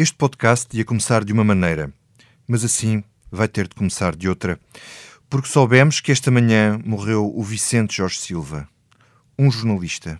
Este 0.00 0.16
podcast 0.16 0.74
ia 0.74 0.82
começar 0.82 1.22
de 1.22 1.30
uma 1.30 1.44
maneira, 1.44 1.92
mas 2.48 2.64
assim 2.64 3.04
vai 3.30 3.46
ter 3.46 3.68
de 3.68 3.74
começar 3.74 4.16
de 4.16 4.30
outra, 4.30 4.58
porque 5.28 5.46
soubemos 5.46 6.00
que 6.00 6.10
esta 6.10 6.30
manhã 6.30 6.80
morreu 6.86 7.30
o 7.36 7.42
Vicente 7.42 7.98
Jorge 7.98 8.18
Silva, 8.18 8.66
um 9.38 9.50
jornalista. 9.50 10.18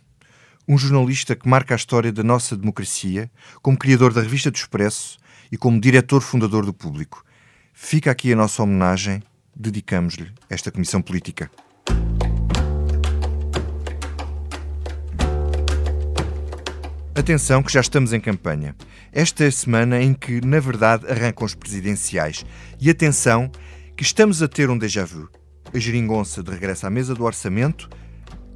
Um 0.69 0.77
jornalista 0.77 1.35
que 1.35 1.48
marca 1.48 1.74
a 1.74 1.77
história 1.77 2.12
da 2.12 2.22
nossa 2.22 2.58
democracia, 2.58 3.30
como 3.62 3.79
criador 3.79 4.12
da 4.12 4.21
Revista 4.21 4.51
do 4.51 4.56
Expresso 4.56 5.16
e 5.50 5.56
como 5.56 5.80
diretor 5.80 6.20
fundador 6.20 6.66
do 6.66 6.74
Público. 6.74 7.24
Fica 7.72 8.10
aqui 8.10 8.34
a 8.34 8.36
nossa 8.36 8.62
homenagem, 8.62 9.22
dedicamos-lhe 9.56 10.30
esta 10.50 10.70
comissão 10.70 11.00
política. 11.00 11.50
Atenção 17.14 17.62
que 17.62 17.72
já 17.72 17.80
estamos 17.80 18.12
em 18.12 18.20
campanha. 18.20 18.74
Esta 19.12 19.50
semana 19.50 20.00
em 20.00 20.14
que, 20.14 20.40
na 20.45 20.61
verdade, 20.61 21.06
arrancam 21.11 21.44
os 21.44 21.54
presidenciais. 21.54 22.44
E 22.80 22.89
atenção 22.89 23.50
que 23.96 24.04
estamos 24.04 24.43
a 24.43 24.48
ter 24.48 24.71
um 24.71 24.79
déjà 24.79 25.04
vu. 25.04 25.29
A 25.75 25.79
geringonça 25.79 26.43
de 26.43 26.50
regresso 26.50 26.86
à 26.86 26.90
mesa 26.90 27.14
do 27.14 27.25
orçamento, 27.25 27.88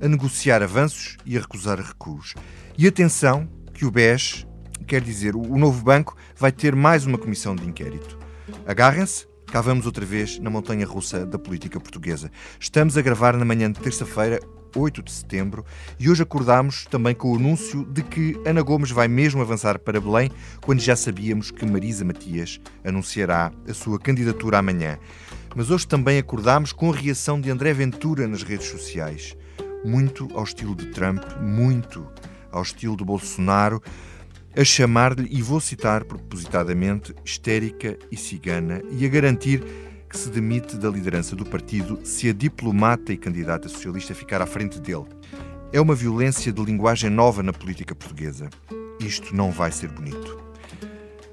a 0.01 0.09
negociar 0.09 0.63
avanços 0.63 1.17
e 1.27 1.37
a 1.37 1.41
recusar 1.41 1.81
recuos. 1.81 2.35
E 2.79 2.87
atenção 2.87 3.49
que 3.73 3.85
o 3.85 3.91
BES, 3.91 4.47
quer 4.87 5.01
dizer, 5.01 5.35
o 5.35 5.57
novo 5.57 5.83
banco, 5.83 6.17
vai 6.37 6.53
ter 6.53 6.75
mais 6.77 7.05
uma 7.05 7.19
comissão 7.19 7.57
de 7.57 7.67
inquérito. 7.67 8.19
Agarrem-se, 8.67 9.27
cá 9.55 9.61
vamos 9.61 9.87
outra 9.87 10.05
vez 10.05 10.37
na 10.41 10.51
montanha 10.51 10.85
russa 10.85 11.25
da 11.25 11.39
política 11.39 11.79
portuguesa. 11.79 12.29
Estamos 12.59 12.99
a 12.99 13.03
gravar 13.03 13.37
na 13.37 13.45
manhã 13.45 13.71
de 13.71 13.79
terça-feira, 13.79 14.41
8 14.75 15.01
de 15.01 15.13
setembro, 15.13 15.65
e 15.97 16.11
hoje 16.11 16.25
acordámos 16.25 16.87
também 16.87 17.15
com 17.15 17.31
o 17.31 17.37
anúncio 17.37 17.85
de 17.85 18.03
que 18.03 18.37
Ana 18.45 18.63
Gomes 18.63 18.91
vai 18.91 19.07
mesmo 19.07 19.41
avançar 19.41 19.79
para 19.79 20.01
Belém, 20.01 20.29
quando 20.61 20.81
já 20.81 20.97
sabíamos 20.97 21.53
que 21.53 21.65
Marisa 21.65 22.05
Matias 22.05 22.61
anunciará 22.85 23.53
a 23.69 23.73
sua 23.73 23.97
candidatura 23.97 24.59
amanhã. 24.59 24.99
Mas 25.55 25.71
hoje 25.71 25.87
também 25.87 26.19
acordámos 26.19 26.73
com 26.73 26.91
a 26.91 26.97
reação 26.97 27.41
de 27.41 27.49
André 27.49 27.73
Ventura 27.73 28.27
nas 28.27 28.43
redes 28.43 28.67
sociais. 28.67 29.37
Muito 29.85 30.29
ao 30.35 30.43
estilo 30.43 30.75
de 30.75 30.87
Trump, 30.87 31.23
muito 31.41 32.05
ao 32.51 32.63
estilo 32.63 32.97
de 32.97 33.05
Bolsonaro, 33.05 33.81
a 34.57 34.65
chamar-lhe, 34.65 35.29
e 35.31 35.43
vou 35.43 35.61
citar 35.61 36.05
propositadamente, 36.05 37.15
histérica 37.25 37.99
e 38.11 38.17
cigana, 38.17 38.83
e 38.91 39.05
a 39.05 39.09
garantir 39.09 39.63
que 40.09 40.17
se 40.17 40.31
demite 40.31 40.77
da 40.77 40.89
liderança 40.89 41.35
do 41.35 41.45
partido 41.45 41.99
se 42.05 42.29
a 42.29 42.33
diplomata 42.33 43.13
e 43.13 43.17
candidata 43.17 43.69
socialista 43.69 44.15
ficar 44.15 44.41
à 44.41 44.47
frente 44.47 44.81
dele. 44.81 45.07
É 45.73 45.81
uma 45.81 45.95
violência 45.95 46.53
de 46.53 46.63
linguagem 46.63 47.11
nova 47.11 47.43
na 47.43 47.53
política 47.53 47.97
portuguesa. 47.97 48.49
Isto 49.01 49.35
não 49.35 49.51
vai 49.51 49.73
ser 49.73 49.89
bonito. 49.89 50.39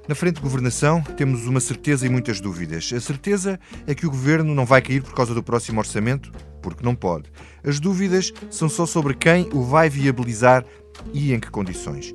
Na 0.08 0.16
frente 0.16 0.36
de 0.36 0.42
governação, 0.42 1.00
temos 1.16 1.46
uma 1.46 1.60
certeza 1.60 2.04
e 2.04 2.08
muitas 2.08 2.40
dúvidas. 2.40 2.92
A 2.92 3.00
certeza 3.00 3.60
é 3.86 3.94
que 3.94 4.04
o 4.04 4.10
governo 4.10 4.52
não 4.52 4.66
vai 4.66 4.82
cair 4.82 5.00
por 5.00 5.14
causa 5.14 5.32
do 5.32 5.44
próximo 5.44 5.78
orçamento, 5.78 6.32
porque 6.60 6.84
não 6.84 6.96
pode. 6.96 7.30
As 7.62 7.78
dúvidas 7.78 8.32
são 8.50 8.68
só 8.68 8.84
sobre 8.84 9.14
quem 9.14 9.48
o 9.52 9.62
vai 9.62 9.88
viabilizar 9.88 10.64
e 11.12 11.32
em 11.32 11.38
que 11.38 11.50
condições. 11.50 12.12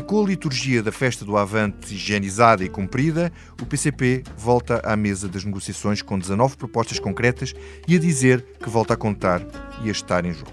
Com 0.00 0.22
a 0.22 0.26
liturgia 0.26 0.82
da 0.82 0.90
festa 0.90 1.24
do 1.24 1.36
Avante 1.36 1.94
higienizada 1.94 2.64
e 2.64 2.68
cumprida, 2.68 3.32
o 3.60 3.66
PCP 3.66 4.24
volta 4.36 4.80
à 4.84 4.96
mesa 4.96 5.28
das 5.28 5.44
negociações 5.44 6.02
com 6.02 6.18
19 6.18 6.56
propostas 6.56 6.98
concretas 6.98 7.54
e 7.86 7.96
a 7.96 7.98
dizer 7.98 8.44
que 8.62 8.68
volta 8.68 8.94
a 8.94 8.96
contar 8.96 9.42
e 9.82 9.88
a 9.88 9.92
estar 9.92 10.24
em 10.24 10.32
jogo. 10.32 10.52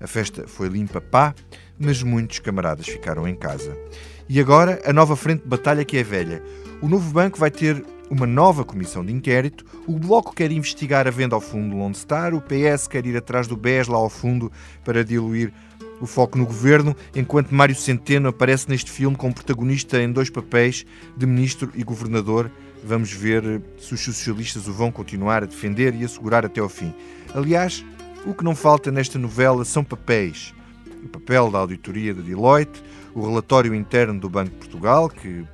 A 0.00 0.06
festa 0.06 0.46
foi 0.46 0.68
limpa 0.68 1.00
pá, 1.00 1.34
mas 1.78 2.02
muitos 2.02 2.38
camaradas 2.38 2.86
ficaram 2.86 3.26
em 3.26 3.34
casa. 3.34 3.76
E 4.28 4.40
agora, 4.40 4.80
a 4.84 4.92
nova 4.92 5.16
frente 5.16 5.42
de 5.42 5.48
batalha 5.48 5.84
que 5.84 5.96
é 5.96 6.02
velha. 6.02 6.42
O 6.82 6.88
novo 6.88 7.10
banco 7.12 7.38
vai 7.38 7.50
ter 7.50 7.84
uma 8.10 8.26
nova 8.26 8.64
comissão 8.64 9.04
de 9.04 9.12
inquérito, 9.12 9.64
o 9.86 9.98
Bloco 9.98 10.34
quer 10.34 10.52
investigar 10.52 11.06
a 11.06 11.10
venda 11.10 11.34
ao 11.34 11.40
fundo 11.40 11.76
Lone 11.76 11.94
Star, 11.94 12.34
o 12.34 12.40
PS 12.40 12.86
quer 12.86 13.04
ir 13.06 13.16
atrás 13.16 13.46
do 13.46 13.56
BES 13.56 13.88
lá 13.88 13.96
ao 13.96 14.08
fundo 14.08 14.50
para 14.84 15.04
diluir 15.04 15.52
o 16.00 16.06
foco 16.06 16.38
no 16.38 16.46
governo, 16.46 16.94
enquanto 17.14 17.54
Mário 17.54 17.74
Centeno 17.74 18.28
aparece 18.28 18.68
neste 18.68 18.90
filme 18.90 19.16
como 19.16 19.34
protagonista 19.34 20.02
em 20.02 20.10
dois 20.10 20.30
papéis 20.30 20.84
de 21.16 21.26
ministro 21.26 21.70
e 21.74 21.82
governador. 21.82 22.50
Vamos 22.84 23.12
ver 23.12 23.62
se 23.78 23.94
os 23.94 24.00
socialistas 24.00 24.68
o 24.68 24.72
vão 24.72 24.92
continuar 24.92 25.42
a 25.42 25.46
defender 25.46 25.94
e 25.94 26.04
assegurar 26.04 26.44
até 26.44 26.60
ao 26.60 26.68
fim. 26.68 26.94
Aliás, 27.34 27.84
o 28.24 28.34
que 28.34 28.44
não 28.44 28.54
falta 28.54 28.90
nesta 28.90 29.18
novela 29.18 29.64
são 29.64 29.82
papéis. 29.82 30.54
O 31.04 31.08
papel 31.08 31.50
da 31.50 31.58
auditoria 31.58 32.14
da 32.14 32.22
Deloitte, 32.22 32.82
o 33.14 33.26
relatório 33.26 33.74
interno 33.74 34.20
do 34.20 34.28
Banco 34.28 34.50
de 34.50 34.56
Portugal, 34.56 35.08
que 35.08 35.44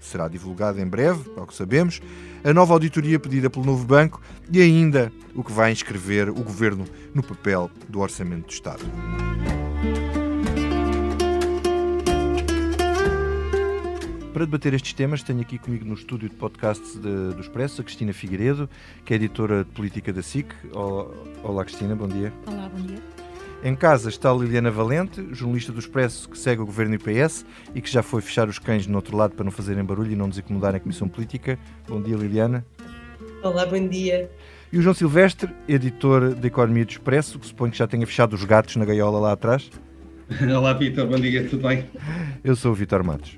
será 0.00 0.28
divulgado 0.28 0.80
em 0.80 0.86
breve, 0.86 1.30
ao 1.36 1.46
que 1.46 1.54
sabemos, 1.54 2.00
a 2.44 2.52
nova 2.52 2.72
auditoria 2.72 3.18
pedida 3.18 3.50
pelo 3.50 3.64
novo 3.64 3.84
banco 3.84 4.20
e 4.50 4.60
ainda 4.60 5.12
o 5.34 5.42
que 5.42 5.52
vai 5.52 5.72
inscrever 5.72 6.28
o 6.28 6.34
governo 6.34 6.84
no 7.14 7.22
papel 7.22 7.70
do 7.88 8.00
Orçamento 8.00 8.46
do 8.46 8.52
Estado. 8.52 8.84
Para 14.38 14.46
debater 14.46 14.72
estes 14.72 14.92
temas, 14.92 15.20
tenho 15.20 15.40
aqui 15.40 15.58
comigo 15.58 15.84
no 15.84 15.94
estúdio 15.94 16.28
de 16.28 16.36
podcasts 16.36 16.92
de, 16.94 17.34
do 17.34 17.40
Expresso 17.40 17.80
a 17.80 17.84
Cristina 17.84 18.12
Figueiredo, 18.12 18.70
que 19.04 19.12
é 19.12 19.16
editora 19.16 19.64
de 19.64 19.70
política 19.72 20.12
da 20.12 20.22
SIC. 20.22 20.54
Olá, 21.42 21.64
Cristina, 21.64 21.96
bom 21.96 22.06
dia. 22.06 22.32
Olá, 22.46 22.70
bom 22.72 22.80
dia. 22.86 22.98
Em 23.64 23.74
casa 23.74 24.08
está 24.08 24.30
a 24.30 24.32
Liliana 24.32 24.70
Valente, 24.70 25.26
jornalista 25.32 25.72
do 25.72 25.80
Expresso 25.80 26.28
que 26.28 26.38
segue 26.38 26.62
o 26.62 26.66
governo 26.66 26.94
IPS 26.94 27.44
e 27.74 27.80
que 27.80 27.90
já 27.90 28.00
foi 28.00 28.22
fechar 28.22 28.48
os 28.48 28.60
cães 28.60 28.86
no 28.86 28.94
outro 28.94 29.16
lado 29.16 29.34
para 29.34 29.44
não 29.44 29.50
fazerem 29.50 29.82
barulho 29.82 30.12
e 30.12 30.14
não 30.14 30.28
nos 30.28 30.38
incomodarem 30.38 30.76
a 30.76 30.80
Comissão 30.80 31.08
Política. 31.08 31.58
Bom 31.88 32.00
dia, 32.00 32.14
Liliana. 32.14 32.64
Olá, 33.42 33.66
bom 33.66 33.88
dia. 33.88 34.30
E 34.72 34.78
o 34.78 34.82
João 34.82 34.94
Silvestre, 34.94 35.50
editor 35.66 36.32
da 36.36 36.46
Economia 36.46 36.84
do 36.84 36.92
Expresso, 36.92 37.40
que 37.40 37.46
suponho 37.48 37.72
que 37.72 37.78
já 37.78 37.88
tenha 37.88 38.06
fechado 38.06 38.34
os 38.34 38.44
gatos 38.44 38.76
na 38.76 38.84
gaiola 38.84 39.18
lá 39.18 39.32
atrás. 39.32 39.68
Olá, 40.56 40.74
Vitor, 40.74 41.08
bom 41.08 41.16
dia, 41.16 41.48
tudo 41.48 41.66
bem? 41.66 41.86
Eu 42.44 42.54
sou 42.54 42.70
o 42.70 42.74
Vitor 42.76 43.02
Matos. 43.02 43.36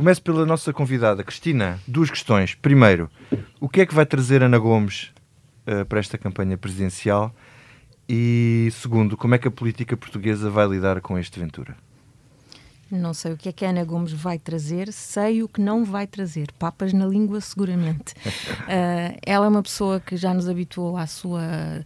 Começo 0.00 0.22
pela 0.22 0.46
nossa 0.46 0.72
convidada, 0.72 1.22
Cristina. 1.22 1.78
Duas 1.86 2.08
questões. 2.08 2.54
Primeiro, 2.54 3.10
o 3.60 3.68
que 3.68 3.82
é 3.82 3.86
que 3.86 3.94
vai 3.94 4.06
trazer 4.06 4.42
Ana 4.42 4.56
Gomes 4.56 5.12
uh, 5.66 5.84
para 5.84 6.00
esta 6.00 6.16
campanha 6.16 6.56
presidencial? 6.56 7.30
E 8.08 8.70
segundo, 8.72 9.14
como 9.14 9.34
é 9.34 9.38
que 9.38 9.46
a 9.46 9.50
política 9.50 9.98
portuguesa 9.98 10.48
vai 10.48 10.66
lidar 10.66 11.02
com 11.02 11.18
este 11.18 11.38
Ventura? 11.38 11.76
Não 12.90 13.12
sei 13.12 13.34
o 13.34 13.36
que 13.36 13.50
é 13.50 13.52
que 13.52 13.62
a 13.62 13.68
Ana 13.68 13.84
Gomes 13.84 14.10
vai 14.10 14.38
trazer, 14.38 14.90
sei 14.90 15.42
o 15.42 15.48
que 15.48 15.60
não 15.60 15.84
vai 15.84 16.06
trazer. 16.06 16.50
Papas 16.58 16.94
na 16.94 17.04
língua, 17.04 17.38
seguramente. 17.42 18.14
uh, 18.14 19.18
ela 19.26 19.44
é 19.44 19.48
uma 19.50 19.62
pessoa 19.62 20.00
que 20.00 20.16
já 20.16 20.32
nos 20.32 20.48
habituou 20.48 20.96
à 20.96 21.06
sua 21.06 21.84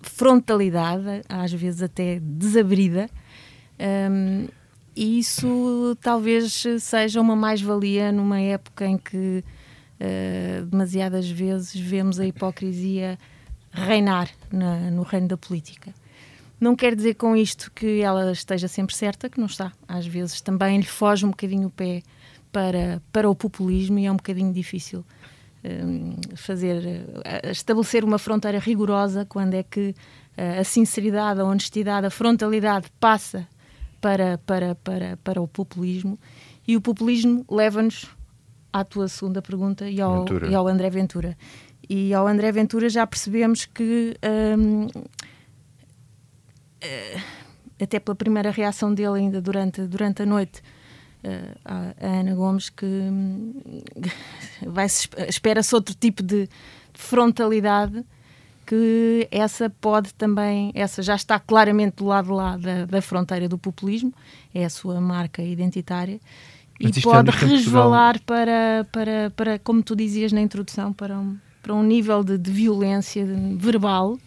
frontalidade, 0.00 1.20
às 1.28 1.52
vezes 1.52 1.82
até 1.82 2.18
desabrida. 2.18 3.10
Um, 3.78 4.48
e 4.96 5.18
isso 5.18 5.94
talvez 6.00 6.64
seja 6.80 7.20
uma 7.20 7.36
mais-valia 7.36 8.10
numa 8.10 8.40
época 8.40 8.86
em 8.86 8.96
que 8.96 9.44
uh, 10.00 10.64
demasiadas 10.64 11.28
vezes 11.28 11.78
vemos 11.78 12.18
a 12.18 12.24
hipocrisia 12.24 13.18
reinar 13.70 14.30
na, 14.50 14.90
no 14.90 15.02
reino 15.02 15.28
da 15.28 15.36
política. 15.36 15.92
Não 16.58 16.74
quer 16.74 16.96
dizer 16.96 17.14
com 17.14 17.36
isto 17.36 17.70
que 17.72 18.00
ela 18.00 18.32
esteja 18.32 18.66
sempre 18.66 18.96
certa, 18.96 19.28
que 19.28 19.38
não 19.38 19.44
está. 19.44 19.70
Às 19.86 20.06
vezes 20.06 20.40
também 20.40 20.78
lhe 20.78 20.86
foge 20.86 21.26
um 21.26 21.30
bocadinho 21.30 21.68
o 21.68 21.70
pé 21.70 22.02
para, 22.50 23.02
para 23.12 23.28
o 23.28 23.34
populismo 23.34 23.98
e 23.98 24.06
é 24.06 24.10
um 24.10 24.16
bocadinho 24.16 24.50
difícil 24.50 25.04
um, 25.62 26.16
fazer, 26.34 26.78
uh, 26.78 27.50
estabelecer 27.50 28.02
uma 28.02 28.18
fronteira 28.18 28.58
rigorosa 28.58 29.26
quando 29.26 29.52
é 29.52 29.62
que 29.62 29.94
a 30.38 30.62
sinceridade, 30.64 31.40
a 31.40 31.44
honestidade, 31.44 32.06
a 32.06 32.10
frontalidade 32.10 32.88
passa 33.00 33.48
para, 34.00 34.38
para, 34.38 34.74
para, 34.74 35.16
para 35.18 35.40
o 35.40 35.48
populismo. 35.48 36.18
E 36.66 36.76
o 36.76 36.80
populismo 36.80 37.44
leva-nos 37.50 38.06
à 38.72 38.84
tua 38.84 39.08
segunda 39.08 39.40
pergunta 39.40 39.88
e 39.88 40.00
ao, 40.00 40.24
e 40.48 40.54
ao 40.54 40.66
André 40.68 40.90
Ventura. 40.90 41.36
E 41.88 42.12
ao 42.12 42.26
André 42.26 42.50
Ventura 42.52 42.88
já 42.88 43.06
percebemos 43.06 43.64
que, 43.64 44.16
hum, 44.58 44.88
eh, 46.80 47.20
até 47.80 48.00
pela 48.00 48.14
primeira 48.14 48.50
reação 48.50 48.92
dele 48.92 49.20
ainda 49.20 49.40
durante, 49.40 49.82
durante 49.82 50.22
a 50.22 50.26
noite, 50.26 50.62
uh, 51.22 51.56
a, 51.64 51.92
Ana 52.18 52.34
Gomes, 52.34 52.68
que 52.70 52.84
hum, 52.84 53.54
vai 54.66 54.86
espera-se 55.28 55.74
outro 55.74 55.94
tipo 55.94 56.22
de 56.22 56.48
frontalidade 56.92 58.04
que 58.66 59.28
essa 59.30 59.70
pode 59.70 60.12
também, 60.12 60.72
essa 60.74 61.02
já 61.02 61.14
está 61.14 61.38
claramente 61.38 61.96
do 61.96 62.06
lado 62.06 62.32
lá 62.32 62.56
da, 62.56 62.84
da 62.84 63.00
fronteira 63.00 63.48
do 63.48 63.56
populismo, 63.56 64.12
é 64.52 64.64
a 64.64 64.70
sua 64.70 65.00
marca 65.00 65.42
identitária, 65.42 66.18
Mas 66.80 66.96
e 66.96 67.00
pode 67.00 67.30
resvalar 67.30 68.20
para, 68.22 68.86
para, 68.90 69.30
para, 69.30 69.58
como 69.60 69.82
tu 69.82 69.94
dizias 69.94 70.32
na 70.32 70.40
introdução, 70.40 70.92
para 70.92 71.16
um, 71.16 71.38
para 71.62 71.72
um 71.72 71.82
nível 71.82 72.24
de, 72.24 72.36
de 72.36 72.50
violência 72.50 73.24
verbal 73.56 74.14
uh, 74.14 74.18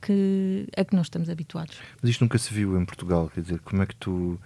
que, 0.00 0.66
a 0.74 0.84
que 0.84 0.94
não 0.94 1.02
estamos 1.02 1.28
habituados. 1.28 1.76
Mas 2.00 2.10
isto 2.10 2.22
nunca 2.22 2.38
se 2.38 2.52
viu 2.52 2.80
em 2.80 2.84
Portugal, 2.84 3.30
quer 3.32 3.42
dizer, 3.42 3.58
como 3.60 3.82
é 3.82 3.86
que 3.86 3.96
tu 3.96 4.10
uh, 4.10 4.40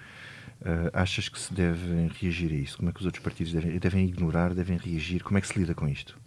achas 0.92 1.28
que 1.28 1.38
se 1.38 1.54
devem 1.54 2.10
reagir 2.20 2.50
a 2.50 2.56
isso? 2.56 2.76
Como 2.78 2.90
é 2.90 2.92
que 2.92 2.98
os 2.98 3.06
outros 3.06 3.22
partidos 3.22 3.52
devem, 3.52 3.78
devem 3.78 4.04
ignorar, 4.06 4.52
devem 4.54 4.76
reagir? 4.76 5.22
Como 5.22 5.38
é 5.38 5.40
que 5.40 5.46
se 5.46 5.58
lida 5.58 5.72
com 5.74 5.88
isto? 5.88 6.18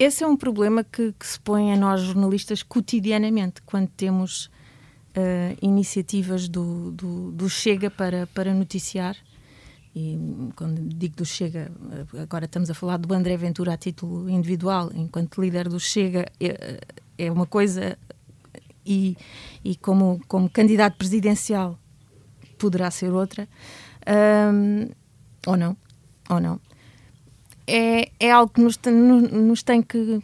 Esse 0.00 0.24
é 0.24 0.26
um 0.26 0.34
problema 0.34 0.82
que, 0.82 1.12
que 1.12 1.26
se 1.26 1.38
põe 1.38 1.74
a 1.74 1.76
nós 1.76 2.00
jornalistas 2.00 2.62
cotidianamente, 2.62 3.60
quando 3.60 3.86
temos 3.88 4.46
uh, 4.46 5.58
iniciativas 5.60 6.48
do, 6.48 6.90
do, 6.92 7.30
do, 7.32 7.50
Chega 7.50 7.90
para, 7.90 8.26
para 8.28 8.54
noticiar. 8.54 9.14
E 9.94 10.18
quando 10.56 10.80
digo 10.80 11.16
do 11.16 11.26
Chega, 11.26 11.70
agora 12.18 12.46
estamos 12.46 12.70
a 12.70 12.74
falar 12.74 12.96
do 12.96 13.12
André 13.12 13.36
Ventura 13.36 13.74
a 13.74 13.76
título 13.76 14.30
individual, 14.30 14.90
enquanto 14.94 15.38
líder 15.38 15.68
do 15.68 15.78
Chega, 15.78 16.32
é, 16.40 16.80
é 17.18 17.30
uma 17.30 17.44
coisa, 17.44 17.98
e, 18.86 19.18
e 19.62 19.76
como, 19.76 20.18
como 20.26 20.48
candidato 20.48 20.96
presidencial 20.96 21.78
poderá 22.56 22.90
ser 22.90 23.12
outra, 23.12 23.46
um, 24.50 24.88
ou 25.46 25.58
não, 25.58 25.76
ou 26.30 26.40
não 26.40 26.69
é, 27.70 28.10
é 28.18 28.30
algo 28.30 28.52
que 28.52 28.60
nos, 28.60 28.78
nos 28.86 29.62
tem 29.62 29.80
que 29.80 30.20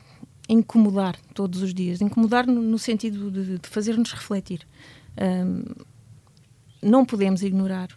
incomodar 0.48 1.16
todos 1.32 1.62
os 1.62 1.72
dias. 1.72 2.00
Incomodar 2.00 2.46
no, 2.46 2.60
no 2.60 2.78
sentido 2.78 3.30
de, 3.30 3.58
de 3.58 3.68
fazer-nos 3.68 4.12
refletir. 4.12 4.66
Um, 5.20 5.64
não 6.82 7.04
podemos 7.04 7.42
ignorar. 7.42 7.88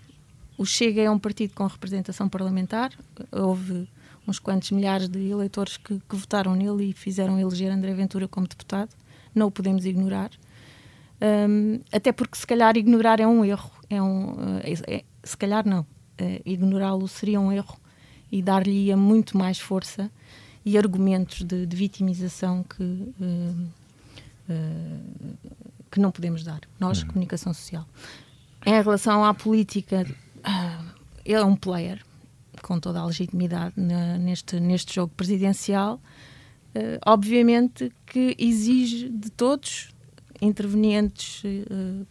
O 0.58 0.66
Chega 0.66 1.02
é 1.02 1.10
um 1.10 1.20
partido 1.20 1.54
com 1.54 1.66
representação 1.66 2.30
parlamentar. 2.30 2.92
Houve 3.32 3.90
uns 4.28 4.40
quantos 4.40 4.72
milhares 4.72 5.10
de 5.10 5.30
eleitores 5.30 5.78
que, 5.78 6.00
que 6.08 6.16
votaram 6.16 6.56
nele 6.56 6.90
e 6.90 6.94
fizeram 6.94 7.40
eleger 7.40 7.72
André 7.72 7.94
Ventura 7.94 8.28
como 8.28 8.48
deputado. 8.48 8.90
Não 9.34 9.48
o 9.48 9.52
podemos 9.52 9.86
ignorar. 9.86 10.30
Um, 11.22 11.80
até 11.92 12.12
porque, 12.12 12.38
se 12.38 12.46
calhar, 12.46 12.78
ignorar 12.78 13.20
é 13.20 13.28
um 13.28 13.44
erro. 13.44 13.72
É 13.90 14.02
um, 14.02 14.36
é, 14.64 14.96
é, 14.96 15.04
se 15.24 15.36
calhar, 15.38 15.68
não. 15.68 15.82
Uh, 15.82 16.42
Ignorá-lo 16.46 17.08
seria 17.08 17.40
um 17.40 17.52
erro 17.52 17.80
e 18.32 18.42
dar-lhe 18.42 18.96
muito 18.96 19.38
mais 19.38 19.60
força 19.60 20.10
e 20.66 20.78
argumentos 20.78 21.44
de, 21.44 21.66
de 21.66 21.76
vitimização 21.76 22.64
que, 22.64 22.84
uh, 22.84 23.68
uh, 24.50 25.38
que 25.90 26.00
não 26.00 26.12
podemos 26.12 26.44
dar, 26.44 26.62
nós, 26.80 27.02
uhum. 27.02 27.08
comunicação 27.08 27.54
social. 27.54 27.86
Em 28.66 28.74
relação 28.74 29.24
à 29.24 29.34
política, 29.34 30.06
uh, 30.06 30.86
ele 31.26 31.38
é 31.38 31.46
um 31.46 31.56
player 31.56 32.04
com 32.62 32.80
toda 32.80 33.00
a 33.00 33.06
legitimidade 33.06 33.74
na, 33.78 34.18
neste, 34.18 34.60
neste 34.60 34.94
jogo 34.94 35.14
presidencial. 35.16 36.00
obviamente 37.06 37.92
que 38.06 38.36
exige 38.38 39.10
de 39.10 39.30
todos, 39.32 39.90
intervenientes, 40.42 41.42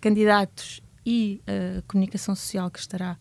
candidatos 0.00 0.82
e 1.05 1.41
a 1.47 1.82
comunicação 1.82 2.35
social 2.35 2.71
que 2.71 2.79
estará 2.79 3.17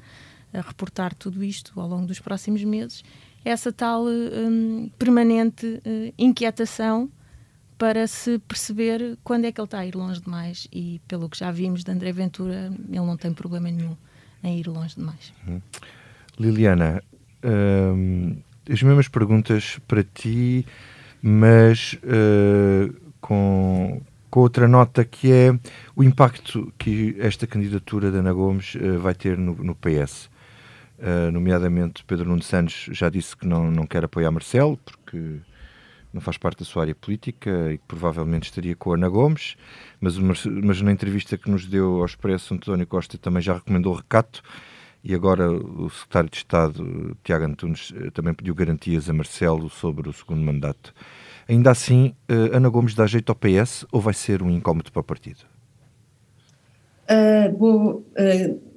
a 0.53 0.61
reportar 0.61 1.13
tudo 1.13 1.43
isto 1.43 1.79
ao 1.79 1.87
longo 1.87 2.07
dos 2.07 2.19
próximos 2.19 2.63
meses, 2.63 3.03
essa 3.43 3.71
tal 3.71 4.05
um, 4.05 4.89
permanente 4.97 5.65
uh, 5.65 6.13
inquietação 6.17 7.09
para 7.77 8.07
se 8.07 8.39
perceber 8.39 9.17
quando 9.23 9.45
é 9.45 9.51
que 9.51 9.61
ele 9.61 9.65
está 9.65 9.79
a 9.79 9.85
ir 9.85 9.95
longe 9.95 10.19
demais. 10.19 10.67
E 10.71 10.99
pelo 11.07 11.29
que 11.29 11.37
já 11.37 11.51
vimos 11.51 11.83
de 11.83 11.91
André 11.91 12.11
Ventura, 12.11 12.71
ele 12.89 12.99
não 12.99 13.15
tem 13.15 13.31
problema 13.31 13.69
nenhum 13.69 13.95
em 14.43 14.59
ir 14.59 14.67
longe 14.67 14.95
demais. 14.95 15.31
Uhum. 15.47 15.61
Liliana, 16.39 17.03
hum, 17.43 18.37
as 18.69 18.81
mesmas 18.81 19.07
perguntas 19.07 19.79
para 19.87 20.03
ti, 20.03 20.65
mas 21.21 21.93
uh, 22.03 22.93
com, 23.21 24.01
com 24.29 24.39
outra 24.39 24.67
nota 24.67 25.05
que 25.05 25.31
é 25.31 25.57
o 25.95 26.03
impacto 26.03 26.73
que 26.77 27.15
esta 27.19 27.45
candidatura 27.45 28.11
da 28.11 28.19
Ana 28.19 28.33
Gomes 28.33 28.75
uh, 28.75 28.99
vai 28.99 29.13
ter 29.13 29.37
no, 29.37 29.55
no 29.55 29.75
PS. 29.75 30.29
Uh, 30.99 31.31
nomeadamente 31.31 32.03
Pedro 32.05 32.27
Nuno 32.27 32.41
Santos 32.41 32.89
já 32.91 33.07
disse 33.07 33.37
que 33.37 33.45
não, 33.45 33.69
não 33.69 33.85
quer 33.85 34.03
apoiar 34.03 34.31
Marcelo 34.31 34.77
porque 34.77 35.39
não 36.11 36.19
faz 36.19 36.37
parte 36.37 36.59
da 36.59 36.65
sua 36.65 36.83
área 36.83 36.95
política 36.95 37.71
e 37.71 37.77
que 37.77 37.83
provavelmente 37.87 38.45
estaria 38.45 38.75
com 38.75 38.91
a 38.91 38.95
Ana 38.95 39.07
Gomes, 39.07 39.55
mas, 40.01 40.17
mas 40.17 40.81
na 40.81 40.91
entrevista 40.91 41.37
que 41.37 41.51
nos 41.51 41.67
deu 41.67 41.99
ao 41.99 42.05
Expresso, 42.05 42.55
António 42.55 42.87
Costa 42.87 43.17
também 43.17 43.41
já 43.41 43.53
recomendou 43.53 43.93
recato 43.93 44.41
e 45.03 45.13
agora 45.13 45.49
o 45.51 45.89
secretário 45.89 46.29
de 46.29 46.37
Estado, 46.37 47.17
Tiago 47.23 47.45
Antunes, 47.45 47.93
eh, 47.95 48.09
também 48.11 48.33
pediu 48.33 48.53
garantias 48.53 49.09
a 49.09 49.13
Marcelo 49.13 49.69
sobre 49.69 50.09
o 50.09 50.13
segundo 50.13 50.41
mandato. 50.41 50.93
Ainda 51.47 51.71
assim, 51.71 52.13
uh, 52.29 52.55
Ana 52.55 52.67
Gomes 52.67 52.93
dá 52.93 53.07
jeito 53.07 53.29
ao 53.29 53.35
PS 53.35 53.85
ou 53.89 54.01
vai 54.01 54.13
ser 54.13 54.43
um 54.43 54.49
incómodo 54.49 54.91
para 54.91 54.99
o 54.99 55.03
partido? 55.03 55.45
Uh, 57.09 57.93
uh, 57.95 58.03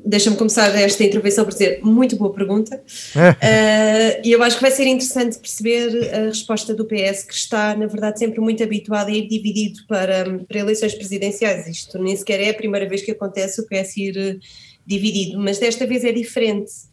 deixa-me 0.04 0.36
começar 0.36 0.74
esta 0.76 1.04
intervenção 1.04 1.44
por 1.44 1.52
dizer 1.52 1.80
muito 1.82 2.16
boa 2.16 2.32
pergunta. 2.32 2.76
uh, 2.76 4.20
e 4.24 4.32
eu 4.32 4.42
acho 4.42 4.56
que 4.56 4.62
vai 4.62 4.70
ser 4.70 4.86
interessante 4.86 5.38
perceber 5.38 6.14
a 6.14 6.20
resposta 6.26 6.74
do 6.74 6.84
PS, 6.84 7.24
que 7.24 7.34
está, 7.34 7.74
na 7.76 7.86
verdade, 7.86 8.18
sempre 8.18 8.40
muito 8.40 8.62
habituado 8.62 9.08
a 9.08 9.12
ir 9.12 9.28
dividido 9.28 9.80
para, 9.88 10.24
para 10.48 10.58
eleições 10.58 10.94
presidenciais. 10.94 11.66
Isto 11.66 11.98
nem 11.98 12.16
sequer 12.16 12.40
é 12.40 12.50
a 12.50 12.54
primeira 12.54 12.88
vez 12.88 13.02
que 13.02 13.10
acontece 13.10 13.60
o 13.60 13.66
PS 13.66 13.96
ir 13.96 14.40
dividido, 14.86 15.38
mas 15.38 15.58
desta 15.58 15.86
vez 15.86 16.04
é 16.04 16.12
diferente. 16.12 16.89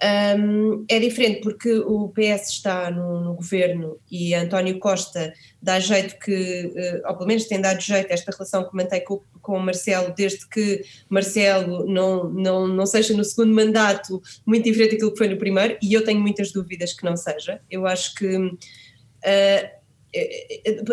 Um, 0.00 0.84
é 0.88 1.00
diferente 1.00 1.40
porque 1.40 1.72
o 1.72 2.08
PS 2.10 2.50
está 2.50 2.88
no, 2.88 3.20
no, 3.20 3.34
governo 3.34 3.98
e 4.08 4.32
António 4.32 4.78
Costa 4.78 5.34
dá 5.60 5.80
jeito 5.80 6.16
que, 6.20 6.66
uh, 6.66 7.08
ou 7.08 7.14
pelo 7.16 7.26
menos 7.26 7.46
tem 7.46 7.60
dado 7.60 7.80
jeito 7.80 8.08
esta 8.12 8.30
relação 8.30 8.68
que 8.68 8.76
mantém 8.76 9.02
com, 9.02 9.20
com 9.42 9.56
o 9.56 9.60
Marcelo, 9.60 10.14
desde 10.16 10.48
que 10.48 10.84
Marcelo 11.08 11.84
não, 11.84 12.30
não, 12.30 12.68
não 12.68 12.86
seja 12.86 13.12
no 13.12 13.24
segundo 13.24 13.52
mandato 13.52 14.22
muito 14.46 14.62
diferente 14.62 14.92
daquilo 14.92 15.10
que 15.10 15.18
foi 15.18 15.28
no 15.28 15.36
primeiro, 15.36 15.76
e 15.82 15.92
eu 15.92 16.04
tenho 16.04 16.20
muitas 16.20 16.52
dúvidas 16.52 16.92
que 16.92 17.04
não 17.04 17.16
seja. 17.16 17.60
Eu 17.68 17.84
acho 17.84 18.14
que. 18.14 18.36
Uh, 18.36 19.78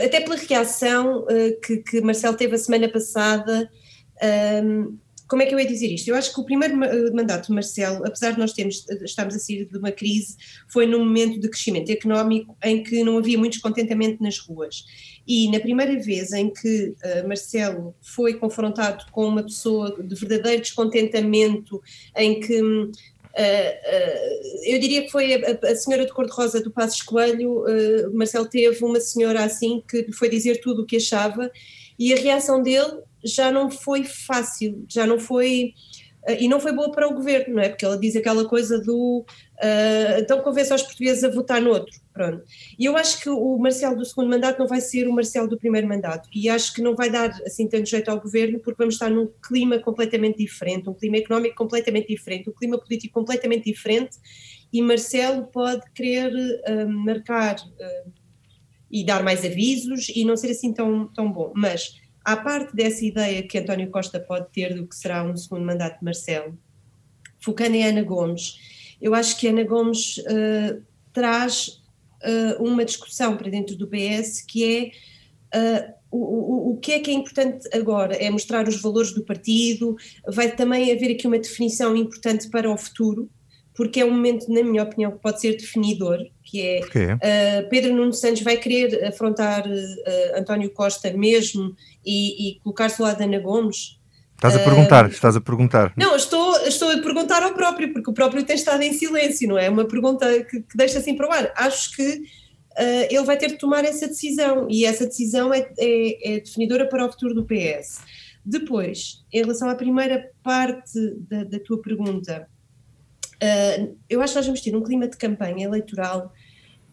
até 0.04 0.20
pela 0.20 0.36
reação 0.36 1.26
uh, 1.26 1.62
que, 1.62 1.78
que 1.78 2.02
Marcelo 2.02 2.36
teve 2.36 2.56
a 2.56 2.58
semana 2.58 2.90
passada, 2.90 3.70
um, 4.64 4.98
como 5.28 5.42
é 5.42 5.46
que 5.46 5.56
eu 5.56 5.60
ia 5.60 5.66
dizer 5.66 5.88
isto? 5.88 6.08
Eu 6.08 6.16
acho 6.16 6.34
que 6.34 6.40
o 6.40 6.44
primeiro 6.44 6.84
eh, 6.84 7.12
mandato 7.12 7.48
de 7.48 7.54
Marcelo, 7.54 8.06
apesar 8.06 8.32
de 8.32 8.40
nós 8.40 8.54
termos, 8.54 8.86
eh, 8.90 9.04
estarmos 9.04 9.36
a 9.36 9.40
sair 9.40 9.66
de 9.66 9.78
uma 9.78 9.92
crise, 9.92 10.38
foi 10.68 10.86
num 10.86 11.00
momento 11.00 11.40
de 11.40 11.50
crescimento 11.50 11.92
económico 11.92 12.56
em 12.64 12.84
que 12.84 13.04
não 13.04 13.18
havia 13.18 13.38
muito 13.38 13.54
descontentamento 13.54 14.22
nas 14.22 14.38
ruas. 14.38 14.86
E 15.28 15.50
na 15.50 15.60
primeira 15.60 16.00
vez 16.00 16.32
em 16.32 16.52
que 16.52 16.90
uh, 16.90 17.28
Marcelo 17.28 17.96
foi 18.02 18.36
confrontado 18.36 19.06
com 19.12 19.28
uma 19.28 19.42
pessoa 19.42 19.98
de 20.00 20.14
verdadeiro 20.16 20.62
descontentamento, 20.62 21.82
em 22.16 22.40
que 22.40 22.62
uh, 22.62 22.86
uh, 22.86 22.92
eu 24.64 24.80
diria 24.80 25.02
que 25.02 25.10
foi 25.10 25.34
a, 25.34 25.72
a 25.72 25.76
senhora 25.76 26.06
de 26.06 26.14
cor-de-rosa 26.14 26.62
do 26.62 26.70
Passos 26.70 27.02
Coelho, 27.02 27.64
Marcelo 28.14 28.46
teve 28.46 28.86
uma 28.86 29.00
senhora 29.00 29.44
assim 29.44 29.82
que 29.90 30.12
foi 30.12 30.30
dizer 30.30 30.62
tudo 30.62 30.84
o 30.84 30.86
que 30.86 30.98
achava 30.98 31.50
e 31.98 32.14
a 32.14 32.18
reação 32.18 32.62
dele 32.62 33.00
já 33.26 33.52
não 33.52 33.70
foi 33.72 34.04
fácil, 34.04 34.86
já 34.88 35.06
não 35.06 35.20
foi. 35.20 35.74
Uh, 36.28 36.38
e 36.40 36.48
não 36.48 36.60
foi 36.60 36.72
boa 36.72 36.92
para 36.92 37.08
o 37.08 37.14
governo, 37.14 37.56
não 37.56 37.62
é? 37.62 37.70
Porque 37.70 37.86
ela 37.86 38.00
diz 38.00 38.16
aquela 38.16 38.48
coisa 38.48 38.80
do. 38.80 39.26
Uh, 39.56 40.20
então 40.20 40.42
convence 40.42 40.72
aos 40.72 40.84
portugueses 40.84 41.24
a 41.24 41.30
votar 41.30 41.62
no 41.62 41.72
outro. 41.72 41.94
Pronto. 42.14 42.44
E 42.80 42.86
eu 42.86 42.96
acho 42.96 43.22
que 43.22 43.30
o 43.30 43.58
Marcelo 43.58 43.98
do 43.98 44.06
segundo 44.06 44.30
mandato 44.30 44.60
não 44.60 44.68
vai 44.68 44.80
ser 44.80 45.08
o 45.08 45.12
Marcelo 45.12 45.48
do 45.48 45.58
primeiro 45.58 45.88
mandato. 45.88 46.30
E 46.34 46.48
acho 46.50 46.74
que 46.74 46.82
não 46.82 46.96
vai 46.96 47.10
dar 47.10 47.30
assim 47.46 47.68
tanto 47.68 47.90
jeito 47.90 48.10
ao 48.10 48.22
governo, 48.22 48.60
porque 48.60 48.78
vamos 48.78 48.96
estar 48.96 49.10
num 49.10 49.30
clima 49.46 49.80
completamente 49.80 50.38
diferente, 50.38 50.90
um 50.90 50.94
clima 50.94 51.18
económico 51.18 51.56
completamente 51.56 52.08
diferente, 52.08 52.50
um 52.50 52.54
clima 52.54 52.78
político 52.78 53.14
completamente 53.14 53.66
diferente. 53.66 54.18
E 54.72 54.82
Marcelo 54.82 55.46
pode 55.48 55.84
querer 55.94 56.32
uh, 56.34 56.90
marcar 56.90 57.58
e 58.96 59.04
dar 59.04 59.22
mais 59.24 59.44
avisos 59.44 60.08
e 60.10 60.24
não 60.24 60.38
ser 60.38 60.52
assim 60.52 60.74
tão, 60.74 61.08
tão 61.08 61.30
bom. 61.32 61.52
Mas 61.54 61.96
à 62.26 62.36
parte 62.36 62.76
dessa 62.76 63.06
ideia 63.06 63.44
que 63.44 63.60
António 63.60 63.90
Costa 63.92 64.20
pode 64.20 64.48
ter 64.52 64.74
do 64.74 64.88
que 64.88 64.96
será 64.96 65.24
um 65.24 65.38
segundo 65.38 65.64
mandato 65.64 66.00
de 66.00 66.04
Marcelo, 66.04 66.58
focando 67.40 67.76
em 67.76 67.86
Ana 67.86 68.02
Gomes, 68.02 68.60
eu 69.00 69.14
acho 69.14 69.38
que 69.38 69.48
Ana 69.48 69.64
Gomes 69.64 70.18
uh, 70.18 70.82
traz 71.14 71.82
uh, 72.24 72.64
uma 72.64 72.84
discussão 72.84 73.38
para 73.38 73.52
dentro 73.52 73.76
do 73.76 73.88
PS 73.88 74.42
que 74.42 74.92
é 75.54 75.90
uh, 75.90 75.94
o, 76.10 76.18
o, 76.18 76.72
o, 76.72 76.78
que 76.78 76.94
é 76.94 77.00
que 77.00 77.12
é 77.12 77.14
importante 77.14 77.68
agora? 77.74 78.16
É 78.16 78.30
mostrar 78.30 78.68
os 78.68 78.82
valores 78.82 79.12
do 79.12 79.24
partido, 79.24 79.96
vai 80.28 80.56
também 80.56 80.92
haver 80.92 81.12
aqui 81.12 81.28
uma 81.28 81.38
definição 81.38 81.96
importante 81.96 82.50
para 82.50 82.72
o 82.72 82.78
futuro, 82.78 83.30
porque 83.76 84.00
é 84.00 84.06
um 84.06 84.12
momento, 84.12 84.52
na 84.52 84.64
minha 84.64 84.84
opinião, 84.84 85.12
que 85.12 85.20
pode 85.20 85.42
ser 85.42 85.58
definidor, 85.58 86.20
que 86.44 86.62
é 86.62 86.80
uh, 86.80 87.70
Pedro 87.70 87.94
Nuno 87.94 88.14
Santos 88.14 88.42
vai 88.42 88.56
querer 88.56 89.04
afrontar 89.06 89.68
uh, 89.68 90.40
António 90.40 90.72
Costa 90.72 91.12
mesmo 91.12 91.76
e, 92.06 92.52
e 92.52 92.60
colocar-se 92.62 93.02
ao 93.02 93.08
lado 93.08 93.18
de 93.18 93.26
Ana 93.26 93.40
Gomes. 93.40 94.00
Estás 94.36 94.56
a 94.56 94.60
perguntar, 94.60 95.06
uh, 95.06 95.10
estás 95.10 95.36
a 95.36 95.42
perguntar. 95.42 95.94
Não, 95.98 96.16
estou, 96.16 96.58
estou 96.62 96.90
a 96.90 96.98
perguntar 97.00 97.44
ao 97.44 97.54
próprio, 97.54 97.92
porque 97.92 98.10
o 98.10 98.14
próprio 98.14 98.44
tem 98.44 98.56
estado 98.56 98.82
em 98.82 98.94
silêncio, 98.94 99.48
não 99.48 99.58
é? 99.58 99.70
Uma 99.70 99.86
pergunta 99.86 100.26
que, 100.46 100.62
que 100.62 100.78
deixa 100.78 101.00
assim 101.00 101.16
para 101.16 101.28
o 101.28 101.32
ar. 101.32 101.52
Acho 101.58 101.96
que 101.96 102.10
uh, 102.12 103.08
ele 103.10 103.24
vai 103.24 103.38
ter 103.38 103.48
de 103.48 103.58
tomar 103.58 103.84
essa 103.84 104.08
decisão 104.08 104.68
e 104.70 104.86
essa 104.86 105.06
decisão 105.06 105.54
é, 105.54 105.70
é, 105.78 106.36
é, 106.36 106.40
definidora 106.40 106.88
para 106.88 107.06
o 107.06 107.12
futuro 107.12 107.34
do 107.34 107.46
PS. 107.46 108.00
Depois, 108.46 109.26
em 109.34 109.40
relação 109.40 109.70
à 109.70 109.76
primeira 109.76 110.30
parte 110.42 110.98
da, 111.30 111.44
da 111.44 111.60
tua 111.60 111.82
pergunta, 111.82 112.48
uh, 113.42 113.98
eu 114.10 114.22
acho 114.22 114.34
que 114.34 114.40
nós 114.40 114.46
vamos 114.46 114.62
ter 114.62 114.76
um 114.76 114.84
clima 114.84 115.08
de 115.08 115.18
campanha 115.18 115.66
eleitoral 115.66 116.34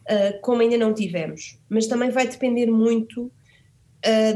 uh, 0.08 0.40
como 0.40 0.62
ainda 0.62 0.76
não 0.76 0.94
tivemos, 0.94 1.58
mas 1.68 1.86
também 1.86 2.10
vai 2.10 2.26
depender 2.26 2.66
muito 2.66 3.30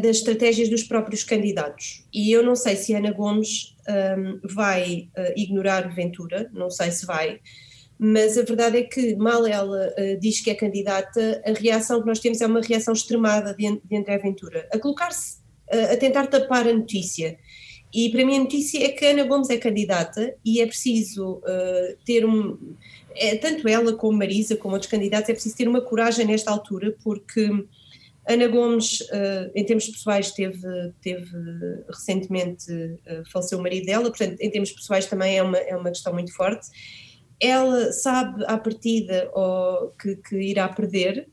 das 0.01 0.19
estratégias 0.19 0.69
dos 0.69 0.85
próprios 0.85 1.25
candidatos. 1.25 2.07
E 2.15 2.31
eu 2.31 2.41
não 2.41 2.55
sei 2.55 2.77
se 2.77 2.95
Ana 2.95 3.11
Gomes 3.11 3.75
um, 3.89 4.39
vai 4.49 5.09
ignorar 5.37 5.93
Ventura, 5.93 6.49
não 6.53 6.71
sei 6.71 6.93
se 6.93 7.05
vai, 7.05 7.41
mas 7.99 8.37
a 8.37 8.43
verdade 8.43 8.79
é 8.79 8.83
que, 8.83 9.17
mal 9.17 9.47
ela 9.47 9.89
uh, 9.89 10.21
diz 10.21 10.41
que 10.41 10.51
é 10.51 10.55
candidata, 10.55 11.43
a 11.47 11.53
reação 11.53 12.01
que 12.01 12.07
nós 12.07 12.21
temos 12.21 12.41
é 12.41 12.47
uma 12.47 12.61
reação 12.61 12.93
extremada 12.93 13.55
de, 13.55 13.81
de 13.83 13.97
André 13.97 14.19
Ventura, 14.19 14.69
a 14.73 14.79
colocar-se, 14.79 15.39
uh, 15.73 15.93
a 15.93 15.97
tentar 15.97 16.27
tapar 16.27 16.69
a 16.69 16.73
notícia. 16.73 17.39
E 17.93 18.11
para 18.11 18.25
mim 18.25 18.37
a 18.37 18.41
notícia 18.41 18.85
é 18.85 18.89
que 18.89 19.05
Ana 19.05 19.25
Gomes 19.25 19.49
é 19.51 19.57
candidata 19.57 20.35
e 20.45 20.61
é 20.61 20.67
preciso 20.67 21.35
uh, 21.35 21.97
ter 22.05 22.25
um. 22.27 22.59
É, 23.15 23.37
tanto 23.37 23.67
ela 23.67 23.95
como 23.95 24.19
Marisa, 24.19 24.57
como 24.57 24.75
outros 24.75 24.91
candidatos, 24.91 25.31
é 25.31 25.33
preciso 25.33 25.57
ter 25.57 25.69
uma 25.69 25.81
coragem 25.81 26.27
nesta 26.27 26.51
altura, 26.51 26.95
porque 27.03 27.49
Ana 28.29 28.47
Gomes, 28.49 28.99
em 29.55 29.65
termos 29.65 29.89
pessoais, 29.89 30.33
teve, 30.33 30.93
teve 31.01 31.31
recentemente, 31.89 32.67
faleceu 33.33 33.59
o 33.59 33.63
marido 33.63 33.87
dela, 33.87 34.11
portanto, 34.11 34.39
em 34.39 34.51
termos 34.51 34.71
pessoais 34.71 35.07
também 35.07 35.39
é 35.39 35.43
uma, 35.43 35.57
é 35.57 35.75
uma 35.75 35.89
questão 35.89 36.13
muito 36.13 36.35
forte 36.35 36.69
ela 37.41 37.93
sabe 37.93 38.45
à 38.47 38.57
partida 38.57 39.31
oh, 39.35 39.91
que, 40.01 40.17
que, 40.17 40.37
irá 40.37 40.69
perder, 40.69 41.29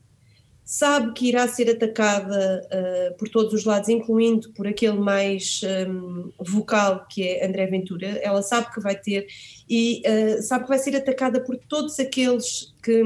sabe 0.64 1.12
que 1.12 1.28
irá 1.28 1.46
ser 1.46 1.68
atacada 1.68 2.66
uh, 2.66 3.16
por 3.18 3.28
todos 3.28 3.52
os 3.52 3.64
lados, 3.64 3.88
incluindo 3.90 4.50
por 4.52 4.66
aquele 4.66 4.98
mais 4.98 5.60
um, 5.86 6.32
vocal 6.38 7.06
que 7.08 7.22
é 7.22 7.46
André 7.46 7.66
Ventura. 7.66 8.06
Ela 8.22 8.40
sabe 8.40 8.72
que 8.72 8.80
vai 8.80 8.96
ter 8.96 9.26
e 9.68 10.02
uh, 10.06 10.42
sabe 10.42 10.64
que 10.64 10.70
vai 10.70 10.78
ser 10.78 10.96
atacada 10.96 11.40
por 11.40 11.56
todos 11.68 12.00
aqueles 12.00 12.74
que, 12.82 13.02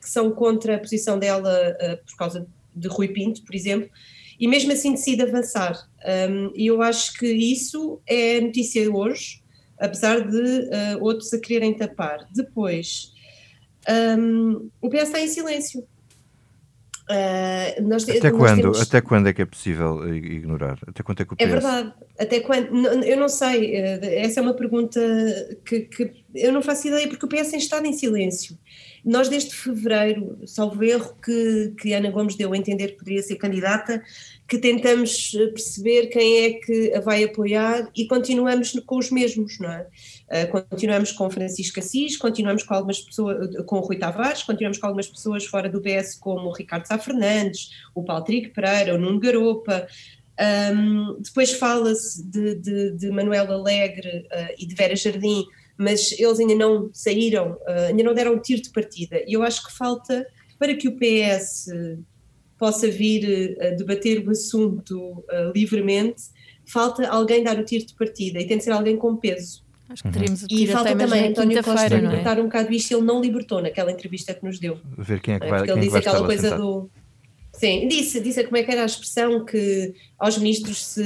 que 0.00 0.08
são 0.08 0.30
contra 0.30 0.76
a 0.76 0.78
posição 0.78 1.18
dela 1.18 1.50
uh, 1.50 2.04
por 2.06 2.16
causa 2.16 2.46
de 2.74 2.86
Rui 2.86 3.08
Pinto, 3.08 3.42
por 3.42 3.54
exemplo. 3.54 3.90
E 4.38 4.46
mesmo 4.46 4.72
assim 4.72 4.92
decide 4.92 5.22
avançar. 5.22 5.88
Um, 6.28 6.52
e 6.54 6.66
eu 6.66 6.82
acho 6.82 7.14
que 7.14 7.26
isso 7.26 8.00
é 8.04 8.40
notícia 8.40 8.90
hoje, 8.92 9.40
apesar 9.78 10.28
de 10.28 10.68
outros 11.00 11.32
a 11.32 11.38
quererem 11.38 11.72
tapar. 11.72 12.26
Depois, 12.34 13.12
um, 14.18 14.68
o 14.80 14.90
PS 14.90 15.02
está 15.02 15.20
em 15.20 15.28
silêncio. 15.28 15.86
Uh, 17.04 17.86
nós, 17.86 18.08
até, 18.08 18.30
nós 18.30 18.40
quando, 18.40 18.60
temos... 18.62 18.80
até 18.80 19.00
quando 19.02 19.28
é 19.28 19.32
que 19.34 19.42
é 19.42 19.44
possível 19.44 20.14
ignorar? 20.14 20.78
Até 20.86 21.02
quando 21.02 21.20
é 21.20 21.24
que 21.26 21.34
o 21.34 21.36
PS... 21.36 21.42
É 21.42 21.46
verdade, 21.46 21.92
até 22.18 22.40
quando? 22.40 23.04
Eu 23.04 23.18
não 23.18 23.28
sei, 23.28 23.74
uh, 23.74 24.04
essa 24.04 24.40
é 24.40 24.42
uma 24.42 24.54
pergunta 24.54 24.98
que, 25.66 25.80
que, 25.80 26.24
eu 26.34 26.50
não 26.50 26.62
faço 26.62 26.88
ideia, 26.88 27.06
porque 27.06 27.26
o 27.26 27.28
PS 27.28 27.50
tem 27.50 27.58
estado 27.58 27.86
em 27.86 27.92
silêncio. 27.92 28.58
Nós, 29.04 29.28
desde 29.28 29.54
fevereiro, 29.54 30.38
salvo 30.46 30.82
erro, 30.82 31.14
que, 31.22 31.74
que 31.78 31.92
Ana 31.92 32.10
Gomes 32.10 32.36
deu 32.36 32.54
a 32.54 32.56
entender 32.56 32.88
que 32.88 32.98
poderia 32.98 33.22
ser 33.22 33.36
candidata, 33.36 34.02
que 34.48 34.56
tentamos 34.56 35.32
eh, 35.34 35.46
perceber 35.48 36.06
quem 36.06 36.44
é 36.44 36.52
que 36.54 36.94
a 36.94 37.00
vai 37.00 37.22
apoiar 37.22 37.86
e 37.94 38.06
continuamos 38.06 38.72
com 38.86 38.96
os 38.96 39.10
mesmos, 39.10 39.58
não 39.58 39.70
é? 39.70 39.86
Uh, 40.24 40.50
continuamos 40.50 41.12
com 41.12 41.28
Francisco 41.28 41.80
Assis, 41.80 42.16
continuamos 42.16 42.62
com 42.62 42.72
algumas 42.72 42.98
pessoas, 42.98 43.54
com 43.66 43.78
Rui 43.80 43.98
Tavares, 43.98 44.42
continuamos 44.42 44.78
com 44.78 44.86
algumas 44.86 45.06
pessoas 45.06 45.44
fora 45.44 45.68
do 45.68 45.82
PS 45.82 46.14
como 46.18 46.48
o 46.48 46.52
Ricardo 46.52 46.86
Sá 46.86 46.98
Fernandes, 46.98 47.70
o 47.94 48.02
Paulo 48.02 48.24
Trigo 48.24 48.52
Pereira, 48.54 48.94
o 48.94 48.98
Nuno 48.98 49.20
Garopa, 49.20 49.86
um, 50.74 51.20
depois 51.20 51.52
fala-se 51.52 52.24
de, 52.24 52.56
de, 52.56 52.90
de, 52.92 53.10
Manuel 53.10 53.52
Alegre 53.52 54.26
uh, 54.32 54.54
e 54.58 54.66
de 54.66 54.74
Vera 54.74 54.96
Jardim, 54.96 55.44
mas 55.78 56.12
eles 56.18 56.40
ainda 56.40 56.54
não 56.54 56.90
saíram, 56.92 57.52
uh, 57.52 57.88
ainda 57.88 58.02
não 58.02 58.14
deram 58.14 58.34
um 58.34 58.40
tiro 58.40 58.60
de 58.60 58.70
partida. 58.70 59.22
E 59.26 59.34
eu 59.34 59.42
acho 59.42 59.64
que 59.64 59.72
falta 59.72 60.26
para 60.58 60.74
que 60.74 60.88
o 60.88 60.96
PS 60.96 61.66
possa 62.58 62.88
vir 62.88 63.56
a 63.60 63.70
debater 63.70 64.26
o 64.26 64.30
assunto 64.30 65.24
livremente, 65.54 66.22
falta 66.64 67.06
alguém 67.08 67.42
dar 67.42 67.58
o 67.58 67.64
tiro 67.64 67.84
de 67.84 67.94
partida 67.94 68.40
e 68.40 68.46
tem 68.46 68.56
de 68.56 68.64
ser 68.64 68.70
alguém 68.70 68.96
com 68.96 69.16
peso. 69.16 69.63
Acho 69.88 70.02
que 70.02 70.10
teremos 70.10 70.42
uhum. 70.42 70.48
E 70.50 70.66
falta 70.66 70.96
também 70.96 71.28
António 71.28 71.62
Costa 71.62 71.88
libertar 71.88 72.38
é? 72.38 72.40
um 72.40 72.44
bocado 72.44 72.72
isto, 72.72 72.94
ele 72.94 73.02
não 73.02 73.20
libertou 73.20 73.60
naquela 73.60 73.92
entrevista 73.92 74.34
que 74.34 74.44
nos 74.44 74.58
deu. 74.58 74.78
Ver 74.96 75.20
quem 75.20 75.34
é 75.34 75.40
que 75.40 75.46
vai, 75.46 75.58
Porque 75.58 75.72
ele 75.72 75.80
disse 75.80 75.96
aquela 75.98 76.24
coisa 76.24 76.42
sentado. 76.50 76.62
do 76.62 76.90
Sim, 77.54 77.86
disse, 77.86 78.20
disse 78.20 78.42
como 78.44 78.56
é 78.56 78.62
que 78.64 78.70
era 78.70 78.82
a 78.82 78.86
expressão 78.86 79.44
que 79.44 79.94
aos 80.18 80.36
ministros 80.38 80.84
se 80.84 81.02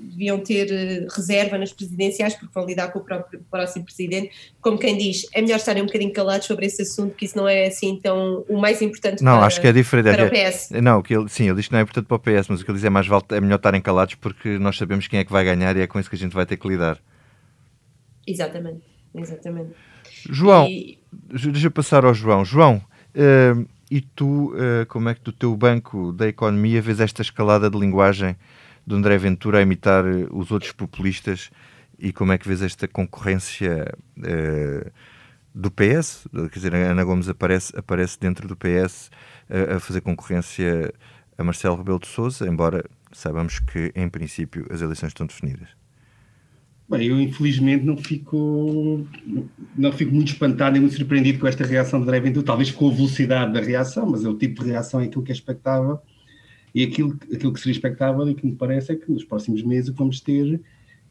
deviam 0.00 0.40
ter 0.40 0.70
eh, 0.72 1.06
reserva 1.14 1.56
nas 1.56 1.72
presidenciais 1.72 2.34
porque 2.34 2.52
vão 2.52 2.66
lidar 2.66 2.88
com 2.88 2.98
o 2.98 3.04
próprio 3.04 3.40
próximo 3.48 3.84
presidente, 3.84 4.30
como 4.60 4.76
quem 4.76 4.98
diz, 4.98 5.24
é 5.32 5.40
melhor 5.40 5.56
estarem 5.56 5.82
um 5.82 5.86
bocadinho 5.86 6.12
calados 6.12 6.46
sobre 6.46 6.66
esse 6.66 6.82
assunto, 6.82 7.14
que 7.14 7.26
isso 7.26 7.36
não 7.36 7.48
é 7.48 7.66
assim 7.66 7.98
tão 8.02 8.44
o 8.48 8.58
mais 8.58 8.82
importante 8.82 9.22
não, 9.22 9.36
para, 9.36 9.46
acho 9.46 9.60
que 9.60 9.68
é 9.68 9.72
diferente. 9.72 10.16
para 10.16 10.26
o 10.26 10.30
PS. 10.30 10.70
Não, 10.82 11.00
que 11.00 11.14
ele, 11.14 11.28
sim, 11.28 11.46
ele 11.46 11.56
diz 11.56 11.66
que 11.68 11.72
não 11.72 11.78
é 11.78 11.82
importante 11.82 12.06
para 12.06 12.16
o 12.16 12.18
PS, 12.18 12.48
mas 12.48 12.60
o 12.60 12.64
que 12.64 12.70
ele 12.70 12.78
diz 12.78 12.84
é 12.84 12.90
mais 12.90 13.06
vale, 13.06 13.24
é 13.30 13.40
melhor 13.40 13.56
estarem 13.56 13.80
calados 13.80 14.16
porque 14.16 14.58
nós 14.58 14.76
sabemos 14.76 15.06
quem 15.06 15.20
é 15.20 15.24
que 15.24 15.32
vai 15.32 15.44
ganhar 15.44 15.76
e 15.76 15.80
é 15.80 15.86
com 15.86 16.00
isso 16.00 16.10
que 16.10 16.16
a 16.16 16.18
gente 16.18 16.34
vai 16.34 16.44
ter 16.44 16.56
que 16.56 16.66
lidar. 16.66 16.98
Exatamente, 18.26 18.82
exatamente. 19.14 19.74
João, 20.28 20.66
e... 20.68 20.98
deixa 21.12 21.66
eu 21.66 21.70
passar 21.70 22.04
ao 22.04 22.14
João. 22.14 22.44
João, 22.44 22.76
uh, 22.76 23.68
e 23.90 24.00
tu, 24.00 24.52
uh, 24.54 24.86
como 24.88 25.08
é 25.08 25.14
que 25.14 25.22
do 25.22 25.32
teu 25.32 25.56
banco 25.56 26.12
da 26.12 26.28
economia 26.28 26.80
vês 26.80 27.00
esta 27.00 27.22
escalada 27.22 27.70
de 27.70 27.78
linguagem 27.78 28.36
do 28.86 28.96
André 28.96 29.16
Ventura 29.16 29.58
a 29.58 29.62
imitar 29.62 30.04
eh, 30.04 30.26
os 30.30 30.50
outros 30.50 30.72
populistas 30.72 31.50
e 31.98 32.12
como 32.12 32.32
é 32.32 32.38
que 32.38 32.46
vês 32.46 32.60
esta 32.60 32.86
concorrência 32.86 33.94
uh, 34.18 34.90
do 35.54 35.70
PS? 35.70 36.26
Quer 36.32 36.54
dizer, 36.54 36.74
a 36.74 36.78
Ana 36.90 37.02
Gomes 37.02 37.28
aparece, 37.28 37.72
aparece 37.78 38.18
dentro 38.20 38.46
do 38.46 38.56
PS 38.56 39.10
a 39.48 39.78
fazer 39.78 40.00
concorrência 40.00 40.92
a 41.38 41.44
Marcelo 41.44 41.76
Rebelo 41.76 41.98
de 41.98 42.08
Sousa, 42.08 42.46
embora 42.46 42.84
saibamos 43.12 43.58
que, 43.60 43.92
em 43.94 44.08
princípio, 44.08 44.66
as 44.70 44.80
eleições 44.80 45.10
estão 45.10 45.26
definidas. 45.26 45.68
Bem, 46.88 47.08
eu 47.08 47.18
infelizmente 47.18 47.82
não 47.84 47.96
fico, 47.96 49.06
não 49.74 49.90
fico 49.90 50.14
muito 50.14 50.32
espantado 50.32 50.72
nem 50.72 50.82
muito 50.82 50.96
surpreendido 50.96 51.38
com 51.38 51.46
esta 51.46 51.64
reação 51.64 51.98
de 51.98 52.04
André 52.04 52.20
Ventura, 52.20 52.44
talvez 52.44 52.70
com 52.70 52.90
a 52.90 52.92
velocidade 52.92 53.54
da 53.54 53.60
reação, 53.60 54.06
mas 54.10 54.24
é 54.24 54.28
o 54.28 54.36
tipo 54.36 54.62
de 54.62 54.70
reação 54.70 55.00
é 55.00 55.04
aquilo 55.04 55.22
que 55.22 55.32
é 55.32 55.34
expectável 55.34 55.98
e 56.74 56.82
aquilo, 56.82 57.18
aquilo 57.32 57.52
que 57.54 57.60
seria 57.60 57.72
expectável 57.72 58.28
e 58.28 58.34
que 58.34 58.44
me 58.46 58.54
parece 58.54 58.92
é 58.92 58.96
que 58.96 59.10
nos 59.10 59.24
próximos 59.24 59.62
meses 59.62 59.94
vamos 59.94 60.20
ter 60.20 60.60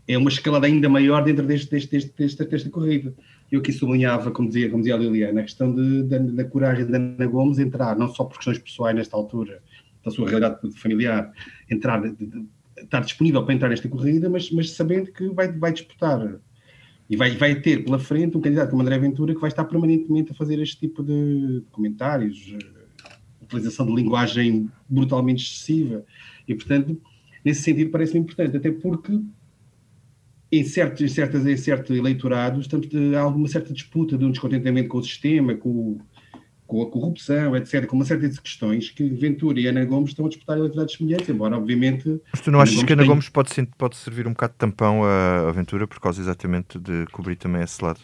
é 0.07 0.17
uma 0.17 0.29
escalada 0.29 0.67
ainda 0.67 0.89
maior 0.89 1.23
dentro 1.23 1.45
deste, 1.45 1.71
deste, 1.71 1.89
deste, 1.89 2.13
desta, 2.17 2.45
desta 2.45 2.69
corrida. 2.69 3.13
Eu 3.51 3.61
aqui 3.61 3.71
sublinhava, 3.71 4.31
como 4.31 4.49
dizia, 4.49 4.69
como 4.69 4.81
dizia 4.81 4.95
a 4.95 4.97
Liliana, 4.97 5.39
a 5.39 5.43
questão 5.43 5.73
de, 5.73 6.03
da, 6.03 6.17
da 6.17 6.43
coragem 6.43 6.85
da 6.85 6.97
Ana 6.97 7.25
Gomes 7.25 7.59
entrar, 7.59 7.95
não 7.97 8.09
só 8.09 8.25
por 8.25 8.35
questões 8.35 8.59
pessoais 8.59 8.95
nesta 8.95 9.15
altura, 9.15 9.61
da 10.03 10.11
sua 10.11 10.27
realidade 10.27 10.59
familiar, 10.73 11.31
entrar 11.69 12.01
de, 12.01 12.11
de, 12.11 12.45
estar 12.83 13.01
disponível 13.01 13.43
para 13.43 13.53
entrar 13.53 13.69
nesta 13.69 13.89
corrida, 13.89 14.29
mas, 14.29 14.51
mas 14.51 14.71
sabendo 14.71 15.11
que 15.11 15.27
vai, 15.29 15.51
vai 15.51 15.73
disputar 15.73 16.39
e 17.09 17.15
vai, 17.15 17.31
vai 17.35 17.55
ter 17.55 17.83
pela 17.83 17.99
frente 17.99 18.37
um 18.37 18.41
candidato 18.41 18.69
como 18.69 18.81
André 18.81 18.97
Ventura 18.97 19.33
que 19.33 19.41
vai 19.41 19.49
estar 19.49 19.65
permanentemente 19.65 20.31
a 20.31 20.35
fazer 20.35 20.59
este 20.59 20.79
tipo 20.79 21.03
de 21.03 21.63
comentários, 21.71 22.53
eh, 22.53 23.13
utilização 23.41 23.85
de 23.85 23.93
linguagem 23.93 24.69
brutalmente 24.89 25.43
excessiva. 25.43 26.03
E, 26.47 26.55
portanto, 26.55 26.99
nesse 27.43 27.61
sentido, 27.61 27.91
parece-me 27.91 28.21
importante, 28.21 28.57
até 28.57 28.71
porque 28.71 29.19
em 30.51 30.63
certos, 30.63 31.01
em 31.01 31.07
certos, 31.07 31.45
em 31.45 31.57
certos 31.57 31.95
eleitorados 31.95 32.61
estamos, 32.61 32.87
há 33.15 33.21
alguma 33.21 33.47
certa 33.47 33.73
disputa 33.73 34.17
de 34.17 34.23
um 34.23 34.31
descontentamento 34.31 34.87
com 34.87 34.99
o 34.99 35.03
sistema, 35.03 35.55
com, 35.55 35.99
com 36.65 36.81
a 36.81 36.89
corrupção, 36.89 37.55
etc., 37.55 37.85
com 37.85 37.95
uma 37.95 38.05
série 38.05 38.27
de 38.27 38.41
questões 38.41 38.89
que 38.89 39.03
Ventura 39.09 39.59
e 39.59 39.67
Ana 39.67 39.83
Gomes 39.85 40.09
estão 40.09 40.25
a 40.25 40.29
disputar 40.29 40.57
eleitorados 40.57 40.93
semelhantes, 40.95 41.29
embora 41.29 41.57
obviamente... 41.57 42.21
Mas 42.31 42.41
tu 42.41 42.51
não 42.51 42.59
achas 42.59 42.77
Ana 42.77 42.87
que 42.87 42.93
Ana 42.93 43.01
tem... 43.03 43.09
Gomes 43.09 43.29
pode, 43.29 43.65
pode 43.77 43.95
servir 43.97 44.27
um 44.27 44.31
bocado 44.31 44.53
de 44.53 44.59
tampão 44.59 45.03
a 45.03 45.51
Ventura 45.51 45.87
por 45.87 45.99
causa 45.99 46.21
exatamente 46.21 46.79
de 46.79 47.05
cobrir 47.11 47.35
também 47.35 47.61
esse 47.61 47.83
lado? 47.83 47.99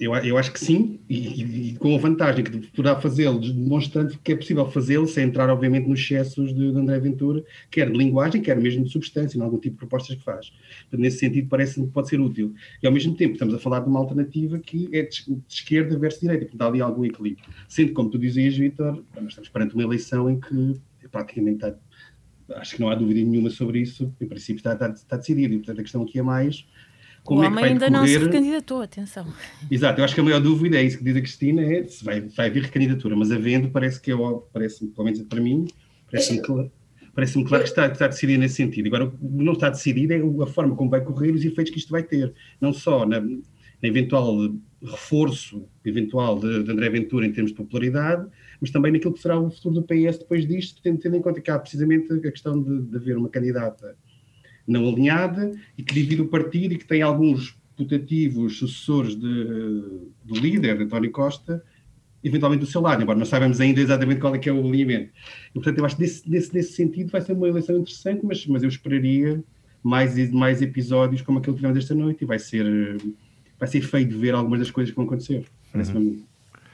Eu, 0.00 0.14
eu 0.14 0.38
acho 0.38 0.50
que 0.50 0.58
sim, 0.58 0.98
e, 1.10 1.72
e, 1.72 1.76
com 1.76 1.94
a 1.94 1.98
vantagem 1.98 2.42
que 2.42 2.68
poderá 2.68 2.98
fazê-lo, 2.98 3.38
demonstrando 3.38 4.18
que 4.24 4.32
é 4.32 4.36
possível 4.36 4.64
fazê-lo 4.70 5.06
sem 5.06 5.24
entrar, 5.24 5.50
obviamente, 5.50 5.86
nos 5.86 6.00
excessos 6.00 6.54
de, 6.54 6.72
de, 6.72 6.78
André 6.78 6.98
Ventura, 6.98 7.44
quer 7.70 7.90
de 7.90 7.98
linguagem, 7.98 8.40
quer 8.40 8.56
mesmo 8.56 8.82
de 8.82 8.90
substância, 8.90 9.36
em 9.36 9.42
algum 9.42 9.58
tipo 9.58 9.74
de 9.74 9.80
propostas 9.80 10.16
que 10.16 10.24
faz. 10.24 10.48
Portanto, 10.84 11.00
nesse 11.02 11.18
sentido, 11.18 11.48
parece-me 11.50 11.86
que 11.86 11.92
pode 11.92 12.08
ser 12.08 12.18
útil. 12.18 12.54
E, 12.82 12.86
ao 12.86 12.92
mesmo 12.94 13.14
tempo, 13.14 13.34
estamos 13.34 13.52
a 13.52 13.58
falar 13.58 13.80
de 13.80 13.90
uma 13.90 13.98
alternativa 13.98 14.58
que 14.58 14.88
é 14.90 15.02
de, 15.02 15.22
de 15.26 15.42
esquerda 15.46 15.98
versus 15.98 16.22
direita, 16.22 16.46
portanto, 16.46 16.58
dá 16.58 16.66
ali 16.66 16.80
algum 16.80 17.04
equilíbrio. 17.04 17.44
Sendo, 17.68 17.92
como 17.92 18.08
tu 18.08 18.18
dizias, 18.18 18.56
Vitor, 18.56 19.04
estamos 19.28 19.50
perante 19.50 19.74
uma 19.74 19.82
eleição 19.82 20.30
em 20.30 20.40
que 20.40 20.80
praticamente 21.10 21.56
está, 21.56 21.74
acho 22.56 22.74
que 22.74 22.80
não 22.80 22.88
há 22.88 22.94
dúvida 22.94 23.20
nenhuma 23.20 23.50
sobre 23.50 23.80
isso, 23.80 24.10
em 24.18 24.26
princípio 24.26 24.60
está, 24.60 24.72
está, 24.72 24.88
está 24.88 25.16
decidido, 25.18 25.52
e, 25.52 25.58
portanto, 25.58 25.80
a 25.80 25.82
questão 25.82 26.02
aqui 26.02 26.18
é 26.18 26.22
mais 26.22 26.64
como 27.24 27.40
o 27.40 27.44
é 27.44 27.48
que 27.48 27.54
vai 27.54 27.64
ainda 27.64 27.90
decorrer... 27.90 28.00
não 28.00 28.06
se 28.06 28.18
recandidatou, 28.18 28.82
atenção. 28.82 29.26
Exato, 29.70 30.00
eu 30.00 30.04
acho 30.04 30.14
que 30.14 30.20
a 30.20 30.24
maior 30.24 30.40
dúvida 30.40 30.78
é 30.78 30.82
isso 30.82 30.98
que 30.98 31.04
diz 31.04 31.16
a 31.16 31.20
Cristina, 31.20 31.62
é 31.62 31.84
se 31.84 32.04
vai, 32.04 32.20
vai 32.20 32.46
haver 32.48 32.64
recandidatura, 32.64 33.16
mas 33.16 33.30
havendo, 33.30 33.70
parece 33.70 34.00
que 34.00 34.10
é, 34.10 34.16
parece 34.52 34.86
pelo 34.88 35.04
menos 35.04 35.22
para 35.22 35.40
mim, 35.40 35.66
parece-me 36.10 36.40
claro, 36.40 36.72
parece 37.14 37.44
claro 37.44 37.62
que 37.64 37.70
está, 37.70 37.86
está 37.86 38.06
decidido 38.08 38.40
nesse 38.40 38.56
sentido. 38.56 38.86
Agora, 38.86 39.04
o 39.06 39.10
que 39.10 39.44
não 39.44 39.52
está 39.52 39.70
decidido 39.70 40.12
é 40.12 40.42
a 40.42 40.46
forma 40.46 40.74
como 40.74 40.90
vai 40.90 41.02
correr 41.02 41.28
e 41.28 41.32
os 41.32 41.44
efeitos 41.44 41.72
que 41.72 41.78
isto 41.78 41.90
vai 41.90 42.02
ter, 42.02 42.32
não 42.60 42.72
só 42.72 43.06
na, 43.06 43.20
na 43.20 43.38
eventual 43.82 44.36
reforço 44.82 45.68
eventual 45.84 46.38
de, 46.38 46.62
de, 46.62 46.70
André 46.70 46.88
Ventura 46.88 47.26
em 47.26 47.32
termos 47.32 47.52
de 47.52 47.56
popularidade, 47.56 48.26
mas 48.60 48.70
também 48.70 48.92
naquilo 48.92 49.12
que 49.12 49.20
será 49.20 49.38
o 49.38 49.50
futuro 49.50 49.74
do 49.74 49.82
PS 49.82 50.18
depois 50.18 50.46
disto, 50.46 50.80
tendo, 50.82 50.98
tendo 50.98 51.16
em 51.16 51.22
conta 51.22 51.40
que 51.40 51.50
há 51.50 51.58
precisamente 51.58 52.12
a 52.12 52.18
questão 52.18 52.62
de, 52.62 52.82
de 52.82 52.96
haver 52.96 53.16
uma 53.16 53.28
candidata 53.28 53.96
não 54.70 54.88
alinhada 54.88 55.52
e 55.76 55.82
que 55.82 55.94
divide 55.94 56.22
o 56.22 56.28
partido 56.28 56.74
e 56.74 56.78
que 56.78 56.86
tem 56.86 57.02
alguns 57.02 57.56
putativos 57.76 58.58
sucessores 58.58 59.14
de, 59.14 59.44
do 60.24 60.34
líder, 60.34 60.76
de 60.76 60.84
António 60.84 61.10
Costa, 61.10 61.62
eventualmente 62.22 62.60
do 62.60 62.70
seu 62.70 62.80
lado, 62.80 63.02
embora 63.02 63.18
não 63.18 63.24
saibamos 63.24 63.60
ainda 63.60 63.80
exatamente 63.80 64.20
qual 64.20 64.34
é 64.34 64.38
que 64.38 64.48
é 64.48 64.52
o 64.52 64.58
alinhamento. 64.58 65.10
E, 65.50 65.54
portanto, 65.54 65.78
eu 65.78 65.84
acho 65.84 65.96
que 65.96 66.02
nesse, 66.02 66.30
nesse, 66.30 66.54
nesse 66.54 66.72
sentido 66.74 67.10
vai 67.10 67.20
ser 67.22 67.32
uma 67.32 67.48
eleição 67.48 67.78
interessante, 67.78 68.24
mas, 68.24 68.46
mas 68.46 68.62
eu 68.62 68.68
esperaria 68.68 69.42
mais, 69.82 70.30
mais 70.30 70.60
episódios 70.60 71.22
como 71.22 71.38
aquele 71.38 71.54
que 71.54 71.62
tivemos 71.62 71.78
esta 71.78 71.94
noite 71.94 72.22
e 72.22 72.26
vai 72.26 72.38
ser, 72.38 72.66
vai 73.58 73.68
ser 73.68 73.80
feio 73.80 74.06
de 74.06 74.14
ver 74.14 74.34
algumas 74.34 74.58
das 74.58 74.70
coisas 74.70 74.90
que 74.90 74.96
vão 74.96 75.06
acontecer. 75.06 75.46
Parece-me 75.72 75.98
uhum. 75.98 76.22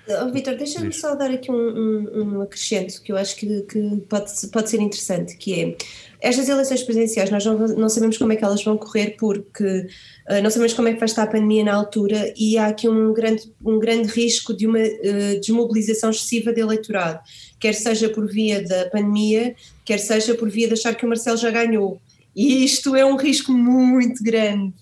Oh, 0.08 0.30
Vitor, 0.30 0.56
deixa-me 0.56 0.92
só 0.92 1.16
dar 1.16 1.30
aqui 1.32 1.50
um, 1.50 1.54
um, 1.54 2.36
um, 2.36 2.40
acrescento 2.40 3.02
que 3.02 3.10
eu 3.10 3.16
acho 3.16 3.34
que, 3.34 3.62
que 3.62 3.96
pode, 4.08 4.32
pode 4.52 4.70
ser 4.70 4.80
interessante, 4.80 5.36
que 5.36 5.60
é 5.60 5.76
estas 6.20 6.48
eleições 6.48 6.82
presidenciais 6.82 7.30
nós 7.30 7.44
não, 7.44 7.58
não 7.58 7.88
sabemos 7.88 8.16
como 8.16 8.32
é 8.32 8.36
que 8.36 8.44
elas 8.44 8.62
vão 8.62 8.76
correr 8.76 9.16
porque 9.18 9.64
uh, 10.28 10.42
não 10.42 10.50
sabemos 10.50 10.74
como 10.74 10.88
é 10.88 10.92
que 10.92 10.98
vai 10.98 11.06
estar 11.06 11.24
a 11.24 11.26
pandemia 11.26 11.64
na 11.64 11.74
altura 11.74 12.32
e 12.36 12.56
há 12.56 12.68
aqui 12.68 12.88
um 12.88 13.12
grande, 13.12 13.52
um 13.64 13.78
grande 13.78 14.08
risco 14.08 14.54
de 14.54 14.66
uma 14.66 14.78
uh, 14.78 15.40
desmobilização 15.40 16.10
excessiva 16.10 16.52
de 16.52 16.60
eleitorado, 16.60 17.20
quer 17.58 17.74
seja 17.74 18.08
por 18.08 18.26
via 18.28 18.62
da 18.62 18.88
pandemia, 18.88 19.56
quer 19.84 19.98
seja 19.98 20.34
por 20.34 20.48
via 20.48 20.68
de 20.68 20.74
achar 20.74 20.94
que 20.94 21.04
o 21.04 21.08
Marcelo 21.08 21.36
já 21.36 21.50
ganhou. 21.50 22.00
E 22.34 22.64
isto 22.64 22.94
é 22.94 23.04
um 23.04 23.16
risco 23.16 23.50
muito 23.50 24.22
grande. 24.22 24.74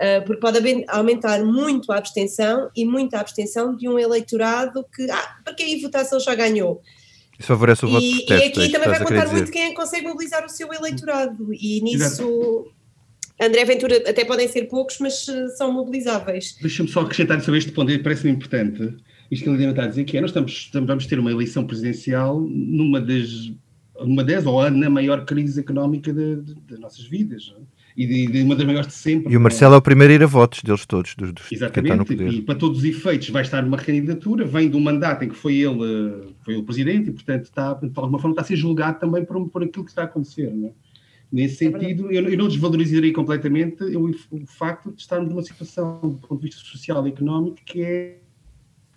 Ah, 0.00 0.22
porque 0.24 0.40
pode 0.40 0.58
aumentar 0.88 1.44
muito 1.44 1.92
a 1.92 1.96
abstenção 1.96 2.70
e 2.74 2.84
muita 2.84 3.18
abstenção 3.18 3.76
de 3.76 3.88
um 3.88 3.98
eleitorado 3.98 4.84
que, 4.94 5.10
ah, 5.10 5.36
para 5.44 5.54
que 5.54 5.62
aí 5.62 5.80
votar 5.80 6.04
se 6.04 6.14
ele 6.14 6.24
já 6.24 6.34
ganhou? 6.34 6.82
Isso 7.38 7.48
favorece 7.48 7.84
o 7.84 7.88
voto 7.88 8.04
e, 8.04 8.26
protesto, 8.26 8.60
e 8.60 8.64
aqui 8.64 8.76
é 8.76 8.78
também 8.78 8.88
vai 8.88 9.04
contar 9.04 9.32
muito 9.32 9.50
quem 9.50 9.62
é 9.62 9.74
consegue 9.74 10.06
mobilizar 10.06 10.44
o 10.44 10.48
seu 10.48 10.72
eleitorado 10.72 11.52
e 11.52 11.80
nisso 11.82 12.66
André 13.40 13.64
Ventura 13.64 13.96
até 14.08 14.24
podem 14.24 14.46
ser 14.46 14.66
poucos, 14.66 14.98
mas 14.98 15.26
ah, 15.28 15.48
são 15.56 15.72
mobilizáveis. 15.72 16.56
Deixa-me 16.60 16.88
só 16.88 17.00
acrescentar 17.00 17.40
sobre 17.40 17.58
este 17.58 17.72
ponto, 17.72 18.02
parece-me 18.02 18.32
importante, 18.32 18.96
isto 19.30 19.44
que 19.44 19.48
a 19.48 19.52
Liliana 19.52 19.72
está 19.72 19.84
a 19.84 19.86
dizer, 19.86 20.04
que 20.04 20.16
é, 20.16 20.20
nós 20.20 20.30
estamos, 20.30 20.70
vamos 20.72 21.06
ter 21.06 21.18
uma 21.18 21.30
eleição 21.30 21.66
presidencial 21.66 22.40
numa 22.40 23.00
das, 23.00 23.52
numa 24.00 24.22
das 24.22 24.44
ou 24.46 24.70
na 24.70 24.90
maior 24.90 25.24
crise 25.24 25.60
económica 25.60 26.12
das 26.12 26.78
nossas 26.78 27.04
vidas. 27.06 27.52
Não? 27.56 27.66
E 27.96 28.06
de, 28.06 28.26
de, 28.26 28.42
uma 28.42 28.56
das 28.56 28.64
maiores 28.64 28.88
de 28.88 28.94
sempre. 28.94 29.32
E 29.32 29.36
o 29.36 29.40
Marcelo 29.40 29.74
é 29.74 29.78
o 29.78 29.82
primeiro 29.82 30.12
a 30.12 30.16
ir 30.16 30.22
a 30.22 30.26
votos 30.26 30.62
deles 30.62 30.86
todos, 30.86 31.14
dos, 31.14 31.32
dos 31.32 31.52
Exatamente, 31.52 32.12
e 32.14 32.42
para 32.42 32.54
todos 32.54 32.78
os 32.78 32.84
efeitos 32.84 33.28
vai 33.30 33.42
estar 33.42 33.62
numa 33.62 33.76
candidatura, 33.76 34.44
vem 34.44 34.70
de 34.70 34.76
um 34.76 34.80
mandato 34.80 35.24
em 35.24 35.28
que 35.28 35.36
foi 35.36 35.56
ele, 35.56 36.34
foi 36.44 36.56
o 36.56 36.62
presidente 36.62 37.10
e, 37.10 37.12
portanto, 37.12 37.44
está, 37.44 37.74
de 37.74 37.90
alguma 37.94 38.18
forma 38.18 38.32
está 38.32 38.42
a 38.42 38.44
ser 38.44 38.56
julgado 38.56 38.98
também 38.98 39.24
por, 39.24 39.48
por 39.48 39.62
aquilo 39.62 39.84
que 39.84 39.90
está 39.90 40.02
a 40.02 40.04
acontecer. 40.06 40.52
Não 40.52 40.68
é? 40.68 40.72
Nesse 41.32 41.66
é 41.66 41.70
sentido, 41.70 42.12
eu, 42.12 42.28
eu, 42.28 42.36
não 42.36 42.46
desvalorizaria 42.46 43.12
completamente 43.12 43.82
eu, 43.82 44.04
o 44.04 44.46
facto 44.46 44.92
de 44.92 45.00
estarmos 45.00 45.30
numa 45.30 45.42
situação, 45.42 45.98
do 46.02 46.18
ponto 46.28 46.40
de 46.40 46.48
vista 46.48 46.62
social 46.62 47.06
e 47.06 47.10
económico, 47.10 47.56
que 47.64 47.82
é, 47.82 48.18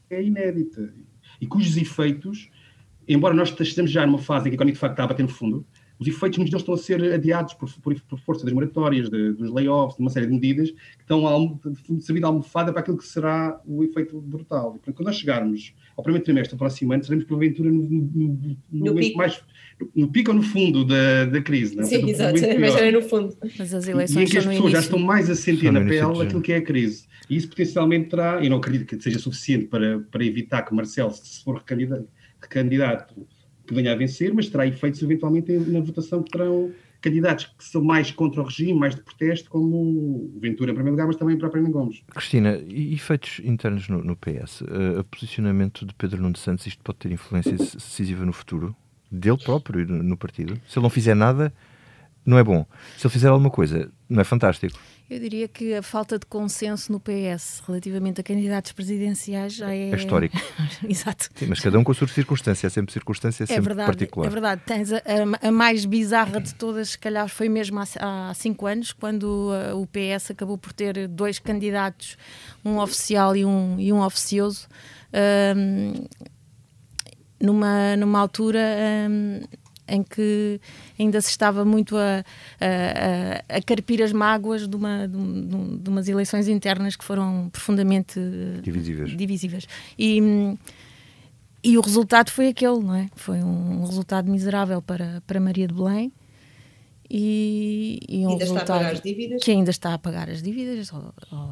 é 0.09 0.21
inédita 0.21 0.93
e 1.39 1.47
cujos 1.47 1.77
efeitos, 1.77 2.49
embora 3.07 3.33
nós 3.33 3.49
estejamos 3.49 3.89
já 3.89 4.05
numa 4.05 4.17
fase 4.17 4.47
em 4.47 4.51
que 4.51 4.55
a 4.55 4.55
economia 4.55 4.73
de 4.73 4.79
facto 4.79 4.93
está 4.93 5.03
a 5.05 5.07
bater 5.07 5.23
no 5.23 5.29
fundo, 5.29 5.65
os 5.99 6.07
efeitos 6.07 6.37
muitos 6.37 6.51
deles 6.51 6.61
estão 6.61 6.73
a 6.73 6.77
ser 6.77 7.13
adiados 7.13 7.53
por, 7.53 7.71
por, 7.81 7.99
por 8.01 8.19
força 8.19 8.43
das 8.45 8.53
moratórias, 8.53 9.09
de, 9.09 9.33
dos 9.33 9.51
layoffs, 9.51 9.95
de 9.95 10.01
uma 10.01 10.09
série 10.09 10.25
de 10.27 10.33
medidas 10.33 10.71
que 10.71 11.01
estão 11.01 11.25
a 11.27 12.01
servir 12.01 12.19
de 12.19 12.25
almofada 12.25 12.71
para 12.71 12.81
aquilo 12.81 12.97
que 12.97 13.05
será 13.05 13.59
o 13.65 13.83
efeito 13.83 14.19
brutal. 14.19 14.69
E, 14.69 14.79
portanto, 14.79 14.95
quando 14.95 15.07
nós 15.07 15.17
chegarmos 15.17 15.73
ao 15.95 16.03
primeiro 16.03 16.25
trimestre 16.25 16.55
do 16.55 16.59
próximo 16.59 16.91
ano, 16.91 17.03
seremos 17.03 17.25
porventura 17.25 17.71
no, 17.71 17.83
no, 17.83 18.01
no, 18.13 18.57
no, 18.71 18.85
no 18.85 18.95
pico. 18.95 19.17
mais 19.17 19.41
no 19.95 20.07
pico 20.07 20.31
ou 20.31 20.37
no 20.37 20.43
fundo 20.43 20.85
da, 20.85 21.25
da 21.25 21.41
crise. 21.41 21.75
Não? 21.75 21.83
É? 21.83 21.87
Sim, 21.87 22.09
exato, 22.09 22.39
mas 22.59 22.75
era 22.75 22.91
no 22.91 23.01
fundo. 23.01 23.35
Mas 23.57 23.73
as 23.73 23.87
eleições 23.87 24.21
e 24.21 24.23
em 24.23 24.31
que 24.31 24.37
as 24.37 24.45
pessoas 24.45 24.71
já 24.71 24.79
estão 24.79 24.99
mais 24.99 25.29
a 25.29 25.35
sentir 25.35 25.71
na 25.71 25.81
pele 25.81 26.21
aquilo 26.21 26.41
que 26.41 26.53
é 26.53 26.57
a 26.57 26.61
crise. 26.61 27.05
E 27.29 27.35
isso 27.35 27.49
potencialmente 27.49 28.09
terá, 28.09 28.43
e 28.43 28.49
não 28.49 28.57
acredito 28.57 28.85
que 28.85 29.01
seja 29.01 29.19
suficiente 29.19 29.65
para, 29.65 29.99
para 29.99 30.23
evitar 30.23 30.61
que 30.61 30.73
Marcelo, 30.73 31.11
se 31.11 31.43
for 31.43 31.57
recandidato, 31.57 32.07
recandidato 32.41 33.27
que 33.65 33.73
venha 33.73 33.91
a 33.91 33.95
vencer, 33.95 34.33
mas 34.33 34.47
terá 34.49 34.65
efeitos 34.65 35.01
eventualmente 35.01 35.51
na 35.51 35.79
votação 35.79 36.21
que 36.23 36.31
terão 36.31 36.71
candidatos 37.01 37.45
que 37.57 37.63
são 37.63 37.83
mais 37.83 38.09
contra 38.09 38.41
o 38.41 38.45
regime, 38.45 38.73
mais 38.73 38.95
de 38.95 39.01
protesto, 39.01 39.49
como 39.49 40.31
Ventura 40.39 40.71
em 40.71 40.73
primeiro 40.73 40.95
lugar, 40.95 41.05
mas 41.05 41.15
também 41.15 41.35
o 41.35 41.37
próprio 41.37 41.69
Gomes. 41.69 42.01
Cristina, 42.07 42.59
e 42.67 42.93
efeitos 42.95 43.39
internos 43.43 43.87
no, 43.87 44.03
no 44.03 44.15
PS? 44.15 44.61
Uh, 44.61 44.99
o 44.99 45.03
posicionamento 45.03 45.85
de 45.85 45.93
Pedro 45.93 46.21
Nuno 46.21 46.35
Santos, 46.35 46.65
isto 46.65 46.81
pode 46.83 46.97
ter 46.97 47.11
influência 47.11 47.51
decisiva 47.51 48.25
no 48.25 48.33
futuro? 48.33 48.75
Dele 49.11 49.37
próprio 49.37 49.87
no, 49.87 50.01
no 50.01 50.17
partido? 50.17 50.59
Se 50.67 50.79
ele 50.79 50.83
não 50.83 50.89
fizer 50.89 51.15
nada, 51.15 51.53
não 52.25 52.37
é 52.37 52.43
bom. 52.43 52.65
Se 52.97 53.05
ele 53.05 53.13
fizer 53.13 53.27
alguma 53.27 53.49
coisa, 53.49 53.91
não 54.09 54.21
é 54.21 54.23
fantástico. 54.23 54.77
Eu 55.07 55.19
diria 55.19 55.47
que 55.47 55.75
a 55.75 55.83
falta 55.83 56.17
de 56.17 56.25
consenso 56.25 56.91
no 56.91 56.99
PS 56.99 57.61
relativamente 57.67 58.19
a 58.21 58.23
candidatos 58.23 58.71
presidenciais 58.71 59.53
já 59.53 59.71
é. 59.71 59.91
É 59.91 59.95
histórico. 59.95 60.35
Exato. 60.89 61.29
Sim, 61.35 61.45
mas 61.47 61.59
cada 61.59 61.77
um 61.77 61.83
com 61.83 61.91
a 61.91 61.95
sua 61.95 62.07
circunstância, 62.07 62.65
é 62.65 62.69
sempre 62.71 62.91
circunstância, 62.91 63.43
é 63.43 63.47
sempre 63.47 63.61
verdade, 63.65 63.85
particular. 63.85 64.25
É 64.25 64.29
verdade. 64.31 64.61
Tens 64.65 64.91
a, 64.91 64.97
a, 64.97 65.47
a, 65.47 65.51
mais 65.51 65.85
bizarra 65.85 66.41
de 66.41 66.55
todas, 66.55 66.89
se 66.89 66.97
calhar, 66.97 67.29
foi 67.29 67.47
mesmo 67.47 67.79
há, 67.79 68.29
há 68.29 68.33
cinco 68.33 68.65
anos, 68.65 68.91
quando 68.93 69.51
uh, 69.51 69.79
o 69.79 69.85
PS 69.85 70.31
acabou 70.31 70.57
por 70.57 70.73
ter 70.73 71.07
dois 71.07 71.37
candidatos, 71.37 72.17
um 72.63 72.79
oficial 72.79 73.35
e 73.35 73.45
um, 73.45 73.79
e 73.79 73.93
um 73.93 74.01
oficioso. 74.01 74.67
Um, 75.55 76.07
numa, 77.39 77.95
numa 77.95 78.19
altura. 78.19 78.59
Um, 79.07 79.41
em 79.87 80.03
que 80.03 80.59
ainda 80.99 81.21
se 81.21 81.29
estava 81.29 81.63
muito 81.63 81.95
a, 81.97 82.23
a, 82.59 83.57
a 83.57 83.61
carpir 83.61 84.01
as 84.01 84.11
mágoas 84.11 84.67
de, 84.67 84.75
uma, 84.75 85.07
de, 85.07 85.77
de, 85.77 85.89
umas 85.89 86.07
eleições 86.07 86.47
internas 86.47 86.95
que 86.95 87.03
foram 87.03 87.49
profundamente 87.51 88.19
divisíveis. 88.61 89.15
divisíveis. 89.15 89.67
E, 89.97 90.57
e 91.63 91.77
o 91.77 91.81
resultado 91.81 92.31
foi 92.31 92.49
aquele, 92.49 92.79
não 92.79 92.95
é? 92.95 93.07
Foi 93.15 93.37
um 93.41 93.85
resultado 93.85 94.29
miserável 94.29 94.81
para, 94.81 95.21
para 95.25 95.39
Maria 95.39 95.67
de 95.67 95.73
Belém. 95.73 96.11
E, 97.09 97.99
e 98.09 98.25
um 98.25 98.31
ainda 98.31 98.43
resultado 98.43 98.63
está 98.63 98.75
a 98.75 98.77
pagar 98.77 98.91
as 98.93 99.01
dívidas? 99.01 99.43
que 99.43 99.51
ainda 99.51 99.69
está 99.69 99.93
a 99.93 99.97
pagar 99.99 100.29
as 100.29 100.41
dívidas 100.41 100.91
ao, 100.91 101.13
ao, 101.31 101.51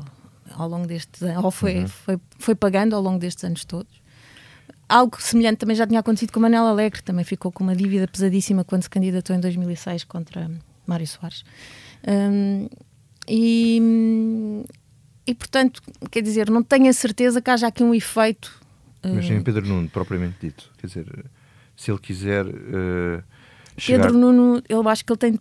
ao 0.56 0.68
longo 0.68 0.88
destes 0.88 1.22
ou 1.44 1.52
foi, 1.52 1.82
uhum. 1.82 1.88
foi, 1.88 2.20
foi 2.40 2.56
pagando 2.56 2.96
ao 2.96 3.02
longo 3.04 3.20
destes 3.20 3.44
anos 3.44 3.64
todos 3.64 4.03
algo 4.88 5.22
semelhante 5.22 5.58
também 5.58 5.76
já 5.76 5.88
tinha 5.88 6.00
acontecido 6.00 6.32
com 6.32 6.40
Manela 6.40 6.70
Alegre, 6.70 7.02
também 7.02 7.24
ficou 7.24 7.52
com 7.52 7.64
uma 7.64 7.76
dívida 7.76 8.08
pesadíssima 8.08 8.64
quando 8.64 8.84
se 8.84 8.90
candidatou 8.90 9.36
em 9.36 9.40
2006 9.40 10.04
contra 10.04 10.50
Mário 10.86 11.08
Soares. 11.08 11.44
Um, 12.08 12.68
e, 13.28 13.82
e, 15.26 15.34
portanto, 15.34 15.82
quer 16.12 16.22
dizer, 16.22 16.50
não 16.50 16.62
tenho 16.62 16.90
a 16.90 16.94
certeza 16.94 17.42
que 17.42 17.50
haja 17.50 17.68
aqui 17.68 17.84
um 17.84 17.94
efeito. 17.94 18.62
Mas 19.04 19.26
em 19.26 19.42
Pedro 19.42 19.68
Nuno, 19.68 19.90
propriamente 19.90 20.38
dito, 20.42 20.72
quer 20.78 20.88
dizer, 20.88 21.26
se 21.76 21.92
ele 21.92 22.00
quiser. 22.00 22.46
Uh, 22.46 23.24
chegar... 23.78 24.04
Pedro 24.04 24.18
Nuno, 24.18 24.62
eu 24.70 24.88
acho 24.88 25.04
que 25.04 25.12
ele 25.12 25.18
tem, 25.18 25.40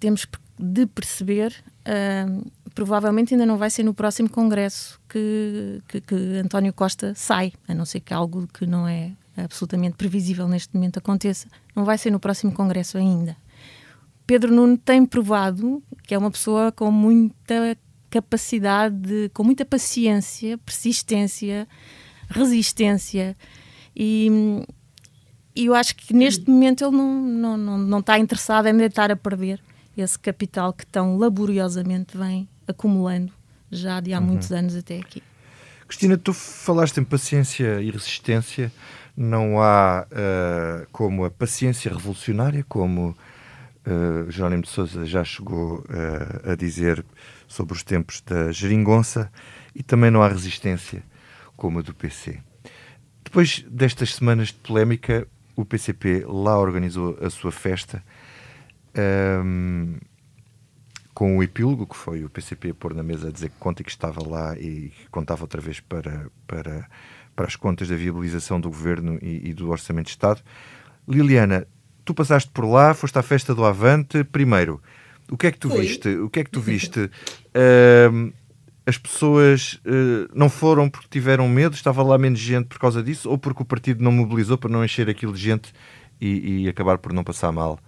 temos 0.00 0.26
de 0.58 0.86
perceber. 0.86 1.54
Uh, 1.86 2.44
provavelmente 2.74 3.34
ainda 3.34 3.46
não 3.46 3.56
vai 3.56 3.70
ser 3.70 3.84
no 3.84 3.94
próximo 3.94 4.28
congresso 4.28 5.00
que, 5.08 5.80
que, 5.88 6.00
que, 6.00 6.14
António 6.44 6.72
Costa 6.72 7.14
sai, 7.14 7.52
a 7.68 7.74
não 7.74 7.84
ser 7.84 8.00
que 8.00 8.12
algo 8.12 8.48
que 8.48 8.66
não 8.66 8.86
é 8.86 9.12
absolutamente 9.36 9.96
previsível 9.96 10.48
neste 10.48 10.74
momento 10.74 10.98
aconteça, 10.98 11.48
não 11.74 11.84
vai 11.84 11.96
ser 11.96 12.10
no 12.10 12.20
próximo 12.20 12.52
congresso 12.52 12.98
ainda. 12.98 13.36
Pedro 14.26 14.52
Nuno 14.52 14.76
tem 14.76 15.04
provado 15.06 15.82
que 16.02 16.14
é 16.14 16.18
uma 16.18 16.30
pessoa 16.30 16.72
com 16.72 16.90
muita 16.90 17.76
capacidade, 18.10 19.30
com 19.32 19.44
muita 19.44 19.64
paciência, 19.64 20.58
persistência, 20.58 21.68
resistência 22.28 23.36
e, 23.94 24.64
e 25.54 25.66
eu 25.66 25.74
acho 25.74 25.94
que 25.94 26.14
neste 26.14 26.48
momento 26.48 26.84
ele 26.84 26.96
não, 26.96 27.22
não, 27.22 27.56
não, 27.56 27.78
não 27.78 27.98
está 28.00 28.18
interessado 28.18 28.66
em 28.66 28.76
deitar 28.76 29.10
a 29.10 29.16
perder 29.16 29.60
esse 29.96 30.18
capital 30.18 30.72
que 30.72 30.86
tão 30.86 31.16
laboriosamente 31.16 32.16
vem 32.16 32.48
acumulando 32.66 33.32
já 33.70 34.00
de 34.00 34.12
há 34.12 34.18
uhum. 34.18 34.26
muitos 34.26 34.52
anos 34.52 34.76
até 34.76 34.98
aqui. 34.98 35.22
Cristina, 35.86 36.16
tu 36.16 36.32
falaste 36.32 36.98
em 36.98 37.04
paciência 37.04 37.80
e 37.80 37.90
resistência. 37.90 38.72
Não 39.16 39.60
há 39.60 40.06
uh, 40.10 40.86
como 40.90 41.24
a 41.24 41.30
paciência 41.30 41.92
revolucionária, 41.92 42.64
como 42.68 43.16
uh, 43.86 44.30
Jerónimo 44.30 44.62
de 44.62 44.68
Sousa 44.68 45.04
já 45.04 45.22
chegou 45.22 45.80
uh, 45.80 46.50
a 46.50 46.54
dizer 46.56 47.04
sobre 47.46 47.74
os 47.74 47.82
tempos 47.82 48.20
da 48.22 48.50
geringonça 48.50 49.30
e 49.74 49.82
também 49.82 50.10
não 50.10 50.22
há 50.22 50.28
resistência 50.28 51.02
como 51.56 51.78
a 51.78 51.82
do 51.82 51.94
PC. 51.94 52.40
Depois 53.22 53.64
destas 53.70 54.14
semanas 54.14 54.48
de 54.48 54.54
polémica, 54.54 55.26
o 55.56 55.64
PCP 55.64 56.24
lá 56.26 56.58
organizou 56.58 57.16
a 57.20 57.30
sua 57.30 57.52
festa 57.52 58.02
um, 59.44 59.96
com 61.14 61.38
o 61.38 61.42
epílogo, 61.42 61.86
que 61.86 61.96
foi 61.96 62.24
o 62.24 62.28
PCP 62.28 62.70
a 62.70 62.74
pôr 62.74 62.92
na 62.92 63.02
mesa 63.02 63.28
a 63.28 63.30
dizer 63.30 63.48
que 63.48 63.56
conta 63.58 63.84
que 63.84 63.90
estava 63.90 64.26
lá 64.26 64.58
e 64.58 64.90
que 64.90 65.08
contava 65.10 65.44
outra 65.44 65.60
vez 65.60 65.78
para, 65.78 66.26
para, 66.46 66.88
para 67.36 67.46
as 67.46 67.54
contas 67.54 67.88
da 67.88 67.94
viabilização 67.94 68.60
do 68.60 68.68
governo 68.68 69.18
e, 69.22 69.50
e 69.50 69.54
do 69.54 69.70
Orçamento 69.70 70.06
de 70.06 70.10
Estado. 70.10 70.42
Liliana, 71.08 71.68
tu 72.04 72.12
passaste 72.12 72.50
por 72.50 72.64
lá, 72.64 72.92
foste 72.92 73.16
à 73.16 73.22
festa 73.22 73.54
do 73.54 73.64
Avante. 73.64 74.24
Primeiro, 74.24 74.82
o 75.30 75.36
que 75.36 75.46
é 75.46 75.52
que 75.52 75.58
tu 75.58 75.68
viste? 75.68 76.08
O 76.08 76.28
que 76.28 76.40
é 76.40 76.44
que 76.44 76.50
tu 76.50 76.60
viste? 76.60 77.10
Uh, 77.56 78.32
as 78.84 78.98
pessoas 78.98 79.74
uh, 79.86 80.28
não 80.34 80.50
foram 80.50 80.90
porque 80.90 81.06
tiveram 81.08 81.48
medo, 81.48 81.76
estava 81.76 82.02
lá 82.02 82.18
menos 82.18 82.40
gente 82.40 82.66
por 82.66 82.80
causa 82.80 83.00
disso, 83.00 83.30
ou 83.30 83.38
porque 83.38 83.62
o 83.62 83.64
partido 83.64 84.02
não 84.02 84.10
mobilizou 84.10 84.58
para 84.58 84.68
não 84.68 84.84
encher 84.84 85.08
aquilo 85.08 85.32
de 85.32 85.40
gente 85.40 85.72
e, 86.20 86.64
e 86.64 86.68
acabar 86.68 86.98
por 86.98 87.12
não 87.12 87.22
passar 87.22 87.52
mal 87.52 87.78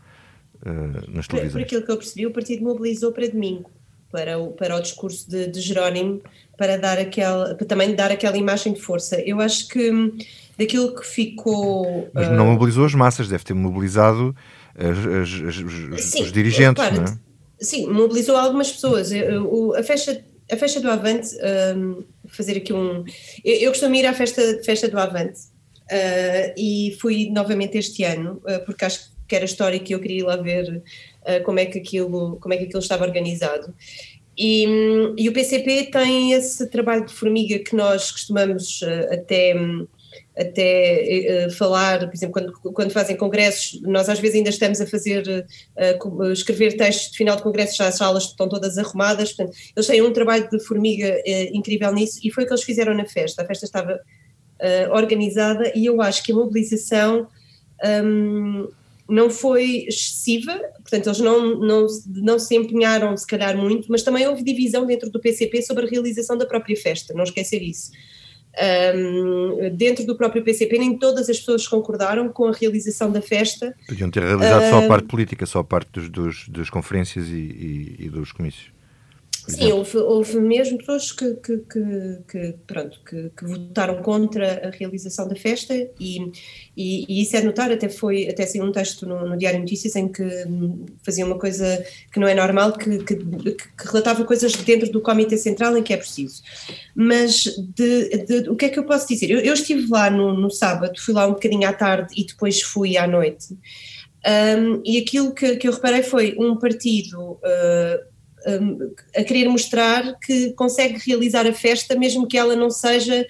uh, 0.64 1.10
nas 1.10 1.26
televisões? 1.26 1.52
Por, 1.52 1.52
por 1.52 1.62
aquilo 1.62 1.82
que 1.82 1.90
eu 1.90 1.96
percebi, 1.96 2.26
o 2.26 2.30
partido 2.30 2.62
mobilizou 2.62 3.12
para 3.12 3.28
domingo, 3.28 3.70
para 4.10 4.38
o, 4.38 4.52
para 4.52 4.76
o 4.76 4.80
discurso 4.80 5.28
de, 5.28 5.46
de 5.46 5.60
Jerónimo, 5.60 6.20
para, 6.56 6.76
dar 6.76 6.98
aquela, 6.98 7.54
para 7.54 7.66
também 7.66 7.94
dar 7.94 8.10
aquela 8.10 8.36
imagem 8.36 8.72
de 8.72 8.80
força. 8.80 9.20
Eu 9.20 9.40
acho 9.40 9.68
que 9.68 9.90
hum, 9.90 10.16
daquilo 10.58 10.94
que 10.94 11.06
ficou. 11.06 12.08
Mas 12.12 12.30
não 12.30 12.48
uh, 12.48 12.52
mobilizou 12.52 12.84
as 12.84 12.94
massas, 12.94 13.28
deve 13.28 13.44
ter 13.44 13.54
mobilizado 13.54 14.34
as, 14.76 14.98
as, 14.98 15.56
as, 15.94 16.04
sim, 16.04 16.22
os 16.22 16.32
dirigentes, 16.32 16.82
claro, 16.82 16.96
não 16.96 17.04
é? 17.04 17.18
Sim, 17.58 17.86
mobilizou 17.86 18.36
algumas 18.36 18.70
pessoas. 18.70 19.10
A 19.12 19.82
festa 19.82 20.22
a 20.50 20.56
festa 20.56 20.80
do 20.80 20.90
Avante, 20.90 21.28
um, 21.76 22.04
fazer 22.28 22.58
aqui 22.58 22.72
um. 22.72 23.04
Eu, 23.44 23.54
eu, 23.54 23.70
costumo 23.70 23.94
ir 23.94 24.06
à 24.06 24.14
festa, 24.14 24.60
festa 24.64 24.88
do 24.88 24.98
Avante 24.98 25.40
uh, 25.40 26.54
e 26.56 26.96
fui 27.00 27.30
novamente 27.30 27.76
este 27.76 28.04
ano, 28.04 28.40
uh, 28.44 28.64
porque 28.64 28.84
acho 28.84 29.04
que 29.04 29.15
era 29.34 29.44
histórico 29.44 29.90
e 29.90 29.92
eu 29.92 30.00
queria 30.00 30.18
ir 30.18 30.24
lá 30.24 30.36
ver 30.36 30.82
uh, 31.22 31.44
como, 31.44 31.58
é 31.58 31.66
que 31.66 31.78
aquilo, 31.78 32.36
como 32.40 32.54
é 32.54 32.56
que 32.56 32.64
aquilo 32.64 32.80
estava 32.80 33.04
organizado. 33.04 33.74
E, 34.38 34.66
um, 34.68 35.14
e, 35.16 35.28
o 35.28 35.32
PCP 35.32 35.84
tem 35.90 36.32
esse 36.32 36.68
trabalho 36.68 37.06
de 37.06 37.12
formiga 37.12 37.58
que 37.58 37.74
nós 37.74 38.12
costumamos 38.12 38.80
até. 39.10 39.56
Um, 39.56 39.86
até 40.38 41.46
uh, 41.46 41.50
falar, 41.50 42.00
por 42.00 42.14
exemplo, 42.14 42.32
quando, 42.32 42.52
quando 42.74 42.90
fazem 42.90 43.16
congressos, 43.16 43.80
nós 43.82 44.08
às 44.08 44.18
vezes 44.18 44.36
ainda 44.36 44.50
estamos 44.50 44.80
a 44.80 44.86
fazer, 44.86 45.24
uh, 45.26 46.24
escrever 46.32 46.76
textos 46.76 47.12
de 47.12 47.16
final 47.16 47.36
de 47.36 47.42
congressos, 47.42 47.76
já 47.76 47.88
as 47.88 47.96
salas 47.96 48.24
estão 48.24 48.46
todas 48.48 48.76
arrumadas, 48.76 49.32
portanto, 49.32 49.56
eles 49.74 49.86
têm 49.86 50.02
um 50.02 50.12
trabalho 50.12 50.48
de 50.50 50.60
formiga 50.60 51.08
uh, 51.08 51.56
incrível 51.56 51.90
nisso 51.92 52.20
e 52.22 52.30
foi 52.30 52.44
o 52.44 52.46
que 52.46 52.52
eles 52.52 52.64
fizeram 52.64 52.94
na 52.94 53.06
festa. 53.06 53.42
A 53.42 53.46
festa 53.46 53.64
estava 53.64 53.98
organizada 54.90 55.70
e 55.74 55.84
eu 55.84 56.00
acho 56.00 56.22
que 56.22 56.32
a 56.32 56.34
mobilização 56.34 57.28
um, 57.84 58.66
não 59.08 59.30
foi 59.30 59.86
excessiva, 59.88 60.52
portanto, 60.78 61.06
eles 61.06 61.20
não, 61.20 61.58
não, 61.58 61.86
não 62.06 62.38
se 62.38 62.56
empenharam, 62.56 63.16
se 63.16 63.26
calhar, 63.26 63.56
muito, 63.56 63.86
mas 63.90 64.02
também 64.02 64.26
houve 64.26 64.42
divisão 64.42 64.84
dentro 64.84 65.10
do 65.10 65.20
PCP 65.20 65.62
sobre 65.62 65.86
a 65.86 65.88
realização 65.88 66.36
da 66.36 66.46
própria 66.46 66.76
festa, 66.76 67.14
não 67.14 67.24
esquecer 67.24 67.62
isso. 67.62 67.90
Um, 68.58 69.76
dentro 69.76 70.06
do 70.06 70.16
próprio 70.16 70.42
PCP, 70.42 70.78
nem 70.78 70.98
todas 70.98 71.28
as 71.28 71.38
pessoas 71.38 71.68
concordaram 71.68 72.30
com 72.30 72.46
a 72.46 72.52
realização 72.52 73.12
da 73.12 73.20
festa. 73.20 73.74
Podiam 73.86 74.10
ter 74.10 74.22
realizado 74.22 74.70
só 74.70 74.78
a 74.78 74.88
parte 74.88 75.06
política, 75.06 75.44
só 75.44 75.58
a 75.58 75.64
parte 75.64 75.90
dos, 75.92 76.08
dos 76.08 76.48
das 76.48 76.70
conferências 76.70 77.28
e, 77.28 77.32
e, 77.32 77.96
e 78.06 78.08
dos 78.08 78.32
comícios. 78.32 78.75
Sim, 79.48 79.72
houve, 79.72 79.96
houve 79.98 80.40
mesmo 80.40 80.76
pessoas 80.78 81.12
que, 81.12 81.34
que, 81.34 81.58
que, 81.58 82.18
que 82.28 82.54
pronto, 82.66 83.00
que, 83.04 83.30
votaram 83.44 84.02
contra 84.02 84.66
a 84.66 84.70
realização 84.70 85.28
da 85.28 85.36
festa 85.36 85.72
e, 86.00 86.32
e, 86.76 87.04
e, 87.08 87.22
isso 87.22 87.36
é 87.36 87.40
de 87.40 87.46
notar, 87.46 87.70
até 87.70 87.88
foi, 87.88 88.28
até 88.28 88.44
saiu 88.44 88.64
um 88.64 88.72
texto 88.72 89.06
no, 89.06 89.24
no, 89.24 89.36
Diário 89.36 89.60
Notícias 89.60 89.94
em 89.94 90.08
que 90.08 90.24
fazia 91.04 91.24
uma 91.24 91.38
coisa 91.38 91.84
que 92.12 92.18
não 92.18 92.26
é 92.26 92.34
normal, 92.34 92.72
que, 92.72 92.98
que, 93.04 93.16
relatava 93.78 94.24
coisas 94.24 94.52
dentro 94.56 94.90
do 94.90 95.00
Comitê 95.00 95.36
Central 95.36 95.76
em 95.76 95.82
que 95.82 95.92
é 95.92 95.96
preciso. 95.96 96.42
Mas 96.94 97.44
de, 97.44 98.24
de, 98.24 98.50
o 98.50 98.56
que 98.56 98.64
é 98.64 98.68
que 98.68 98.78
eu 98.78 98.84
posso 98.84 99.06
dizer? 99.06 99.30
Eu, 99.30 99.38
eu 99.38 99.54
estive 99.54 99.86
lá 99.88 100.10
no, 100.10 100.34
no, 100.34 100.50
sábado, 100.50 101.00
fui 101.00 101.14
lá 101.14 101.26
um 101.26 101.34
bocadinho 101.34 101.68
à 101.68 101.72
tarde 101.72 102.12
e 102.16 102.26
depois 102.26 102.60
fui 102.62 102.96
à 102.96 103.06
noite. 103.06 103.56
Um, 104.26 104.82
e 104.84 104.98
aquilo 104.98 105.32
que, 105.32 105.54
que 105.54 105.68
eu 105.68 105.72
reparei 105.72 106.02
foi 106.02 106.34
um 106.36 106.56
partido 106.56 107.32
uh, 107.34 108.15
a 109.16 109.24
querer 109.24 109.48
mostrar 109.48 110.18
que 110.20 110.52
consegue 110.52 110.98
realizar 111.04 111.46
a 111.46 111.52
festa, 111.52 111.98
mesmo 111.98 112.26
que 112.26 112.38
ela 112.38 112.54
não 112.54 112.70
seja 112.70 113.26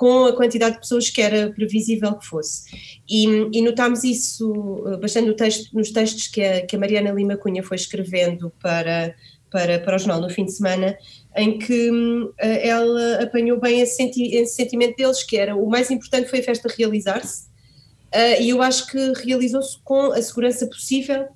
com 0.00 0.24
a 0.24 0.34
quantidade 0.34 0.76
de 0.76 0.80
pessoas 0.80 1.10
que 1.10 1.20
era 1.20 1.52
previsível 1.52 2.14
que 2.14 2.26
fosse. 2.26 2.62
E, 3.06 3.26
e 3.52 3.60
notámos 3.60 4.02
isso 4.02 4.50
uh, 4.50 4.98
bastante 4.98 5.26
no 5.26 5.34
texto, 5.34 5.76
nos 5.76 5.90
textos 5.90 6.26
que 6.26 6.42
a, 6.42 6.64
que 6.64 6.74
a 6.74 6.78
Mariana 6.78 7.10
Lima 7.10 7.36
Cunha 7.36 7.62
foi 7.62 7.76
escrevendo 7.76 8.50
para, 8.62 9.14
para, 9.50 9.78
para 9.78 9.96
o 9.96 9.98
jornal 9.98 10.22
no 10.22 10.30
fim 10.30 10.46
de 10.46 10.52
semana, 10.52 10.96
em 11.36 11.58
que 11.58 11.90
uh, 11.90 12.32
ela 12.40 13.22
apanhou 13.22 13.60
bem 13.60 13.80
esse, 13.80 13.96
senti 13.96 14.34
esse, 14.34 14.54
sentimento 14.54 14.96
deles, 14.96 15.22
que 15.22 15.36
era 15.36 15.54
o 15.54 15.68
mais 15.68 15.90
importante 15.90 16.30
foi 16.30 16.38
a 16.38 16.44
festa 16.44 16.72
realizar-se, 16.74 17.48
uh, 18.14 18.40
e 18.40 18.48
eu 18.48 18.62
acho 18.62 18.86
que 18.86 19.12
realizou-se 19.22 19.78
com 19.84 20.12
a 20.12 20.22
segurança 20.22 20.66
possível 20.66 21.28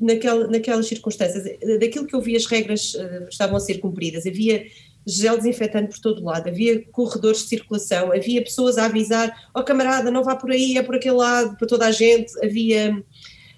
naquela, 0.00 0.46
naquelas 0.46 0.86
circunstâncias. 0.86 1.44
Daquilo 1.80 2.06
que 2.06 2.14
eu 2.14 2.20
vi, 2.20 2.36
as 2.36 2.46
regras 2.46 2.94
uh, 2.94 3.28
estavam 3.28 3.56
a 3.56 3.60
ser 3.60 3.78
cumpridas. 3.78 4.26
Havia 4.26 4.66
gel 5.06 5.36
desinfetante 5.36 5.90
por 5.90 6.00
todo 6.00 6.24
lado, 6.24 6.48
havia 6.48 6.84
corredores 6.86 7.42
de 7.42 7.48
circulação, 7.48 8.12
havia 8.12 8.42
pessoas 8.42 8.76
a 8.76 8.86
avisar: 8.86 9.48
ó 9.54 9.60
oh, 9.60 9.64
camarada, 9.64 10.10
não 10.10 10.24
vá 10.24 10.36
por 10.36 10.50
aí, 10.50 10.76
é 10.76 10.82
por 10.82 10.96
aquele 10.96 11.16
lado, 11.16 11.56
para 11.56 11.66
toda 11.66 11.86
a 11.86 11.92
gente. 11.92 12.32
Havia. 12.44 13.02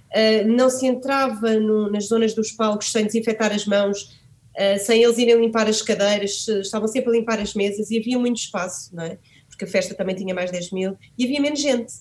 Uh, 0.08 0.48
não 0.48 0.70
se 0.70 0.86
entrava 0.86 1.52
no, 1.60 1.90
nas 1.90 2.06
zonas 2.06 2.32
dos 2.32 2.50
palcos 2.52 2.90
sem 2.90 3.04
desinfetar 3.04 3.52
as 3.52 3.66
mãos, 3.66 4.18
uh, 4.56 4.78
sem 4.80 5.02
eles 5.02 5.18
irem 5.18 5.38
limpar 5.38 5.68
as 5.68 5.82
cadeiras, 5.82 6.48
estavam 6.48 6.88
sempre 6.88 7.10
a 7.10 7.12
limpar 7.12 7.38
as 7.38 7.52
mesas 7.52 7.90
e 7.90 7.98
havia 7.98 8.18
muito 8.18 8.38
espaço, 8.38 8.94
não 8.96 9.04
é? 9.04 9.18
Porque 9.50 9.66
a 9.66 9.68
festa 9.68 9.94
também 9.94 10.16
tinha 10.16 10.34
mais 10.34 10.50
10 10.50 10.70
mil 10.70 10.96
e 11.18 11.24
havia 11.24 11.40
menos 11.42 11.60
gente. 11.60 11.92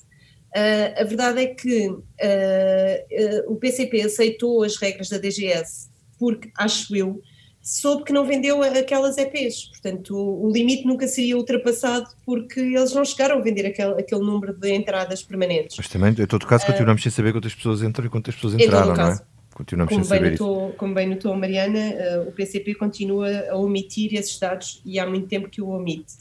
Uh, 0.58 1.02
a 1.02 1.04
verdade 1.04 1.40
é 1.40 1.46
que 1.46 1.88
uh, 1.88 2.00
uh, 2.00 3.52
o 3.52 3.58
PCP 3.58 4.02
aceitou 4.02 4.64
as 4.64 4.76
regras 4.78 5.08
da 5.08 5.20
DGS 5.20 5.88
porque, 6.18 6.50
acho 6.58 6.96
eu, 6.96 7.22
soube 7.62 8.04
que 8.04 8.12
não 8.12 8.26
vendeu 8.26 8.64
aquelas 8.64 9.20
EPs, 9.20 9.66
portanto 9.66 10.16
o, 10.18 10.48
o, 10.48 10.52
limite 10.52 10.84
nunca 10.84 11.08
seria 11.08 11.38
ultrapassado 11.38 12.08
porque 12.26 12.60
eles 12.60 12.92
não 12.92 13.06
chegaram 13.06 13.38
a 13.38 13.42
vender 13.42 13.68
aquele, 13.68 14.02
aquele 14.02 14.22
número 14.22 14.52
de 14.52 14.74
entradas 14.74 15.22
permanentes. 15.22 15.78
Mas 15.78 15.88
também, 15.90 16.10
em 16.10 16.26
todo 16.26 16.48
caso, 16.48 16.66
continuamos 16.66 17.04
sem 17.04 17.12
saber 17.12 17.34
quantas 17.34 17.54
pessoas 17.54 17.84
entram 17.84 18.08
e 18.08 18.10
quantas 18.10 18.34
pessoas 18.34 18.56
entraram, 18.56 18.96
não 18.96 19.10
é? 19.10 19.20
Continuamos 19.54 19.94
como 19.94 20.06
sem 20.06 20.18
saber 20.18 20.32
notou, 20.32 20.70
isso. 20.70 20.78
Como 20.78 20.94
bem 20.96 21.08
notou 21.08 21.34
a 21.34 21.38
Mariana, 21.38 22.24
o 22.28 22.32
PCP 22.32 22.74
continua 22.74 23.30
a 23.50 23.56
omitir 23.58 24.16
esses 24.16 24.40
dados 24.40 24.82
e 24.84 24.98
há 24.98 25.06
muito 25.06 25.28
tempo 25.28 25.50
que 25.50 25.62
o 25.62 25.70
omite. 25.70 26.16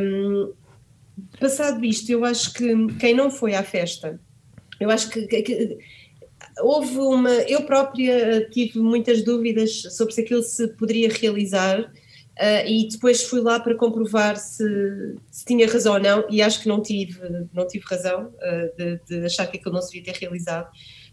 Um, 0.00 0.52
passado 1.40 1.84
isto, 1.84 2.10
eu 2.10 2.24
acho 2.24 2.52
que 2.52 2.94
quem 2.98 3.14
não 3.14 3.30
foi 3.30 3.54
à 3.54 3.62
festa, 3.62 4.20
eu 4.80 4.90
acho 4.90 5.10
que, 5.10 5.26
que, 5.26 5.42
que 5.42 5.78
houve 6.60 6.98
uma. 6.98 7.30
Eu 7.30 7.62
própria 7.62 8.48
tive 8.50 8.78
muitas 8.78 9.22
dúvidas 9.22 9.82
sobre 9.90 10.14
se 10.14 10.20
aquilo 10.20 10.42
se 10.42 10.68
poderia 10.68 11.08
realizar. 11.08 11.92
Uh, 12.38 12.62
e 12.68 12.88
depois 12.88 13.24
fui 13.24 13.40
lá 13.40 13.58
para 13.58 13.74
comprovar 13.74 14.36
se, 14.36 14.62
se, 15.28 15.44
tinha 15.44 15.66
razão 15.66 15.94
ou 15.94 16.00
não, 16.00 16.24
e 16.30 16.40
acho 16.40 16.62
que 16.62 16.68
não 16.68 16.80
tive, 16.80 17.18
não 17.52 17.66
tive 17.66 17.84
razão 17.84 18.26
uh, 18.26 18.76
de, 18.78 19.00
de, 19.08 19.26
achar 19.26 19.48
que 19.48 19.56
aquilo 19.56 19.74
não 19.74 19.82
se 19.82 19.90
devia 19.90 20.12
ter 20.12 20.20
realizado, 20.20 20.70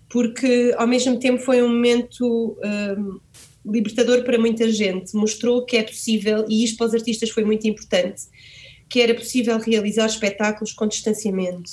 porque 0.08 0.76
ao 0.78 0.86
mesmo 0.86 1.18
tempo 1.18 1.42
foi 1.42 1.64
um 1.64 1.70
momento 1.70 2.56
uh, 2.60 3.20
libertador 3.66 4.24
para 4.24 4.38
muita 4.38 4.72
gente, 4.72 5.16
mostrou 5.16 5.66
que 5.66 5.78
é 5.78 5.82
possível, 5.82 6.46
e 6.48 6.64
isto 6.64 6.78
para 6.78 6.88
os 6.88 6.94
artistas 6.94 7.32
foi 7.32 7.44
muito 7.44 7.68
importante, 7.68 8.22
que 8.88 9.02
era 9.02 9.14
possível 9.14 9.58
realizar 9.60 10.06
espetáculos 10.06 10.72
com 10.72 10.88
distanciamento. 10.88 11.72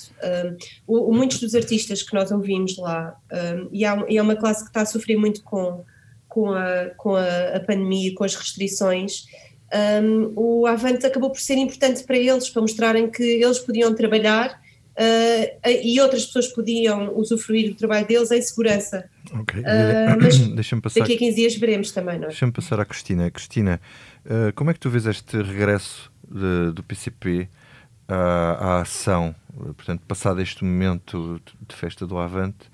Um, 0.86 1.08
o, 1.08 1.12
muitos 1.12 1.40
dos 1.40 1.54
artistas 1.54 2.02
que 2.02 2.14
nós 2.14 2.30
ouvimos 2.30 2.76
lá, 2.78 3.16
um, 3.30 3.68
e, 3.70 3.84
há, 3.84 4.04
e 4.08 4.16
é 4.16 4.22
uma 4.22 4.36
classe 4.36 4.62
que 4.62 4.70
está 4.70 4.82
a 4.82 4.86
sofrer 4.86 5.16
muito 5.16 5.42
com, 5.42 5.84
com, 6.28 6.52
a, 6.52 6.86
com 6.96 7.14
a, 7.14 7.56
a 7.56 7.60
pandemia, 7.60 8.14
com 8.14 8.24
as 8.24 8.34
restrições, 8.34 9.26
um, 9.72 10.32
o 10.36 10.66
Avante 10.66 11.06
acabou 11.06 11.30
por 11.30 11.40
ser 11.40 11.56
importante 11.56 12.04
para 12.04 12.18
eles, 12.18 12.50
para 12.50 12.60
mostrarem 12.60 13.10
que 13.10 13.22
eles 13.22 13.58
podiam 13.58 13.94
trabalhar 13.94 14.60
uh, 14.92 15.68
e 15.82 15.98
outras 15.98 16.26
pessoas 16.26 16.48
podiam 16.48 17.16
usufruir 17.18 17.70
do 17.70 17.76
trabalho 17.76 18.06
deles 18.06 18.30
em 18.30 18.42
segurança. 18.42 19.08
Ok, 19.32 19.60
uh, 19.60 19.64
mas 20.20 20.70
passar, 20.82 21.00
daqui 21.00 21.14
a 21.14 21.18
15 21.18 21.36
dias 21.36 21.56
veremos 21.56 21.90
também, 21.90 22.18
não 22.18 22.26
é? 22.26 22.28
Deixa-me 22.28 22.52
passar 22.52 22.80
à 22.80 22.84
Cristina. 22.84 23.30
Cristina, 23.30 23.80
uh, 24.26 24.52
como 24.54 24.70
é 24.70 24.74
que 24.74 24.80
tu 24.80 24.90
vês 24.90 25.06
este 25.06 25.40
regresso 25.40 26.11
de, 26.32 26.72
do 26.72 26.82
PCP 26.82 27.48
à, 28.08 28.76
à, 28.76 28.80
ação, 28.80 29.34
portanto, 29.76 30.02
passado 30.06 30.40
este 30.40 30.64
momento 30.64 31.40
de 31.68 31.74
festa 31.74 32.06
do 32.06 32.18
Avante, 32.18 32.70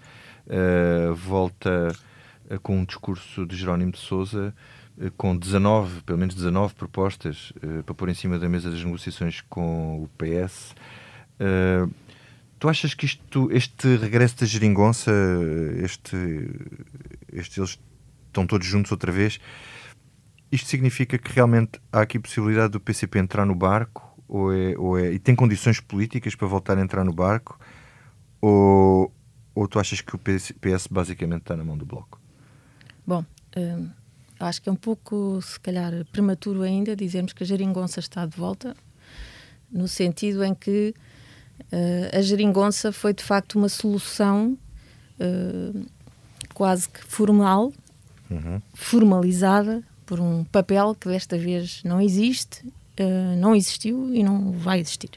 uh, 0.46 1.14
volta 1.14 1.94
uh, 2.50 2.60
com 2.60 2.78
um 2.78 2.84
discurso 2.84 3.44
de 3.46 3.56
Jerónimo 3.56 3.92
de 3.92 3.98
Souza 3.98 4.54
com 5.16 5.36
19, 5.36 6.02
pelo 6.02 6.18
menos 6.18 6.34
19 6.34 6.74
propostas 6.74 7.52
para 7.86 7.94
pôr 7.94 8.08
em 8.08 8.14
cima 8.14 8.36
da 8.36 8.48
mesa 8.48 8.68
das 8.68 8.82
negociações 8.82 9.40
com 9.42 10.02
o 10.02 10.08
PS. 10.18 10.74
tu 12.58 12.68
achas 12.68 12.94
que 12.94 13.06
isto, 13.06 13.48
este 13.52 13.94
regresso 13.94 14.40
da 14.40 14.46
geringonça, 14.46 15.12
este, 15.84 16.16
este, 17.32 17.60
eles 17.60 17.78
estão 18.26 18.44
todos 18.44 18.66
juntos 18.66 18.90
outra 18.90 19.12
vez, 19.12 19.38
isto 20.50 20.68
significa 20.68 21.18
que 21.18 21.32
realmente 21.32 21.80
há 21.92 22.00
aqui 22.00 22.18
possibilidade 22.18 22.72
do 22.72 22.80
PCP 22.80 23.18
entrar 23.18 23.44
no 23.44 23.54
barco 23.54 24.08
ou 24.26 24.52
é, 24.52 24.76
ou 24.78 24.98
é, 24.98 25.12
e 25.12 25.18
tem 25.18 25.34
condições 25.34 25.80
políticas 25.80 26.34
para 26.34 26.46
voltar 26.46 26.76
a 26.78 26.80
entrar 26.80 27.04
no 27.04 27.12
barco 27.12 27.58
ou, 28.40 29.12
ou 29.54 29.68
tu 29.68 29.78
achas 29.78 30.00
que 30.00 30.14
o 30.14 30.18
PS 30.18 30.86
basicamente 30.90 31.42
está 31.42 31.56
na 31.56 31.64
mão 31.64 31.76
do 31.76 31.84
Bloco? 31.84 32.20
Bom, 33.06 33.24
hum, 33.56 33.88
acho 34.38 34.62
que 34.62 34.68
é 34.68 34.72
um 34.72 34.76
pouco, 34.76 35.40
se 35.42 35.58
calhar, 35.58 35.92
prematuro 36.12 36.62
ainda 36.62 36.94
dizermos 36.94 37.32
que 37.32 37.42
a 37.42 37.46
geringonça 37.46 38.00
está 38.00 38.24
de 38.24 38.36
volta, 38.36 38.74
no 39.70 39.88
sentido 39.88 40.44
em 40.44 40.54
que 40.54 40.94
uh, 41.72 42.16
a 42.16 42.22
geringonça 42.22 42.92
foi 42.92 43.12
de 43.12 43.22
facto 43.22 43.56
uma 43.56 43.68
solução 43.68 44.56
uh, 45.18 45.86
quase 46.54 46.88
que 46.88 47.02
formal, 47.04 47.72
uhum. 48.30 48.62
formalizada 48.74 49.82
por 50.08 50.20
um 50.20 50.42
papel 50.42 50.94
que 50.94 51.06
desta 51.06 51.36
vez 51.36 51.82
não 51.84 52.00
existe, 52.00 52.66
uh, 52.66 53.36
não 53.36 53.54
existiu 53.54 54.14
e 54.14 54.22
não 54.22 54.52
vai 54.52 54.80
existir. 54.80 55.10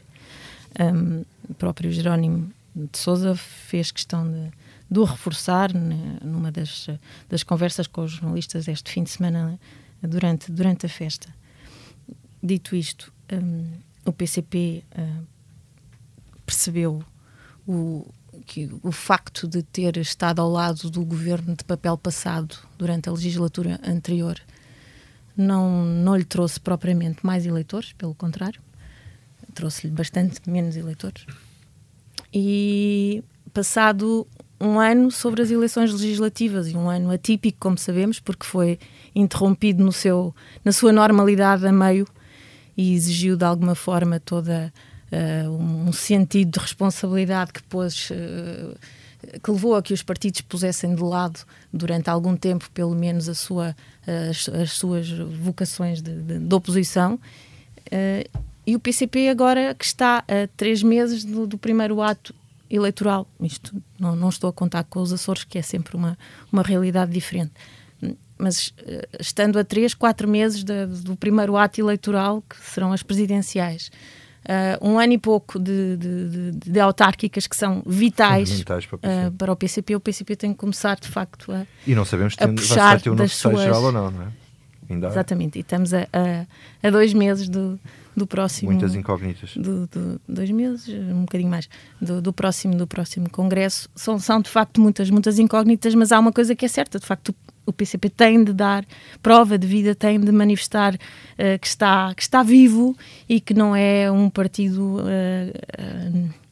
Um, 0.78 1.24
o 1.48 1.54
próprio 1.54 1.90
Jerónimo 1.90 2.52
de 2.76 2.98
Souza 2.98 3.34
fez 3.34 3.90
questão 3.90 4.30
de, 4.30 4.52
de 4.90 4.98
o 4.98 5.04
reforçar 5.04 5.72
né, 5.72 6.18
numa 6.22 6.52
das, 6.52 6.88
das 7.26 7.42
conversas 7.42 7.86
com 7.86 8.02
os 8.02 8.12
jornalistas 8.12 8.68
este 8.68 8.92
fim 8.92 9.02
de 9.02 9.10
semana 9.10 9.58
durante, 10.02 10.52
durante 10.52 10.84
a 10.84 10.90
festa. 10.90 11.34
Dito 12.42 12.76
isto, 12.76 13.10
um, 13.32 13.64
o 14.04 14.12
PCP 14.12 14.84
uh, 14.94 15.00
hum, 15.00 15.24
percebeu 16.44 17.02
o, 17.66 18.06
que 18.44 18.70
o 18.82 18.92
facto 18.92 19.48
de 19.48 19.62
ter 19.62 19.96
estado 19.96 20.42
ao 20.42 20.50
lado 20.50 20.90
do 20.90 21.02
governo 21.02 21.56
de 21.56 21.64
papel 21.64 21.96
passado 21.96 22.58
durante 22.76 23.08
a 23.08 23.12
legislatura 23.12 23.80
anterior 23.82 24.38
não, 25.36 25.84
não 25.84 26.16
lhe 26.16 26.24
trouxe 26.24 26.60
propriamente 26.60 27.24
mais 27.24 27.46
eleitores, 27.46 27.92
pelo 27.92 28.14
contrário, 28.14 28.60
trouxe-lhe 29.54 29.92
bastante 29.92 30.40
menos 30.48 30.76
eleitores. 30.76 31.26
E 32.32 33.22
passado 33.52 34.26
um 34.60 34.78
ano 34.78 35.10
sobre 35.10 35.42
as 35.42 35.50
eleições 35.50 35.92
legislativas 35.92 36.68
e 36.68 36.76
um 36.76 36.88
ano 36.88 37.10
atípico, 37.10 37.58
como 37.58 37.76
sabemos, 37.76 38.20
porque 38.20 38.46
foi 38.46 38.78
interrompido 39.14 39.82
no 39.84 39.92
seu, 39.92 40.34
na 40.64 40.70
sua 40.70 40.92
normalidade 40.92 41.66
a 41.66 41.72
meio 41.72 42.06
e 42.76 42.94
exigiu 42.94 43.36
de 43.36 43.44
alguma 43.44 43.74
forma 43.74 44.20
toda 44.20 44.72
uh, 45.10 45.50
um 45.50 45.92
sentido 45.92 46.52
de 46.52 46.60
responsabilidade 46.60 47.52
que 47.52 47.62
pôs 47.64 48.10
uh, 48.10 48.78
que 49.42 49.50
levou 49.50 49.74
a 49.76 49.82
que 49.82 49.92
os 49.92 50.02
partidos 50.02 50.40
pusessem 50.40 50.94
de 50.94 51.02
lado 51.02 51.40
durante 51.72 52.10
algum 52.10 52.36
tempo, 52.36 52.70
pelo 52.72 52.94
menos, 52.94 53.28
a 53.28 53.34
sua, 53.34 53.76
as, 54.30 54.48
as 54.48 54.72
suas 54.72 55.08
vocações 55.10 56.02
de, 56.02 56.14
de, 56.14 56.38
de 56.38 56.54
oposição. 56.54 57.14
Uh, 57.86 58.42
e 58.66 58.76
o 58.76 58.80
PCP 58.80 59.28
agora 59.28 59.74
que 59.74 59.84
está 59.84 60.18
a 60.18 60.48
três 60.56 60.82
meses 60.82 61.24
do, 61.24 61.46
do 61.46 61.58
primeiro 61.58 62.00
ato 62.00 62.34
eleitoral, 62.70 63.26
isto 63.40 63.82
não, 63.98 64.16
não, 64.16 64.28
estou 64.28 64.48
a 64.48 64.52
contar 64.52 64.84
com 64.84 65.00
os 65.00 65.12
Açores, 65.12 65.44
que 65.44 65.58
é 65.58 65.62
sempre 65.62 65.96
uma, 65.96 66.16
uma 66.50 66.62
realidade 66.62 67.12
diferente, 67.12 67.52
mas 68.38 68.68
uh, 68.68 69.18
estando 69.20 69.58
a 69.58 69.64
três, 69.64 69.94
quatro 69.94 70.28
meses 70.28 70.64
de, 70.64 70.86
do 70.86 71.16
primeiro 71.16 71.56
ato 71.56 71.80
eleitoral, 71.80 72.42
que 72.48 72.56
serão 72.64 72.92
as 72.92 73.02
presidenciais, 73.02 73.90
uh, 74.44 74.86
um 74.86 74.98
ano 74.98 75.12
e 75.12 75.18
pouco 75.18 75.58
de, 75.58 75.96
de, 75.96 76.28
de, 76.28 76.70
de 76.70 76.80
autárquicas 76.80 77.46
que 77.46 77.56
são 77.56 77.82
vitais, 77.86 78.50
vitais 78.50 78.86
para, 78.86 78.96
o 78.96 78.98
uh, 78.98 79.32
para, 79.32 79.52
o 79.52 79.56
PCP, 79.56 79.96
o 79.96 80.00
PCP 80.00 80.36
tem 80.36 80.52
que 80.52 80.58
começar 80.58 80.98
de 80.98 81.08
facto 81.08 81.52
a 81.52 81.66
E 81.86 81.94
não 81.94 82.04
sabemos 82.04 82.34
se 82.34 82.74
vai 82.74 83.00
ter 83.00 83.10
um 83.10 83.14
novo 83.14 83.28
suas... 83.28 83.60
geral 83.60 83.82
ou 83.82 83.92
não, 83.92 84.10
não 84.10 84.22
é? 84.22 84.28
Ainda 84.90 85.06
Exatamente, 85.08 85.58
e 85.58 85.60
estamos 85.60 85.94
a, 85.94 86.02
a, 86.12 86.86
a 86.86 86.90
dois 86.90 87.14
meses 87.14 87.48
do, 87.48 87.78
do 88.16 88.26
próximo. 88.26 88.70
Muitas 88.70 88.94
incógnitas. 88.94 89.54
Do, 89.56 89.86
do, 89.86 90.20
dois 90.28 90.50
meses, 90.50 90.88
um 90.88 91.22
bocadinho 91.22 91.50
mais, 91.50 91.68
do, 92.00 92.20
do, 92.20 92.32
próximo, 92.32 92.74
do 92.76 92.86
próximo 92.86 93.30
Congresso. 93.30 93.88
São, 93.94 94.18
são 94.18 94.40
de 94.40 94.50
facto 94.50 94.80
muitas, 94.80 95.08
muitas 95.08 95.38
incógnitas, 95.38 95.94
mas 95.94 96.12
há 96.12 96.18
uma 96.18 96.32
coisa 96.32 96.54
que 96.54 96.64
é 96.64 96.68
certa: 96.68 96.98
de 96.98 97.06
facto, 97.06 97.34
o 97.66 97.72
PCP 97.72 98.10
tem 98.10 98.42
de 98.42 98.52
dar 98.52 98.84
prova 99.22 99.56
de 99.56 99.66
vida, 99.66 99.94
tem 99.94 100.18
de 100.18 100.32
manifestar 100.32 100.94
uh, 100.94 101.58
que, 101.60 101.66
está, 101.66 102.12
que 102.14 102.22
está 102.22 102.42
vivo 102.42 102.96
e 103.28 103.40
que 103.40 103.54
não 103.54 103.74
é 103.74 104.10
um 104.10 104.28
partido. 104.28 104.98
Uh, 105.00 106.28
uh, 106.28 106.42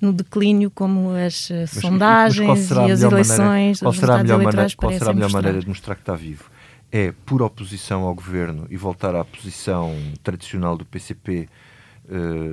no 0.00 0.12
declínio, 0.12 0.70
como 0.70 1.12
as 1.12 1.48
mas, 1.50 1.70
sondagens 1.70 2.68
mas 2.68 2.70
e 2.70 2.92
as 2.92 3.00
eleições, 3.00 3.38
maneira, 3.38 3.78
qual 3.80 3.92
será 3.94 4.14
a 4.16 4.22
melhor, 4.22 4.42
maneira, 4.42 4.66
qual 4.76 4.92
será 4.92 5.10
a 5.12 5.14
melhor 5.14 5.30
maneira 5.30 5.60
de 5.60 5.66
mostrar 5.66 5.94
que 5.94 6.02
está 6.02 6.14
vivo? 6.14 6.50
é 6.92 7.10
por 7.24 7.40
oposição 7.40 8.02
ao 8.02 8.14
governo 8.14 8.66
e 8.68 8.76
voltar 8.76 9.16
à 9.16 9.24
posição 9.24 9.96
tradicional 10.22 10.76
do 10.76 10.84
PCP 10.84 11.48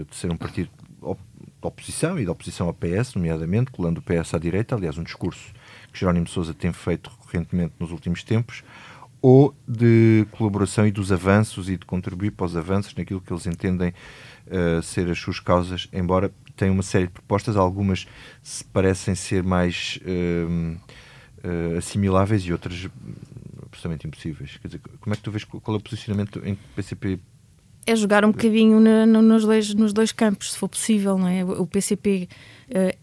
de 0.10 0.16
ser 0.16 0.32
um 0.32 0.38
partido 0.38 0.70
de 1.02 1.18
oposição 1.62 2.18
e 2.18 2.24
de 2.24 2.30
oposição 2.30 2.68
ao 2.68 2.74
PS, 2.74 3.16
nomeadamente, 3.16 3.70
colando 3.70 4.00
o 4.00 4.02
PS 4.02 4.34
à 4.34 4.40
direita, 4.40 4.76
aliás, 4.76 4.98
um 4.98 5.04
discurso 5.04 5.54
que 5.92 6.00
Jerónimo 6.00 6.28
Sousa 6.28 6.54
tem 6.54 6.72
feito 6.72 7.10
recorrentemente 7.10 7.74
nos 7.80 7.92
últimos 7.92 8.24
tempos, 8.24 8.64
ou 9.22 9.56
de 9.68 10.26
colaboração 10.32 10.88
e 10.88 10.92
dos 10.92 11.12
avanços 11.12 11.70
e 11.70 11.78
de 11.78 11.86
contribuir 11.86 12.32
para 12.32 12.46
os 12.46 12.58
avanços 12.58 12.96
naquilo 12.96 13.22
que 13.22 13.32
eles 13.32 13.46
entendem 13.46 13.94
uh, 14.48 14.82
ser 14.82 15.10
as 15.10 15.20
suas 15.20 15.40
causas, 15.40 15.88
embora 15.94 16.32
tenham 16.56 16.74
uma 16.74 16.84
série 16.84 17.06
de 17.06 17.12
propostas, 17.12 17.56
algumas 17.56 18.08
se 18.42 18.64
parecem 18.64 19.14
ser 19.14 19.44
mais 19.44 20.00
uh, 20.02 20.78
uh, 21.48 21.78
assimiláveis 21.78 22.44
e 22.44 22.52
outras 22.52 22.90
absolutamente 23.64 24.08
impossíveis. 24.08 24.58
Quer 24.58 24.68
dizer, 24.68 24.82
como 25.00 25.14
é 25.14 25.18
que 25.18 25.24
tu 25.24 25.32
vês 25.32 25.44
qual 25.44 25.62
é 25.76 25.80
o 25.80 25.84
posicionamento 25.84 26.42
em 26.44 26.56
que 26.56 26.62
o 26.62 26.76
PCP 26.76 27.20
é 27.86 27.96
jogar 27.96 28.24
um 28.24 28.32
bocadinho 28.32 28.80
nos, 29.08 29.44
dois, 29.44 29.74
nos 29.74 29.92
dois 29.92 30.12
campos, 30.12 30.52
se 30.52 30.58
for 30.58 30.70
possível, 30.70 31.18
não 31.18 31.28
é? 31.28 31.44
O 31.44 31.66
PCP 31.66 32.30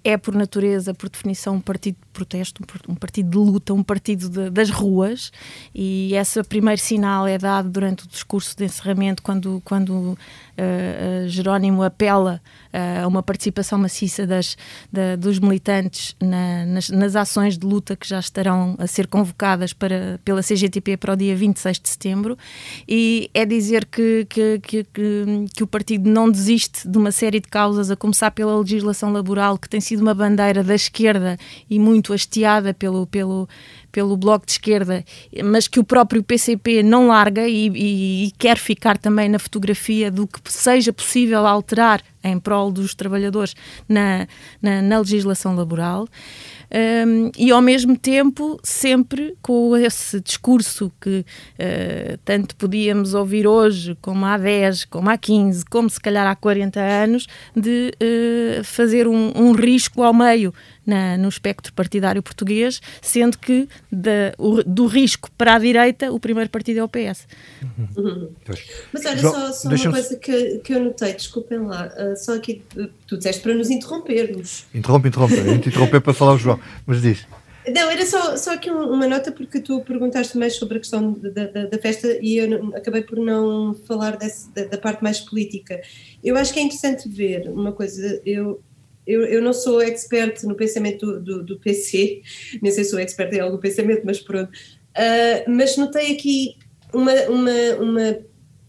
é, 0.02 0.16
por 0.16 0.34
natureza, 0.34 0.94
por 0.94 1.10
definição, 1.10 1.56
um 1.56 1.60
partido 1.60 1.96
de 1.96 2.06
protesto, 2.12 2.62
um, 2.88 2.94
partido 2.94 3.30
de 3.30 3.36
luta, 3.36 3.74
um 3.74 3.82
partido 3.82 4.28
de, 4.28 4.50
das 4.50 4.70
ruas, 4.70 5.30
e 5.74 6.14
esse 6.14 6.42
primeiro 6.42 6.80
sinal 6.80 7.26
é 7.26 7.36
dado 7.36 7.68
durante 7.68 8.04
o 8.04 8.08
discurso 8.08 8.56
de 8.56 8.64
encerramento, 8.64 9.22
quando, 9.22 9.60
quando 9.64 9.90
uh, 9.90 10.16
uh, 10.16 11.28
Jerónimo 11.28 11.82
apela 11.82 12.40
a 13.02 13.06
uma 13.06 13.22
participação 13.22 13.78
maciça 13.78 14.26
das, 14.26 14.56
da, 14.92 15.16
dos 15.16 15.38
militantes 15.38 16.14
na, 16.20 16.66
nas, 16.66 16.90
nas, 16.90 17.16
ações 17.16 17.56
de 17.56 17.66
luta 17.66 17.96
que 17.96 18.06
já 18.06 18.18
estarão 18.18 18.76
a 18.78 18.86
ser 18.86 19.06
convocadas 19.06 19.72
para, 19.72 20.20
pela 20.24 20.42
CGTP 20.42 20.96
para 20.98 21.14
o 21.14 21.16
dia 21.16 21.34
26 21.34 21.80
de 21.80 21.88
setembro, 21.88 22.36
e 22.86 23.30
é 23.32 23.44
dizer 23.44 23.86
que, 23.86 24.26
que, 24.28 24.58
que, 24.60 24.84
que, 24.84 25.24
que 25.54 25.62
o 25.62 25.66
partido 25.66 26.08
não 26.08 26.30
desiste 26.30 26.86
de 26.86 26.98
uma 26.98 27.10
série 27.10 27.40
de 27.40 27.48
causas, 27.48 27.90
a 27.90 27.96
começar 27.96 28.30
pela 28.30 28.56
legislação 28.58 29.12
laboral, 29.12 29.57
que 29.58 29.68
tem 29.68 29.80
sido 29.80 30.00
uma 30.00 30.14
bandeira 30.14 30.62
da 30.62 30.74
esquerda 30.74 31.36
e 31.68 31.78
muito 31.78 32.12
hasteada 32.12 32.72
pelo, 32.72 33.06
pelo, 33.06 33.48
pelo 33.90 34.16
Bloco 34.16 34.46
de 34.46 34.52
Esquerda, 34.52 35.04
mas 35.44 35.66
que 35.66 35.80
o 35.80 35.84
próprio 35.84 36.22
PCP 36.22 36.82
não 36.82 37.08
larga 37.08 37.46
e, 37.48 37.68
e, 37.68 38.26
e, 38.26 38.30
quer 38.38 38.56
ficar 38.56 38.96
também 38.96 39.28
na 39.28 39.38
fotografia 39.38 40.10
do 40.10 40.26
que 40.26 40.40
seja 40.44 40.92
possível 40.92 41.46
alterar 41.46 42.02
em 42.22 42.38
prol 42.38 42.70
dos 42.70 42.94
trabalhadores 42.94 43.54
na, 43.88 44.26
na, 44.60 44.82
na 44.82 44.98
legislação 44.98 45.54
laboral. 45.54 46.06
Um, 46.70 47.30
e 47.36 47.50
ao 47.50 47.62
mesmo 47.62 47.96
tempo 47.96 48.60
sempre 48.62 49.34
com 49.40 49.74
esse 49.76 50.20
discurso 50.20 50.92
que 51.00 51.20
uh, 51.20 52.18
tanto 52.24 52.54
podíamos 52.56 53.14
ouvir 53.14 53.46
hoje, 53.46 53.96
como 54.02 54.26
há 54.26 54.36
10, 54.36 54.84
como 54.86 55.08
há 55.08 55.16
15, 55.16 55.64
como 55.64 55.88
se 55.88 55.98
calhar 55.98 56.26
há 56.26 56.36
40 56.36 56.78
anos, 56.78 57.26
de 57.56 57.92
uh, 58.02 58.64
fazer 58.64 59.08
um, 59.08 59.32
um 59.34 59.52
risco 59.52 60.02
ao 60.02 60.12
meio 60.12 60.52
na, 60.88 61.18
no 61.18 61.28
espectro 61.28 61.70
partidário 61.74 62.22
português, 62.22 62.80
sendo 63.02 63.36
que 63.36 63.68
da, 63.92 64.32
o, 64.38 64.62
do 64.64 64.86
risco 64.86 65.30
para 65.36 65.54
a 65.54 65.58
direita, 65.58 66.10
o 66.10 66.18
primeiro 66.18 66.48
partido 66.48 66.80
é 66.80 66.84
o 66.84 66.88
PS. 66.88 67.28
Uhum. 67.94 68.30
Mas 68.90 69.04
olha, 69.04 69.18
só, 69.18 69.52
só 69.52 69.68
uma 69.68 69.92
coisa 69.92 70.16
que, 70.16 70.58
que 70.58 70.72
eu 70.72 70.82
notei, 70.82 71.12
desculpem 71.12 71.58
lá, 71.58 71.88
uh, 71.88 72.16
só 72.16 72.34
aqui, 72.34 72.62
tu 73.06 73.18
disseste 73.18 73.42
para 73.42 73.54
nos 73.54 73.68
interrompermos. 73.68 74.64
Interrompe, 74.74 75.08
interrompe, 75.08 75.34
a 75.34 75.44
gente 75.44 75.68
interromper 75.68 76.00
para 76.00 76.14
falar 76.14 76.32
o 76.32 76.38
João, 76.38 76.58
mas 76.86 77.02
diz. 77.02 77.26
Não, 77.74 77.90
era 77.90 78.06
só, 78.06 78.36
só 78.36 78.54
aqui 78.54 78.70
uma 78.70 79.06
nota 79.06 79.30
porque 79.30 79.60
tu 79.60 79.80
perguntaste 79.82 80.38
mais 80.38 80.56
sobre 80.56 80.78
a 80.78 80.80
questão 80.80 81.12
da, 81.12 81.46
da, 81.46 81.66
da 81.66 81.78
festa 81.78 82.18
e 82.22 82.38
eu 82.38 82.48
não, 82.48 82.74
acabei 82.74 83.02
por 83.02 83.18
não 83.18 83.74
falar 83.86 84.16
desse, 84.16 84.50
da, 84.54 84.64
da, 84.64 84.78
parte 84.78 85.02
mais 85.02 85.20
política. 85.20 85.78
Eu 86.24 86.36
acho 86.36 86.52
que 86.52 86.60
é 86.60 86.62
interessante 86.62 87.08
ver 87.08 87.48
uma 87.50 87.72
coisa, 87.72 88.22
eu 88.24 88.62
eu, 89.08 89.24
eu 89.24 89.40
não 89.40 89.54
sou 89.54 89.80
expert 89.80 90.44
no 90.44 90.54
pensamento 90.54 91.06
do, 91.06 91.20
do, 91.20 91.42
do 91.42 91.58
PC, 91.58 92.20
nem 92.60 92.70
sei 92.70 92.84
se 92.84 92.90
sou 92.90 92.98
expert 92.98 93.32
em 93.32 93.40
algum 93.40 93.56
pensamento, 93.56 94.02
mas 94.04 94.20
pronto. 94.20 94.50
Uh, 94.50 95.50
mas 95.50 95.76
notei 95.78 96.12
aqui 96.12 96.56
uma, 96.92 97.14
uma, 97.22 97.50
uma, 97.80 98.18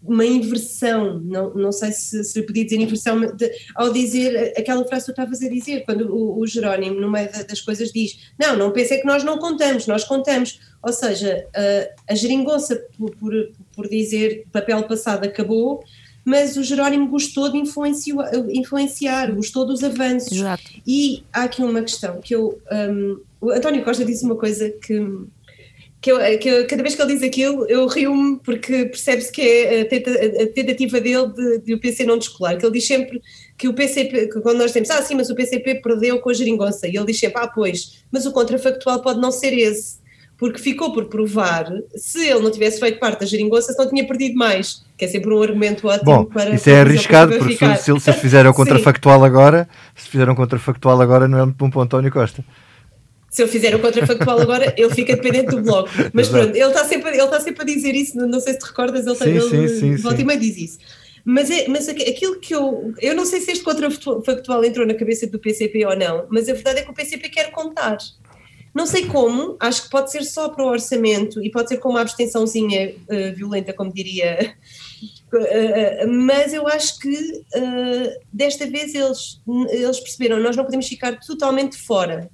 uma 0.02 0.26
inversão, 0.26 1.20
não, 1.20 1.54
não 1.54 1.72
sei 1.74 1.92
se, 1.92 2.24
se 2.24 2.42
podia 2.44 2.64
dizer 2.64 2.78
inversão, 2.78 3.20
de, 3.36 3.52
ao 3.76 3.92
dizer 3.92 4.54
aquela 4.58 4.86
frase 4.86 5.08
que 5.08 5.12
tu 5.12 5.22
estavas 5.22 5.42
a 5.42 5.50
dizer, 5.50 5.84
quando 5.84 6.10
o, 6.10 6.40
o 6.40 6.48
Jerónimo, 6.48 7.12
meio 7.12 7.30
das 7.32 7.60
coisas, 7.60 7.92
diz: 7.92 8.32
Não, 8.40 8.56
não 8.56 8.72
pensei 8.72 9.00
que 9.00 9.08
nós 9.08 9.26
não 9.26 9.40
contamos, 9.40 9.88
nós 9.88 10.06
contamos. 10.06 10.60
Ou 10.82 10.94
seja, 10.94 11.46
uh, 11.50 12.02
a 12.08 12.16
geringonça, 12.16 12.82
por, 12.98 13.12
por, 13.18 13.34
por 13.76 13.90
dizer 13.90 14.46
papel 14.54 14.82
passado 14.84 15.26
acabou, 15.26 15.84
mas 16.30 16.56
o 16.56 16.64
Jerónimo 16.64 17.08
gostou 17.08 17.52
de 17.52 17.58
influenciar, 17.58 18.30
influenciar 18.50 19.34
gostou 19.34 19.66
dos 19.66 19.84
avanços. 19.84 20.38
Exato. 20.38 20.64
E 20.86 21.24
há 21.34 21.46
aqui 21.46 21.64
uma 21.64 21.82
questão 21.82 22.22
que 22.22 22.36
eu. 22.36 22.62
Um, 22.72 23.20
o 23.42 23.50
António 23.50 23.84
Costa 23.84 24.06
disse 24.06 24.24
uma 24.24 24.36
coisa 24.36 24.70
que. 24.70 25.04
Que, 26.02 26.14
eu, 26.14 26.40
que 26.40 26.48
eu, 26.48 26.66
cada 26.66 26.82
vez 26.82 26.96
que 26.96 27.02
ele 27.02 27.14
diz 27.14 27.24
aquilo, 27.24 27.66
eu 27.66 27.86
rio-me 27.86 28.40
porque 28.40 28.86
percebe-se 28.86 29.30
que 29.30 29.42
é 29.42 29.82
a, 29.82 29.86
tenta, 29.86 30.12
a 30.12 30.48
tentativa 30.48 31.02
dele 31.02 31.28
de, 31.34 31.58
de, 31.58 31.74
o 31.74 31.80
PC 31.80 32.06
não 32.06 32.18
descolar. 32.18 32.58
Que 32.58 32.66
ele 32.66 32.74
diz 32.74 32.88
sempre 32.88 33.22
que 33.58 33.68
o 33.68 33.74
PCP, 33.74 34.28
que 34.28 34.40
quando 34.40 34.60
nós 34.60 34.72
temos, 34.72 34.90
ah, 34.92 35.02
sim, 35.02 35.16
mas 35.16 35.30
o 35.30 35.36
PCP 35.36 35.82
perdeu 35.82 36.20
com 36.20 36.30
a 36.30 36.34
geringonça. 36.34 36.88
E 36.88 36.96
ele 36.96 37.08
diz 37.08 37.20
sempre, 37.20 37.42
ah, 37.42 37.48
pois, 37.48 38.04
mas 38.10 38.26
o 38.26 38.32
contrafactual 38.32 39.02
pode 39.02 39.20
não 39.20 39.30
ser 39.30 39.52
esse 39.52 39.99
porque 40.40 40.58
ficou 40.58 40.94
por 40.94 41.06
provar, 41.06 41.70
se 41.96 42.26
ele 42.26 42.40
não 42.40 42.50
tivesse 42.50 42.80
feito 42.80 42.98
parte 42.98 43.20
da 43.20 43.26
geringonça, 43.26 43.74
se 43.74 43.78
não 43.78 43.90
tinha 43.90 44.08
perdido 44.08 44.36
mais, 44.36 44.82
que 44.98 45.04
é 45.04 45.08
sempre 45.08 45.34
um 45.34 45.44
argumento 45.44 45.86
ótimo 45.86 46.06
Bom, 46.06 46.26
para... 46.26 46.52
isso 46.52 46.70
é 46.70 46.80
arriscado, 46.80 47.38
porque 47.38 47.58
se, 47.58 47.84
se, 47.84 47.92
eles 47.92 48.06
fizeram 48.22 48.54
contrafactual 48.54 49.24
agora, 49.26 49.68
se 49.94 50.08
fizeram 50.08 50.34
contrafactual 50.34 51.02
agora, 51.02 51.28
não 51.28 51.40
é 51.40 51.44
muito 51.44 51.58
bom 51.58 51.70
para 51.70 51.80
o 51.80 51.82
António 51.82 52.10
Costa. 52.10 52.44
Se 53.30 53.44
ele 53.44 53.52
fizer 53.52 53.76
o 53.76 53.80
contrafactual 53.80 54.40
agora, 54.40 54.74
ele 54.80 54.90
fica 54.96 55.14
dependente 55.14 55.56
do 55.56 55.62
bloco. 55.62 55.90
Mas 56.14 56.30
Exato. 56.30 56.46
pronto, 56.46 56.58
ele 56.58 56.68
está 56.68 56.86
sempre, 56.86 57.10
ele 57.10 57.22
está 57.22 57.40
sempre 57.42 57.62
a 57.62 57.66
dizer 57.66 57.94
isso, 57.94 58.18
não 58.18 58.40
sei 58.40 58.54
se 58.54 58.60
te 58.60 58.66
recordas, 58.66 59.06
ele, 59.06 59.16
sim, 59.16 59.30
ele 59.30 59.68
sim, 59.68 59.98
sim, 59.98 60.02
volta 60.02 60.22
e 60.22 60.38
diz 60.38 60.58
isso. 60.58 60.80
Mas, 61.26 61.52
é, 61.52 61.68
mas 61.68 61.90
aquilo 61.90 62.40
que 62.40 62.56
eu. 62.56 62.94
Eu 63.02 63.14
não 63.14 63.26
sei 63.26 63.42
se 63.42 63.52
este 63.52 63.64
contrafactual 63.64 64.64
entrou 64.64 64.88
na 64.88 64.94
cabeça 64.94 65.28
do 65.28 65.38
PCP 65.38 65.86
ou 65.86 65.96
não, 65.98 66.26
mas 66.30 66.48
a 66.48 66.54
verdade 66.54 66.80
é 66.80 66.82
que 66.84 66.90
o 66.90 66.94
PCP 66.94 67.30
quer 67.30 67.52
contar. 67.52 67.98
Não 68.74 68.86
sei 68.86 69.06
como, 69.06 69.58
acho 69.60 69.84
que 69.84 69.90
pode 69.90 70.12
ser 70.12 70.24
só 70.24 70.50
para 70.50 70.64
o 70.64 70.68
orçamento 70.68 71.44
e 71.44 71.50
pode 71.50 71.70
ser 71.70 71.78
com 71.78 71.90
uma 71.90 72.02
abstençãozinha 72.02 72.92
uh, 72.92 73.36
violenta, 73.36 73.74
como 73.74 73.94
diria. 73.94 74.56
Uh, 75.34 76.08
mas 76.26 76.54
eu 76.54 76.68
acho 76.68 77.00
que 77.00 77.14
uh, 77.16 78.20
desta 78.32 78.68
vez 78.68 78.94
eles, 78.94 79.42
eles 79.70 80.00
perceberam, 80.00 80.40
nós 80.40 80.56
não 80.56 80.64
podemos 80.64 80.88
ficar 80.88 81.20
totalmente 81.20 81.78
fora. 81.78 82.30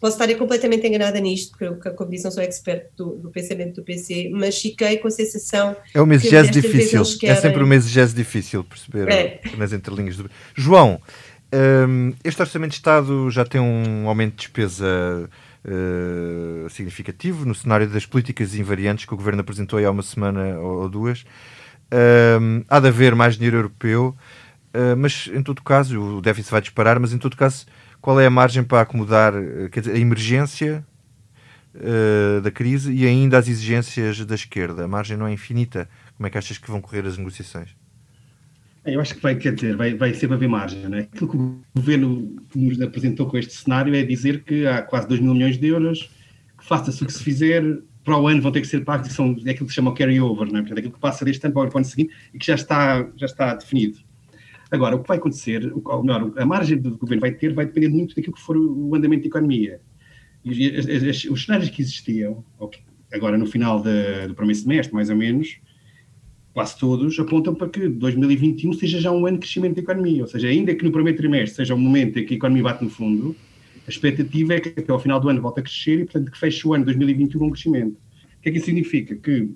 Posso 0.00 0.22
estar 0.22 0.32
completamente 0.36 0.86
enganada 0.86 1.18
nisto, 1.18 1.56
porque 1.56 1.88
eu, 1.88 1.94
como 1.94 2.10
disse, 2.10 2.24
não 2.24 2.30
sou 2.30 2.42
expert 2.42 2.90
do, 2.96 3.16
do, 3.16 3.30
pensamento 3.30 3.76
do 3.76 3.82
PC, 3.82 4.30
mas 4.30 4.60
fiquei 4.60 4.98
com 4.98 5.08
a 5.08 5.10
sensação. 5.10 5.74
É 5.94 6.00
uma 6.00 6.14
exegese 6.14 6.50
difícil, 6.50 7.02
querem... 7.18 7.34
é 7.34 7.40
sempre 7.40 7.64
uma 7.64 7.74
exegese 7.74 8.14
difícil 8.14 8.62
perceber 8.62 9.08
é. 9.10 9.40
nas 9.56 9.72
entrelinhas 9.72 10.16
do. 10.18 10.30
João, 10.54 11.00
um, 11.52 12.12
este 12.22 12.40
Orçamento 12.40 12.72
de 12.72 12.76
Estado 12.76 13.30
já 13.30 13.44
tem 13.44 13.60
um 13.60 14.06
aumento 14.06 14.32
de 14.32 14.42
despesa 14.42 15.30
uh, 15.66 16.70
significativo 16.70 17.44
no 17.44 17.54
cenário 17.54 17.88
das 17.88 18.06
políticas 18.06 18.54
invariantes 18.54 19.04
que 19.04 19.14
o 19.14 19.16
Governo 19.16 19.40
apresentou 19.40 19.84
há 19.84 19.90
uma 19.90 20.02
semana 20.02 20.58
ou, 20.58 20.88
duas. 20.88 21.22
Uh, 21.92 22.64
há 22.68 22.80
de 22.80 22.88
haver 22.88 23.14
mais 23.14 23.34
dinheiro 23.34 23.58
europeu, 23.58 24.16
uh, 24.74 24.96
mas 24.96 25.28
em 25.32 25.42
todo 25.42 25.62
caso, 25.62 26.00
o 26.00 26.20
déficit 26.20 26.50
vai 26.50 26.60
disparar, 26.60 26.98
mas 27.00 27.12
em 27.12 27.18
todo 27.18 27.36
caso, 27.36 27.66
qual 28.00 28.20
é 28.20 28.26
a 28.26 28.30
margem 28.30 28.62
para 28.62 28.82
acomodar 28.82 29.32
dizer, 29.72 29.92
a 29.92 29.98
emergência 29.98 30.86
da 32.42 32.50
crise 32.50 32.90
e 32.90 33.06
ainda 33.06 33.36
as 33.36 33.48
exigências 33.48 34.24
da 34.24 34.34
esquerda? 34.34 34.84
A 34.84 34.88
margem 34.88 35.16
não 35.16 35.26
é 35.26 35.32
infinita. 35.32 35.88
Como 36.16 36.26
é 36.26 36.30
que 36.30 36.38
achas 36.38 36.56
que 36.56 36.70
vão 36.70 36.80
correr 36.80 37.04
as 37.04 37.18
negociações? 37.18 37.76
Eu 38.86 39.00
acho 39.00 39.14
que 39.14 39.20
vai, 39.20 39.34
quer 39.34 39.54
dizer, 39.54 39.76
vai, 39.76 39.94
vai 39.94 40.14
sempre 40.14 40.36
haver 40.36 40.48
margem, 40.48 40.88
não 40.88 40.96
é? 40.96 41.00
Aquilo 41.00 41.28
que 41.30 41.36
o 41.36 41.60
governo 41.74 42.36
nos 42.54 42.80
apresentou 42.80 43.26
com 43.26 43.36
este 43.36 43.52
cenário 43.52 43.94
é 43.94 44.02
dizer 44.02 44.44
que 44.44 44.66
há 44.66 44.80
quase 44.82 45.08
2 45.08 45.20
mil 45.20 45.34
milhões 45.34 45.58
de 45.58 45.66
euros, 45.66 46.08
que 46.56 46.64
faça-se 46.64 47.02
o 47.02 47.06
que 47.06 47.12
se 47.12 47.22
fizer, 47.22 47.62
para 48.04 48.16
o 48.16 48.28
ano 48.28 48.40
vão 48.40 48.52
ter 48.52 48.60
que 48.60 48.68
ser 48.68 48.84
pagos, 48.84 49.12
são, 49.12 49.36
é 49.44 49.50
aquilo 49.50 49.66
que 49.66 49.72
se 49.72 49.74
chama 49.74 49.90
o 49.90 49.94
carry-over, 49.94 50.46
é? 50.46 50.50
Portanto, 50.50 50.78
aquilo 50.78 50.92
que 50.92 51.00
passa 51.00 51.24
deste 51.24 51.44
ano 51.44 51.54
para 51.54 51.74
o 51.74 51.76
ano 51.76 51.84
seguinte 51.84 52.14
e 52.32 52.38
que 52.38 52.46
já 52.46 52.54
está, 52.54 53.10
já 53.16 53.26
está 53.26 53.54
definido. 53.54 53.98
Agora, 54.70 54.94
o 54.94 55.02
que 55.02 55.08
vai 55.08 55.18
acontecer, 55.18 55.72
ou 55.72 56.02
melhor, 56.04 56.32
a 56.36 56.46
margem 56.46 56.78
do 56.78 56.96
governo 56.96 57.20
vai 57.20 57.32
ter, 57.32 57.52
vai 57.52 57.66
depender 57.66 57.88
muito 57.88 58.14
daquilo 58.14 58.34
que 58.34 58.40
for 58.40 58.56
o 58.56 58.94
andamento 58.94 59.22
da 59.22 59.28
economia. 59.28 59.80
E 60.44 60.78
os 61.28 61.44
cenários 61.44 61.70
que 61.70 61.82
existiam, 61.82 62.44
agora 63.12 63.36
no 63.36 63.46
final 63.46 63.82
de, 63.82 64.28
do 64.28 64.34
primeiro 64.34 64.60
semestre, 64.60 64.94
mais 64.94 65.10
ou 65.10 65.16
menos, 65.16 65.58
quase 66.56 66.78
todos 66.78 67.20
apontam 67.20 67.54
para 67.54 67.68
que 67.68 67.86
2021 67.86 68.72
seja 68.72 68.98
já 68.98 69.12
um 69.12 69.26
ano 69.26 69.36
de 69.36 69.40
crescimento 69.40 69.74
da 69.74 69.82
economia. 69.82 70.22
Ou 70.22 70.26
seja, 70.26 70.48
ainda 70.48 70.74
que 70.74 70.82
no 70.82 70.90
primeiro 70.90 71.18
trimestre 71.18 71.54
seja 71.54 71.74
o 71.74 71.78
momento 71.78 72.18
em 72.18 72.24
que 72.24 72.32
a 72.32 72.36
economia 72.38 72.62
bate 72.62 72.82
no 72.82 72.88
fundo, 72.88 73.36
a 73.86 73.90
expectativa 73.90 74.54
é 74.54 74.60
que 74.60 74.70
até 74.70 74.90
ao 74.90 74.98
final 74.98 75.20
do 75.20 75.28
ano 75.28 75.42
volte 75.42 75.60
a 75.60 75.62
crescer 75.62 76.00
e, 76.00 76.04
portanto, 76.04 76.32
que 76.32 76.38
feche 76.38 76.66
o 76.66 76.72
ano 76.72 76.86
2021 76.86 77.38
com 77.38 77.46
um 77.48 77.50
crescimento. 77.50 77.98
O 78.38 78.40
que 78.40 78.48
é 78.48 78.52
que 78.52 78.56
isso 78.56 78.64
significa? 78.64 79.14
Que, 79.16 79.50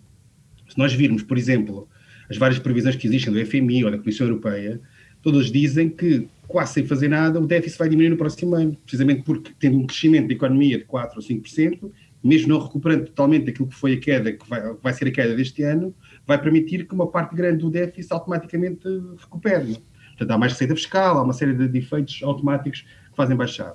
se 0.68 0.76
nós 0.76 0.92
virmos, 0.92 1.22
por 1.22 1.38
exemplo, 1.38 1.88
as 2.28 2.36
várias 2.36 2.58
previsões 2.58 2.96
que 2.96 3.06
existem 3.06 3.32
do 3.32 3.46
FMI 3.46 3.82
ou 3.82 3.90
da 3.90 3.96
Comissão 3.96 4.26
Europeia, 4.26 4.78
todas 5.22 5.50
dizem 5.50 5.88
que, 5.88 6.28
quase 6.46 6.74
sem 6.74 6.86
fazer 6.86 7.08
nada, 7.08 7.40
o 7.40 7.46
déficit 7.46 7.78
vai 7.78 7.88
diminuir 7.88 8.10
no 8.10 8.18
próximo 8.18 8.54
ano, 8.54 8.76
precisamente 8.84 9.22
porque, 9.22 9.52
tendo 9.58 9.78
um 9.78 9.86
crescimento 9.86 10.28
da 10.28 10.34
economia 10.34 10.76
de 10.76 10.84
4 10.84 11.16
ou 11.16 11.26
5%, 11.26 11.90
mesmo 12.22 12.48
não 12.48 12.60
recuperando 12.60 13.06
totalmente 13.06 13.50
aquilo 13.50 13.68
que 13.68 13.74
foi 13.74 13.94
a 13.94 14.00
queda, 14.00 14.32
que 14.32 14.48
vai, 14.48 14.74
vai 14.74 14.92
ser 14.92 15.08
a 15.08 15.10
queda 15.10 15.34
deste 15.34 15.62
ano, 15.62 15.94
vai 16.26 16.40
permitir 16.40 16.86
que 16.86 16.94
uma 16.94 17.06
parte 17.06 17.34
grande 17.34 17.58
do 17.58 17.70
déficit 17.70 18.12
automaticamente 18.12 18.86
recupere. 19.18 19.78
Portanto, 20.10 20.30
há 20.30 20.38
mais 20.38 20.52
receita 20.52 20.74
fiscal, 20.74 21.18
há 21.18 21.22
uma 21.22 21.32
série 21.32 21.54
de 21.54 21.78
efeitos 21.78 22.20
automáticos 22.22 22.82
que 22.82 23.16
fazem 23.16 23.36
baixar. 23.36 23.74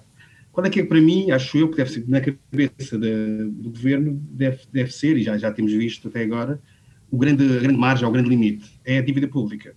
Qual 0.52 0.66
é 0.66 0.70
que 0.70 0.80
é, 0.80 0.86
para 0.86 1.02
mim, 1.02 1.32
acho 1.32 1.58
eu, 1.58 1.70
que 1.70 1.76
deve 1.76 1.90
ser 1.90 2.06
na 2.08 2.22
cabeça 2.22 2.98
de, 2.98 3.46
do 3.50 3.72
governo, 3.72 4.14
deve, 4.32 4.60
deve 4.72 4.92
ser, 4.92 5.18
e 5.18 5.24
já, 5.24 5.38
já 5.38 5.52
temos 5.52 5.74
visto 5.74 6.08
até 6.08 6.22
agora, 6.22 6.62
o 7.12 7.18
grande, 7.18 7.44
a 7.44 7.60
grande 7.60 7.78
margem, 7.78 8.08
o 8.08 8.12
grande 8.12 8.30
limite, 8.30 8.80
é 8.86 9.00
a 9.00 9.02
dívida 9.02 9.28
pública. 9.28 9.76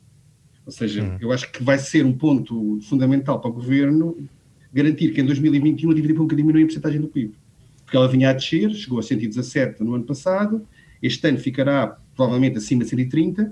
Ou 0.64 0.70
seja, 0.70 1.02
hum. 1.02 1.16
eu 1.20 1.32
acho 1.32 1.50
que 1.50 1.64
vai 1.64 1.78
ser 1.78 2.04
um 2.04 2.12
ponto 2.12 2.78
fundamental 2.82 3.40
para 3.40 3.50
o 3.50 3.54
governo 3.54 4.16
garantir 4.72 5.12
que 5.12 5.20
em 5.20 5.24
2021 5.24 5.90
a 5.90 5.94
dívida 5.94 6.14
pública 6.14 6.36
diminui 6.36 6.62
a 6.62 6.66
porcentagem 6.66 7.00
do 7.00 7.08
PIB. 7.08 7.34
Porque 7.88 7.96
ela 7.96 8.06
vinha 8.06 8.28
a 8.28 8.34
descer, 8.34 8.70
chegou 8.74 8.98
a 8.98 9.02
117 9.02 9.82
no 9.82 9.94
ano 9.94 10.04
passado, 10.04 10.62
este 11.02 11.26
ano 11.26 11.38
ficará 11.38 11.96
provavelmente 12.14 12.58
acima 12.58 12.84
de 12.84 12.90
130. 12.90 13.50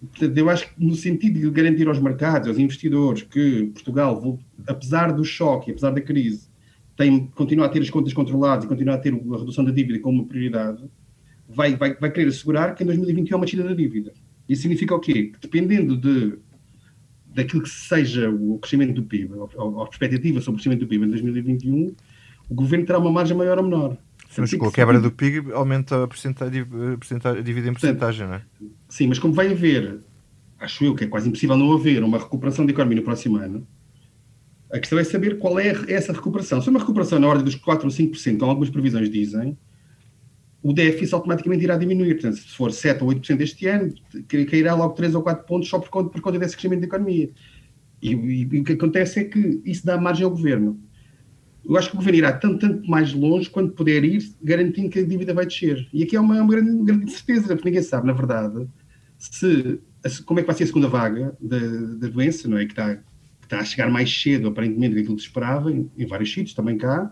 Portanto, 0.00 0.38
eu 0.38 0.48
acho 0.48 0.74
que 0.74 0.82
no 0.82 0.94
sentido 0.94 1.38
de 1.38 1.50
garantir 1.50 1.86
aos 1.86 1.98
mercados, 1.98 2.48
aos 2.48 2.58
investidores, 2.58 3.24
que 3.24 3.66
Portugal, 3.74 4.40
apesar 4.66 5.12
do 5.12 5.22
choque, 5.22 5.70
apesar 5.70 5.90
da 5.90 6.00
crise, 6.00 6.48
tem, 6.96 7.26
continua 7.26 7.66
a 7.66 7.68
ter 7.68 7.82
as 7.82 7.90
contas 7.90 8.14
controladas 8.14 8.64
e 8.64 8.68
continua 8.68 8.94
a 8.94 8.98
ter 8.98 9.12
a 9.12 9.36
redução 9.36 9.62
da 9.62 9.70
dívida 9.70 9.98
como 9.98 10.22
uma 10.22 10.26
prioridade, 10.26 10.82
vai, 11.46 11.76
vai, 11.76 11.94
vai 11.94 12.10
querer 12.10 12.28
assegurar 12.28 12.74
que 12.74 12.84
em 12.84 12.86
2021 12.86 13.34
há 13.34 13.38
uma 13.38 13.44
descida 13.44 13.64
da 13.64 13.74
dívida. 13.74 14.14
Isso 14.48 14.62
significa 14.62 14.94
o 14.94 14.98
quê? 14.98 15.24
Que 15.24 15.40
dependendo 15.42 15.94
de, 15.94 16.38
daquilo 17.34 17.62
que 17.62 17.68
seja 17.68 18.30
o 18.30 18.58
crescimento 18.60 18.94
do 18.94 19.02
PIB, 19.02 19.34
a, 19.34 19.82
a 19.82 19.86
perspectiva 19.86 20.40
sobre 20.40 20.52
o 20.52 20.54
crescimento 20.54 20.80
do 20.80 20.86
PIB 20.86 21.04
em 21.04 21.10
2021, 21.10 21.94
o 22.48 22.54
governo 22.54 22.86
terá 22.86 22.98
uma 22.98 23.10
margem 23.10 23.36
maior 23.36 23.58
ou 23.58 23.64
menor. 23.64 23.96
Mas 24.36 24.52
com 24.54 24.66
a 24.66 24.72
quebra 24.72 25.00
do 25.00 25.12
PIB 25.12 25.52
aumenta 25.52 26.04
a, 26.04 26.08
porcentagem, 26.08 26.62
a 26.62 27.40
dívida 27.40 27.68
em 27.68 27.72
porcentagem, 27.72 28.26
não 28.26 28.34
é? 28.34 28.42
Sim, 28.88 29.06
mas 29.06 29.18
como 29.18 29.32
vai 29.32 29.50
haver, 29.52 30.00
acho 30.58 30.84
eu 30.84 30.94
que 30.94 31.04
é 31.04 31.06
quase 31.06 31.28
impossível 31.28 31.56
não 31.56 31.72
haver 31.72 32.02
uma 32.02 32.18
recuperação 32.18 32.66
da 32.66 32.72
economia 32.72 32.96
no 32.96 33.02
próximo 33.02 33.36
ano, 33.36 33.66
a 34.72 34.78
questão 34.80 34.98
é 34.98 35.04
saber 35.04 35.38
qual 35.38 35.58
é 35.60 35.68
essa 35.86 36.12
recuperação. 36.12 36.60
Se 36.60 36.68
é 36.68 36.70
uma 36.70 36.80
recuperação 36.80 37.20
na 37.20 37.28
ordem 37.28 37.44
dos 37.44 37.54
4 37.54 37.86
ou 37.86 37.92
5%, 37.92 38.38
como 38.38 38.50
algumas 38.50 38.70
previsões 38.70 39.08
dizem, 39.08 39.56
o 40.60 40.72
déficit 40.72 41.14
automaticamente 41.14 41.62
irá 41.62 41.76
diminuir. 41.76 42.14
Portanto, 42.14 42.38
se 42.38 42.56
for 42.56 42.72
7 42.72 43.04
ou 43.04 43.10
8% 43.10 43.40
este 43.40 43.68
ano, 43.68 43.94
cairá 44.50 44.74
logo 44.74 44.94
3 44.94 45.14
ou 45.14 45.22
4 45.22 45.46
pontos 45.46 45.68
só 45.68 45.78
por 45.78 45.90
conta, 45.90 46.10
por 46.10 46.20
conta 46.20 46.38
desse 46.40 46.56
crescimento 46.56 46.80
da 46.80 46.86
economia. 46.86 47.30
E, 48.02 48.14
e, 48.14 48.48
e, 48.50 48.60
o 48.60 48.64
que 48.64 48.72
acontece 48.72 49.20
é 49.20 49.24
que 49.24 49.62
isso 49.64 49.86
dá 49.86 49.96
margem 49.96 50.24
ao 50.24 50.30
governo 50.30 50.80
eu 51.64 51.76
acho 51.76 51.88
que 51.88 51.94
o 51.94 51.98
governo 51.98 52.18
irá 52.18 52.32
tanto, 52.32 52.58
tanto 52.58 52.88
mais 52.88 53.12
longe 53.12 53.48
quando 53.48 53.72
puder 53.72 54.04
ir, 54.04 54.22
garantindo 54.42 54.90
que 54.90 54.98
a 54.98 55.06
dívida 55.06 55.32
vai 55.32 55.46
descer. 55.46 55.88
E 55.92 56.02
aqui 56.02 56.14
é 56.14 56.20
uma, 56.20 56.40
uma 56.40 56.50
grande, 56.50 56.84
grande 56.84 57.10
certeza, 57.10 57.48
porque 57.48 57.68
ninguém 57.68 57.82
sabe, 57.82 58.06
na 58.06 58.12
verdade, 58.12 58.66
se, 59.18 59.80
como 60.26 60.40
é 60.40 60.42
que 60.42 60.46
vai 60.46 60.56
ser 60.56 60.64
a 60.64 60.66
segunda 60.66 60.88
vaga 60.88 61.36
da, 61.40 61.58
da 61.58 62.08
doença, 62.08 62.46
não 62.46 62.58
é? 62.58 62.66
Que 62.66 62.72
está, 62.72 62.96
que 62.96 63.02
está 63.44 63.58
a 63.60 63.64
chegar 63.64 63.90
mais 63.90 64.12
cedo, 64.14 64.48
aparentemente, 64.48 65.02
do 65.02 65.14
que 65.16 65.22
se 65.22 65.28
esperava, 65.28 65.72
em, 65.72 65.90
em, 65.96 66.06
vários 66.06 66.32
sítios, 66.32 66.54
também 66.54 66.76
cá. 66.76 67.10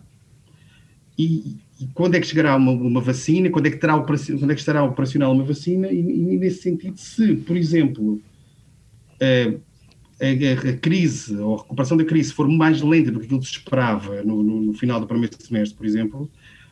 E, 1.19 1.57
e, 1.81 1.87
quando 1.95 2.15
é 2.15 2.21
que 2.21 2.27
chegará 2.27 2.55
uma, 2.57 2.73
uma 2.73 3.01
vacina? 3.01 3.49
Quando 3.51 3.67
é, 3.67 3.71
que 3.71 3.79
terá, 3.79 3.99
quando 3.99 4.51
é 4.51 4.55
que 4.55 4.61
estará 4.61 4.83
operacional 4.83 5.33
uma 5.33 5.45
vacina? 5.45 5.89
E, 5.91 5.99
e 5.99 6.39
nesse 6.39 6.63
sentido, 6.63 6.99
se, 6.99 7.37
por 7.37 7.57
exemplo, 7.57 8.21
uh, 9.15 9.61
a, 10.23 10.71
a, 10.71 10.77
crise 10.77 11.37
ou 11.37 11.57
a 11.57 11.59
recuperação 11.59 11.97
da 11.97 12.05
crise 12.05 12.33
for 12.33 12.49
mais 12.49 12.81
lenta 12.81 13.11
do 13.11 13.19
que 13.19 13.27
aquilo 13.27 13.41
que 13.41 13.47
se 13.47 13.53
esperava 13.53 14.23
no, 14.23 14.43
no, 14.43 14.61
no, 14.61 14.75
final 14.75 15.01
do 15.01 15.07
primeiro 15.07 15.35
semestre, 15.41 15.77
por 15.77 15.85
exemplo, 15.85 16.31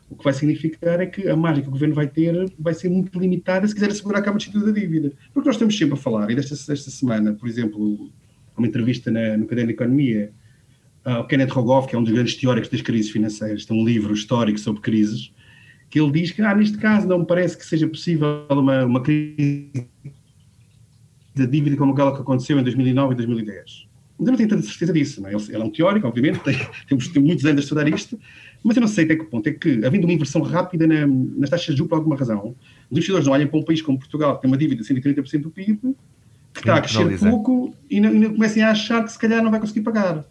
o 0.08 0.14
que 0.14 0.22
vai 0.22 0.32
significar 0.32 1.00
é 1.00 1.06
que 1.06 1.28
a 1.28 1.36
margem 1.36 1.62
que 1.62 1.68
o 1.68 1.72
governo 1.72 1.94
vai 1.94 2.06
ter 2.06 2.52
vai 2.58 2.74
ser 2.74 2.88
muito 2.88 3.18
limitada 3.18 3.66
se 3.66 3.74
quiser 3.74 3.90
assegurar 3.90 4.20
a 4.20 4.24
cabo 4.24 4.38
de 4.38 4.50
da 4.52 4.70
dívida. 4.70 5.12
Porque 5.34 5.48
nós 5.48 5.56
estamos 5.56 5.76
sempre 5.76 5.94
a 5.94 5.96
falar, 5.96 6.30
e 6.30 6.34
desta, 6.34 6.54
desta 6.54 6.90
semana, 6.90 7.32
por 7.32 7.48
exemplo, 7.48 8.10
uma 8.56 8.66
entrevista 8.66 9.10
na, 9.10 9.36
no 9.36 9.46
Caderno 9.46 9.68
de 9.68 9.74
Economia, 9.74 10.30
uh, 11.04 11.20
o 11.20 11.24
Kenneth 11.24 11.50
Rogoff, 11.50 11.88
que 11.88 11.96
é 11.96 11.98
um 11.98 12.04
dos 12.04 12.12
grandes 12.12 12.36
teóricos 12.36 12.70
das 12.70 12.82
crises 12.82 13.10
financeiras, 13.10 13.64
tem 13.64 13.80
um 13.80 13.84
livro 13.84 14.12
histórico 14.12 14.58
sobre 14.58 14.80
crises, 14.80 15.32
que 15.88 16.00
ele 16.00 16.12
diz 16.12 16.30
que, 16.30 16.40
ah, 16.40 16.54
neste 16.54 16.78
caso, 16.78 17.08
não 17.08 17.20
me 17.20 17.26
parece 17.26 17.58
que 17.58 17.66
seja 17.66 17.88
possível 17.88 18.46
uma, 18.48 18.84
uma 18.84 19.02
crise 19.02 19.88
da 21.40 21.50
dívida 21.50 21.76
como 21.76 21.92
aquela 21.92 22.14
que 22.14 22.20
aconteceu 22.20 22.58
em 22.58 22.62
2009 22.62 23.14
e 23.14 23.16
2010. 23.16 23.88
Mas 24.18 24.26
eu 24.26 24.32
não 24.32 24.36
tenho 24.36 24.48
tanta 24.48 24.62
certeza 24.62 24.92
disso. 24.92 25.22
Não 25.22 25.28
é? 25.30 25.32
Ele, 25.32 25.54
é 25.54 25.58
um 25.58 25.70
teórico, 25.70 26.06
obviamente, 26.06 26.40
tem, 26.44 26.56
temos, 26.88 27.08
tem 27.08 27.22
muitos 27.22 27.44
anos 27.44 27.58
a 27.58 27.62
estudar 27.62 27.88
isto, 27.88 28.18
mas 28.62 28.76
eu 28.76 28.82
não 28.82 28.88
sei 28.88 29.04
até 29.04 29.16
que 29.16 29.24
ponto 29.24 29.48
é 29.48 29.52
que, 29.52 29.84
havendo 29.84 30.04
uma 30.04 30.12
inversão 30.12 30.42
rápida 30.42 30.86
na, 30.86 31.06
nas 31.06 31.50
taxas 31.50 31.74
de 31.74 31.78
juros 31.78 31.88
por 31.88 31.96
alguma 31.96 32.16
razão, 32.16 32.54
os 32.90 32.92
investidores 32.92 33.26
não 33.26 33.32
olham 33.32 33.48
para 33.48 33.58
um 33.58 33.64
país 33.64 33.80
como 33.80 33.98
Portugal, 33.98 34.36
que 34.36 34.42
tem 34.42 34.50
uma 34.50 34.58
dívida 34.58 34.82
de 34.82 34.94
130% 34.94 35.40
do 35.40 35.50
PIB, 35.50 35.96
que 36.52 36.60
está 36.60 36.76
a 36.76 36.80
crescer 36.80 37.18
pouco 37.18 37.74
e 37.88 38.00
não, 38.00 38.14
e 38.14 38.18
não 38.18 38.32
comecem 38.34 38.62
a 38.62 38.70
achar 38.70 39.02
que 39.04 39.12
se 39.12 39.18
calhar 39.18 39.42
não 39.42 39.50
vai 39.50 39.60
conseguir 39.60 39.80
pagar. 39.80 40.24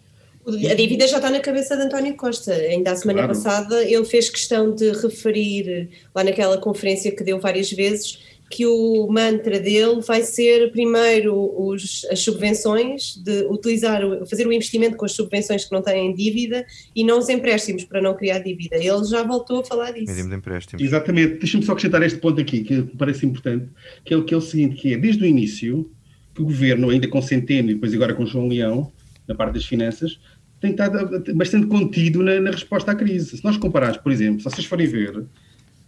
A 0.46 0.74
dívida 0.74 1.06
já 1.06 1.16
está 1.16 1.30
na 1.30 1.40
cabeça 1.40 1.76
de 1.76 1.82
António 1.82 2.14
Costa. 2.16 2.52
Ainda 2.52 2.92
a 2.92 2.96
semana 2.96 3.24
claro. 3.24 3.34
passada 3.34 3.84
ele 3.84 4.04
fez 4.04 4.30
questão 4.30 4.74
de 4.74 4.90
referir, 4.90 5.90
lá 6.14 6.24
naquela 6.24 6.56
conferência 6.58 7.14
que 7.14 7.22
deu 7.22 7.38
várias 7.38 7.70
vezes, 7.70 8.18
que 8.50 8.66
o 8.66 9.06
mantra 9.08 9.60
dele 9.60 10.00
vai 10.00 10.22
ser 10.22 10.72
primeiro 10.72 11.32
os, 11.56 12.04
as 12.10 12.18
subvenções, 12.18 13.14
de 13.16 13.44
utilizar, 13.44 14.02
fazer 14.28 14.44
o 14.44 14.52
investimento 14.52 14.96
com 14.96 15.04
as 15.04 15.12
subvenções 15.12 15.64
que 15.64 15.72
não 15.72 15.80
têm 15.80 16.12
dívida 16.12 16.66
e 16.94 17.04
não 17.04 17.20
os 17.20 17.28
empréstimos 17.28 17.84
para 17.84 18.02
não 18.02 18.16
criar 18.16 18.40
dívida. 18.40 18.74
Ele 18.74 19.04
já 19.04 19.22
voltou 19.22 19.60
a 19.60 19.64
falar 19.64 19.92
disso. 19.92 20.08
Medium 20.08 20.28
de 20.28 20.34
empréstimos. 20.34 20.84
Exatamente. 20.84 21.38
Deixa-me 21.38 21.64
só 21.64 21.72
acrescentar 21.72 22.02
este 22.02 22.18
ponto 22.18 22.40
aqui, 22.40 22.64
que 22.64 22.74
me 22.74 22.82
parece 22.98 23.24
importante, 23.24 23.68
que 24.04 24.12
é, 24.12 24.20
que 24.20 24.34
é 24.34 24.36
o 24.36 24.40
seguinte, 24.40 24.74
que 24.74 24.94
é, 24.94 24.96
desde 24.98 25.22
o 25.22 25.26
início, 25.26 25.88
que 26.34 26.42
o 26.42 26.44
governo, 26.44 26.90
ainda 26.90 27.06
com 27.06 27.22
Centeno 27.22 27.70
e 27.70 27.74
depois 27.74 27.94
agora 27.94 28.14
com 28.14 28.26
João 28.26 28.48
Leão, 28.48 28.90
na 29.28 29.34
parte 29.36 29.54
das 29.54 29.64
finanças, 29.64 30.18
tem 30.60 30.72
estado 30.72 31.22
bastante 31.36 31.68
contido 31.68 32.20
na, 32.20 32.40
na 32.40 32.50
resposta 32.50 32.90
à 32.90 32.96
crise. 32.96 33.36
Se 33.36 33.44
nós 33.44 33.56
compararmos, 33.56 33.98
por 33.98 34.10
exemplo, 34.10 34.40
se 34.40 34.44
vocês 34.44 34.66
forem 34.66 34.88
ver, 34.88 35.24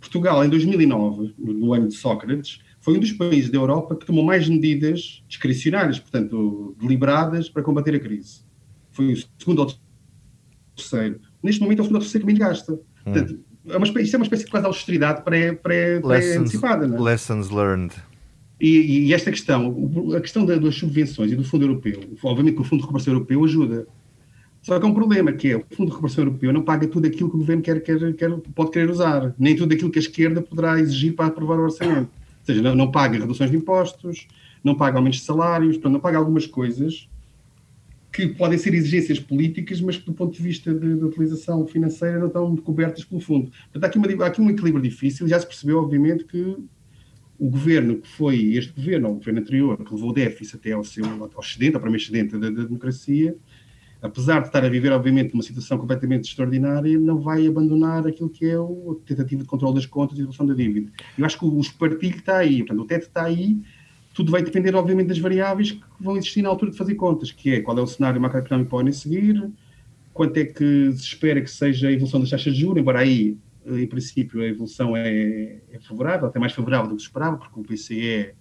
Portugal, 0.03 0.45
em 0.45 0.49
2009, 0.49 1.35
no 1.39 1.73
ano 1.73 1.87
de 1.87 1.95
Sócrates, 1.95 2.61
foi 2.81 2.97
um 2.97 3.01
dos 3.01 3.13
países 3.13 3.49
da 3.51 3.57
Europa 3.57 3.95
que 3.95 4.05
tomou 4.05 4.25
mais 4.25 4.49
medidas 4.49 5.23
discricionárias, 5.29 6.01
portanto, 6.01 6.77
deliberadas 6.81 7.49
para 7.49 7.63
combater 7.63 7.95
a 7.95 8.01
crise. 8.01 8.41
Foi 8.91 9.13
o 9.13 9.17
segundo 9.39 9.61
ou 9.61 9.73
terceiro. 10.75 11.21
Neste 11.41 11.61
momento 11.61 11.79
é 11.79 11.83
o 11.83 11.85
segundo 11.85 11.97
ou 11.97 12.03
terceiro 12.03 12.27
que 12.27 12.33
menos 12.33 12.49
gasta. 12.49 12.73
Hum. 12.73 12.79
Portanto, 13.05 13.41
é 13.69 13.77
uma 13.77 13.87
espécie, 13.87 14.05
isto 14.07 14.15
é 14.15 14.19
uma 14.19 14.25
espécie 14.25 14.45
de 14.45 14.51
quase 14.51 14.67
austeridade 14.67 15.23
pré-antecipada. 15.23 16.89
Pré, 16.89 16.97
pré 16.97 17.01
lessons 17.01 17.51
learned. 17.51 17.95
E, 18.61 19.09
e, 19.09 19.15
esta 19.15 19.31
questão, 19.31 19.77
a 20.17 20.21
questão 20.21 20.45
das 20.45 20.75
subvenções 20.75 21.33
e 21.33 21.37
do 21.37 21.45
Fundo 21.45 21.65
Europeu, 21.65 22.01
obviamente 22.23 22.57
que 22.57 22.61
o 22.61 22.65
Fundo 22.65 22.79
de 22.79 22.83
Recuperação 22.83 23.13
Europeu 23.15 23.45
ajuda, 23.45 23.87
só 24.63 24.79
que 24.79 24.87
há 24.87 24.89
um 24.89 24.95
problema, 24.95 25.33
que 25.33 25.51
é 25.51 25.57
o 25.57 25.65
Fundo 25.71 25.87
de 25.87 25.91
Recuperação 25.91 26.25
Europeu 26.25 26.53
não 26.53 26.63
paga 26.63 26.87
tudo 26.87 27.07
aquilo 27.07 27.29
que 27.29 27.35
o 27.35 27.39
governo 27.41 27.63
quer, 27.63 27.83
quer, 27.83 28.15
quer, 28.15 28.31
pode 28.55 28.71
querer 28.71 28.89
usar, 28.89 29.35
nem 29.37 29.57
tudo 29.57 29.75
aquilo 29.75 29.91
que 29.91 29.99
a 29.99 30.03
esquerda 30.03 30.41
poderá 30.41 30.79
exigir 30.79 31.15
para 31.15 31.27
aprovar 31.27 31.59
o 31.59 31.65
orçamento. 31.65 32.11
Ou 32.11 32.47
seja, 32.47 32.63
não, 32.63 32.75
não 32.75 32.91
paga 32.91 33.19
reduções 33.19 33.51
de 33.51 33.57
impostos, 33.57 34.29
não 34.63 34.77
paga 34.77 34.99
aumentos 34.99 35.19
de 35.19 35.25
salários, 35.25 35.77
portanto, 35.77 35.93
não 35.93 36.01
paga 36.01 36.17
algumas 36.17 36.47
coisas 36.47 37.09
que 38.13 38.29
podem 38.29 38.59
ser 38.59 38.75
exigências 38.75 39.19
políticas, 39.19 39.81
mas 39.81 39.97
que 39.97 40.05
do 40.05 40.13
ponto 40.13 40.37
de 40.37 40.43
vista 40.43 40.73
de 40.73 40.87
utilização 40.87 41.67
financeira 41.67 42.19
não 42.19 42.27
estão 42.27 42.55
cobertas 42.57 43.05
pelo 43.05 43.21
fundo. 43.21 43.51
Portanto, 43.73 43.85
há 43.85 43.87
aqui, 43.87 43.99
uma, 43.99 44.25
há 44.25 44.29
aqui 44.29 44.41
um 44.41 44.51
equilíbrio 44.51 44.83
difícil. 44.83 45.27
Já 45.27 45.41
se 45.41 45.47
percebeu, 45.47 45.79
obviamente, 45.79 46.25
que 46.25 46.57
o 47.39 47.49
governo 47.49 47.97
que 47.97 48.09
foi 48.09 48.55
este 48.55 48.73
governo, 48.73 49.09
ou 49.09 49.15
o 49.15 49.19
governo 49.19 49.41
anterior, 49.41 49.77
que 49.83 49.95
levou 49.95 50.11
o 50.11 50.13
déficit 50.13 50.57
até 50.57 50.73
ao 50.73 50.85
seu 50.85 51.05
ao 51.05 51.41
excedente, 51.41 51.75
ao 51.75 51.81
primeiro 51.81 52.03
excedente 52.03 52.37
da, 52.37 52.51
da 52.51 52.65
democracia, 52.65 53.35
apesar 54.03 54.41
de 54.41 54.49
estar 54.49 54.65
a 54.65 54.69
viver, 54.69 54.91
obviamente, 54.91 55.33
uma 55.33 55.45
situação 55.45 55.79
completamente 55.79 56.29
extraordinária, 56.29 56.99
não 56.99 57.21
vai 57.21 57.47
abandonar 57.47 58.05
aquilo 58.05 58.29
que 58.29 58.45
é 58.47 58.57
a 58.57 59.07
tentativa 59.07 59.43
de 59.43 59.49
controle 59.49 59.77
das 59.77 59.87
contas 59.87 60.19
e 60.19 60.23
redução 60.23 60.45
da 60.45 60.55
dívida. 60.55 60.91
Eu 61.17 61.25
acho 61.25 61.39
que 61.39 61.45
o 61.45 61.61
espartilho 61.61 62.17
está 62.17 62.39
aí, 62.39 62.59
portanto, 62.59 62.81
o 62.81 62.85
teto 62.85 63.07
está 63.07 63.23
aí, 63.23 63.63
tudo 64.13 64.33
vai 64.33 64.43
depender, 64.43 64.75
obviamente, 64.75 65.07
das 65.07 65.19
variáveis 65.19 65.71
que 65.71 65.81
vão 66.01 66.17
existir 66.17 66.43
na 66.43 66.49
altura 66.49 66.73
de 66.73 66.77
fazer 66.77 66.97
contas, 66.97 67.31
que 67.31 67.55
é 67.55 67.61
qual 67.61 67.79
é 67.79 67.81
o 67.81 67.87
cenário 67.87 68.21
macroeconómico 68.21 68.69
que 68.69 68.71
podem 68.71 68.93
seguir, 68.93 69.51
quanto 70.13 70.37
é 70.37 70.45
que 70.47 70.93
se 70.93 71.05
espera 71.05 71.41
que 71.41 71.51
seja 71.51 71.87
a 71.87 71.93
evolução 71.93 72.19
das 72.19 72.29
taxas 72.29 72.55
de 72.55 72.61
juros, 72.61 72.81
embora 72.81 72.99
aí, 72.99 73.39
em 73.65 73.87
princípio, 73.87 74.43
a 74.43 74.47
evolução 74.47 74.97
é, 74.97 75.61
é 75.71 75.79
favorável, 75.79 76.27
até 76.27 76.41
mais 76.41 76.53
favorável 76.53 76.89
do 76.89 76.97
que 76.97 77.03
se 77.03 77.07
esperava, 77.07 77.37
porque 77.37 77.61
o 77.61 77.63
PCE 77.63 78.35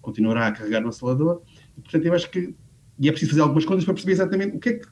continuará 0.00 0.46
a 0.46 0.52
carregar 0.52 0.80
no 0.80 0.88
acelerador. 0.88 1.42
Portanto, 1.82 2.06
eu 2.06 2.14
acho 2.14 2.30
que 2.30 2.54
e 2.98 3.08
é 3.08 3.12
preciso 3.12 3.30
fazer 3.30 3.42
algumas 3.42 3.64
contas 3.64 3.84
para 3.84 3.94
perceber 3.94 4.12
exatamente 4.12 4.56
o 4.56 4.58
que 4.58 4.68
é 4.70 4.72
que 4.74 4.88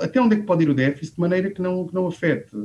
até 0.00 0.20
onde 0.20 0.36
é 0.36 0.38
que 0.38 0.44
pode 0.44 0.62
ir 0.64 0.70
o 0.70 0.74
déficit 0.74 1.14
de 1.14 1.20
maneira 1.20 1.50
que 1.50 1.60
não, 1.60 1.86
que 1.86 1.94
não 1.94 2.06
afete 2.06 2.56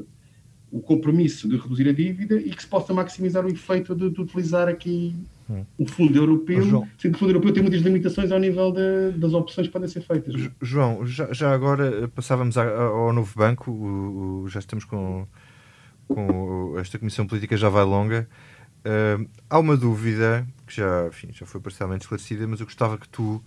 o 0.71 0.82
compromisso 0.82 1.47
de 1.47 1.55
reduzir 1.55 1.88
a 1.88 1.93
dívida 1.93 2.36
e 2.36 2.49
que 2.49 2.61
se 2.61 2.67
possa 2.67 2.93
maximizar 2.93 3.45
o 3.45 3.49
efeito 3.49 3.95
de, 3.95 4.09
de 4.09 4.21
utilizar 4.21 4.67
aqui 4.67 5.15
hum. 5.49 5.63
o 5.78 5.88
fundo 5.88 6.17
europeu, 6.17 6.61
João, 6.61 6.88
sendo 6.97 7.11
que 7.11 7.15
o 7.15 7.19
fundo 7.19 7.32
europeu 7.32 7.53
tem 7.53 7.63
muitas 7.63 7.82
limitações 7.82 8.32
ao 8.32 8.39
nível 8.39 8.71
de, 8.71 9.17
das 9.17 9.34
opções 9.34 9.67
que 9.67 9.73
podem 9.73 9.88
ser 9.88 10.01
feitas. 10.01 10.36
João, 10.61 11.05
já, 11.05 11.32
já 11.32 11.53
agora 11.53 12.03
eh, 12.03 12.07
passávamos 12.07 12.57
ao 12.57 13.13
novo 13.13 13.32
banco, 13.38 13.71
o, 13.71 14.43
o, 14.43 14.49
já 14.49 14.59
estamos 14.59 14.84
com, 14.84 15.26
com 16.07 16.78
esta 16.78 16.99
comissão 16.99 17.26
política 17.26 17.55
já 17.55 17.69
vai 17.69 17.86
longa. 17.86 18.28
Uh, 18.86 19.28
há 19.49 19.57
uma 19.57 19.76
dúvida 19.76 20.45
que 20.67 20.76
já, 20.76 21.07
enfim, 21.07 21.30
já 21.32 21.45
foi 21.45 21.59
parcialmente 21.59 22.03
esclarecida, 22.03 22.45
mas 22.47 22.59
eu 22.59 22.65
gostava 22.65 22.97
que 22.97 23.09
tu 23.09 23.41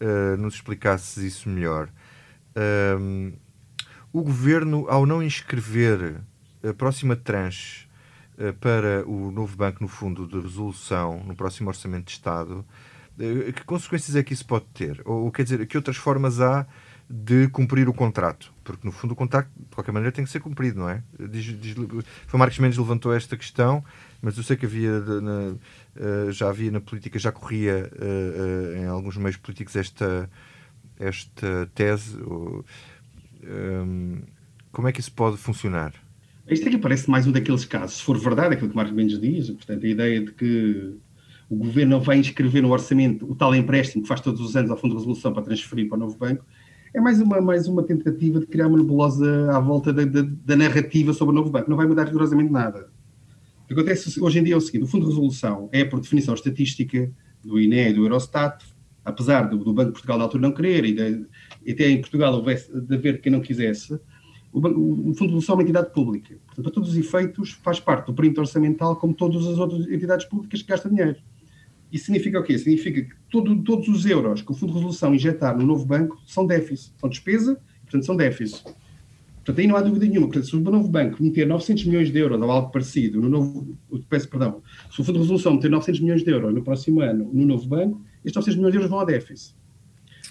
uh, 0.00 0.36
nos 0.36 0.54
explicasses 0.54 1.22
isso 1.22 1.48
melhor. 1.48 1.88
O 4.12 4.22
governo, 4.22 4.86
ao 4.88 5.06
não 5.06 5.22
inscrever 5.22 6.20
a 6.68 6.74
próxima 6.74 7.14
tranche 7.14 7.86
uh, 8.36 8.52
para 8.54 9.08
o 9.08 9.30
novo 9.30 9.56
banco 9.56 9.78
no 9.80 9.88
fundo 9.88 10.26
de 10.26 10.38
resolução 10.40 11.22
no 11.24 11.34
próximo 11.34 11.68
Orçamento 11.68 12.06
de 12.06 12.12
Estado, 12.12 12.64
uh, 13.18 13.52
que 13.52 13.64
consequências 13.64 14.16
é 14.16 14.22
que 14.24 14.32
isso 14.32 14.44
pode 14.44 14.64
ter? 14.74 15.00
Ou, 15.04 15.24
ou 15.24 15.30
quer 15.30 15.44
dizer, 15.44 15.64
que 15.64 15.76
outras 15.76 15.96
formas 15.96 16.40
há 16.40 16.66
de 17.08 17.46
cumprir 17.48 17.88
o 17.88 17.94
contrato? 17.94 18.52
Porque, 18.64 18.84
no 18.84 18.92
fundo, 18.92 19.12
o 19.12 19.16
contrato, 19.16 19.48
de 19.56 19.74
qualquer 19.76 19.92
maneira, 19.92 20.10
tem 20.10 20.24
que 20.24 20.30
ser 20.30 20.40
cumprido, 20.40 20.80
não 20.80 20.88
é? 20.88 21.04
Diz, 21.30 21.44
diz, 21.44 21.76
foi 22.26 22.38
Marcos 22.38 22.58
Mendes 22.58 22.78
levantou 22.78 23.14
esta 23.14 23.36
questão, 23.36 23.84
mas 24.20 24.36
eu 24.36 24.42
sei 24.42 24.56
que 24.56 24.66
havia 24.66 24.98
na, 25.00 25.30
uh, 25.30 26.32
já 26.32 26.48
havia 26.48 26.72
na 26.72 26.80
política, 26.80 27.16
já 27.16 27.30
corria 27.30 27.90
em 28.76 28.86
alguns 28.86 29.16
meios 29.16 29.36
políticos 29.36 29.76
esta 29.76 30.28
esta 31.00 31.68
tese? 31.74 32.20
Ou, 32.22 32.64
um, 33.42 34.22
como 34.70 34.86
é 34.86 34.92
que 34.92 35.00
isso 35.00 35.12
pode 35.12 35.36
funcionar? 35.36 35.92
Isto 36.48 36.68
aqui 36.68 36.78
parece 36.78 37.08
mais 37.08 37.26
um 37.26 37.32
daqueles 37.32 37.64
casos, 37.64 37.98
se 37.98 38.02
for 38.02 38.18
verdade 38.18 38.54
aquilo 38.54 38.70
que 38.70 38.76
Marcos 38.76 38.94
Mendes 38.94 39.20
diz, 39.20 39.50
portanto, 39.50 39.86
a 39.86 39.88
ideia 39.88 40.20
de 40.20 40.32
que 40.32 40.94
o 41.48 41.56
governo 41.56 41.96
não 41.96 42.00
vai 42.00 42.18
inscrever 42.18 42.62
no 42.62 42.70
orçamento 42.70 43.30
o 43.30 43.34
tal 43.34 43.54
empréstimo 43.54 44.02
que 44.02 44.08
faz 44.08 44.20
todos 44.20 44.40
os 44.40 44.56
anos 44.56 44.70
ao 44.70 44.76
Fundo 44.76 44.92
de 44.92 44.98
Resolução 44.98 45.32
para 45.32 45.42
transferir 45.42 45.88
para 45.88 45.96
o 45.96 46.00
novo 46.00 46.16
banco, 46.18 46.44
é 46.92 47.00
mais 47.00 47.20
uma, 47.20 47.40
mais 47.40 47.68
uma 47.68 47.84
tentativa 47.84 48.40
de 48.40 48.46
criar 48.46 48.66
uma 48.66 48.78
nebulosa 48.78 49.50
à 49.52 49.60
volta 49.60 49.92
da, 49.92 50.04
da, 50.04 50.22
da 50.22 50.56
narrativa 50.56 51.12
sobre 51.12 51.32
o 51.32 51.36
novo 51.36 51.50
banco. 51.50 51.70
Não 51.70 51.76
vai 51.76 51.86
mudar 51.86 52.04
rigorosamente 52.04 52.50
nada. 52.50 52.90
O 53.64 53.68
que 53.68 53.74
acontece 53.74 54.20
hoje 54.20 54.38
em 54.40 54.42
dia 54.42 54.54
é 54.54 54.56
o 54.56 54.60
seguinte: 54.60 54.84
o 54.84 54.86
Fundo 54.88 55.04
de 55.04 55.10
Resolução 55.10 55.68
é, 55.70 55.84
por 55.84 56.00
definição 56.00 56.34
estatística 56.34 57.10
do 57.44 57.60
INE 57.60 57.90
e 57.90 57.92
do 57.92 58.04
Eurostat, 58.04 58.64
apesar 59.04 59.48
do, 59.48 59.58
do, 59.58 59.72
Banco 59.72 59.88
de 59.88 59.92
Portugal 59.92 60.18
na 60.18 60.24
altura 60.24 60.42
não 60.42 60.52
querer 60.52 60.84
e, 60.84 60.92
de, 60.92 61.26
até 61.72 61.90
em 61.90 62.00
Portugal 62.00 62.34
houvesse 62.34 62.72
de 62.72 62.94
haver 62.94 63.20
quem 63.20 63.32
não 63.32 63.40
quisesse, 63.40 63.98
o, 64.52 64.60
Banco, 64.60 64.80
o 64.80 65.14
Fundo 65.14 65.14
de 65.14 65.24
Resolução 65.26 65.54
é 65.54 65.56
uma 65.56 65.62
entidade 65.62 65.92
pública. 65.92 66.34
Portanto, 66.46 66.64
para 66.64 66.72
todos 66.72 66.90
os 66.90 66.96
efeitos, 66.96 67.52
faz 67.62 67.78
parte 67.78 68.06
do 68.06 68.14
perímetro 68.14 68.42
orçamental 68.42 68.96
como 68.96 69.14
todas 69.14 69.46
as 69.46 69.58
outras 69.58 69.86
entidades 69.88 70.26
públicas 70.26 70.62
que 70.62 70.68
gastam 70.68 70.90
dinheiro. 70.90 71.16
Isso 71.92 72.06
significa 72.06 72.38
o 72.38 72.42
quê? 72.42 72.56
Significa 72.56 73.02
que 73.02 73.14
todo, 73.30 73.62
todos 73.62 73.88
os 73.88 74.06
euros 74.06 74.42
que 74.42 74.50
o 74.50 74.54
Fundo 74.54 74.72
de 74.72 74.78
Resolução 74.78 75.14
injetar 75.14 75.56
no 75.56 75.66
novo 75.66 75.84
banco 75.84 76.20
são 76.26 76.46
déficit, 76.46 76.94
são 76.98 77.08
despesa, 77.08 77.60
portanto 77.82 78.06
são 78.06 78.16
déficit. 78.16 78.64
Portanto, 79.36 79.58
aí 79.58 79.66
não 79.66 79.76
há 79.76 79.80
dúvida 79.80 80.06
nenhuma. 80.06 80.28
Portanto, 80.28 80.46
se 80.46 80.54
o 80.54 80.60
novo 80.60 80.88
banco 80.88 81.22
meter 81.22 81.46
900 81.46 81.86
milhões 81.86 82.12
de 82.12 82.18
euros 82.18 82.40
ou 82.40 82.50
algo 82.50 82.70
parecido 82.70 83.20
no 83.20 83.28
novo, 83.28 83.76
peço 84.08 84.28
perdão, 84.28 84.62
se 84.90 85.00
o 85.00 85.04
Fundo 85.04 85.14
de 85.14 85.20
Resolução 85.22 85.54
meter 85.54 85.70
900 85.70 86.00
milhões 86.00 86.22
de 86.22 86.30
euros 86.30 86.54
no 86.54 86.62
próximo 86.62 87.00
ano 87.00 87.28
no 87.32 87.46
novo 87.46 87.66
banco, 87.66 88.00
estes 88.24 88.36
900 88.36 88.56
milhões 88.56 88.72
de 88.72 88.76
euros 88.78 88.90
vão 88.90 89.00
ao 89.00 89.06
déficit. 89.06 89.54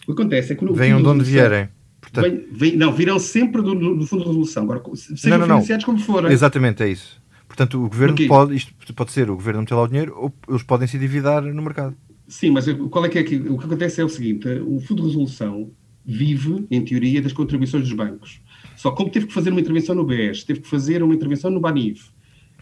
O 0.03 0.05
que 0.07 0.21
acontece 0.21 0.53
é 0.53 0.55
que... 0.55 0.65
No, 0.65 0.73
Venham 0.73 1.01
de 1.01 1.07
onde 1.07 1.23
vierem. 1.23 1.69
Portanto... 1.99 2.23
Vem, 2.23 2.45
vem, 2.51 2.77
não, 2.77 2.93
virão 2.93 3.19
sempre 3.19 3.61
do, 3.61 3.75
do, 3.95 4.07
Fundo 4.07 4.23
de 4.23 4.27
Resolução. 4.29 4.63
Agora, 4.63 4.81
sejam 4.95 5.37
não, 5.37 5.39
não, 5.39 5.55
financiados 5.55 5.85
não. 5.85 5.93
como 5.93 6.05
forem. 6.05 6.31
Exatamente, 6.31 6.83
é 6.83 6.89
isso. 6.89 7.21
Portanto, 7.47 7.83
o 7.83 7.89
Governo 7.89 8.15
pode, 8.27 8.55
isto 8.55 8.93
pode 8.93 9.11
ser 9.11 9.29
o 9.29 9.35
Governo 9.35 9.61
meter 9.61 9.73
lá 9.73 9.83
o 9.83 9.87
dinheiro 9.87 10.13
ou 10.15 10.33
eles 10.47 10.63
podem 10.63 10.87
se 10.87 10.97
endividar 10.97 11.41
no 11.43 11.61
mercado. 11.61 11.95
Sim, 12.27 12.51
mas 12.51 12.65
qual 12.91 13.05
é 13.05 13.09
que 13.09 13.17
é 13.17 13.21
aqui? 13.21 13.35
O 13.37 13.57
que 13.57 13.65
acontece 13.65 13.99
é 13.99 14.05
o 14.05 14.09
seguinte, 14.09 14.47
o 14.47 14.79
Fundo 14.79 15.01
de 15.01 15.07
Resolução 15.07 15.71
vive, 16.05 16.65
em 16.69 16.83
teoria, 16.83 17.21
das 17.21 17.33
contribuições 17.33 17.83
dos 17.83 17.93
bancos. 17.93 18.39
Só 18.75 18.91
como 18.91 19.09
teve 19.09 19.27
que 19.27 19.33
fazer 19.33 19.49
uma 19.49 19.59
intervenção 19.59 19.95
no 19.95 20.05
BES, 20.05 20.43
teve 20.43 20.61
que 20.61 20.67
fazer 20.67 21.03
uma 21.03 21.13
intervenção 21.13 21.49
no 21.49 21.59
BANIV, 21.59 21.99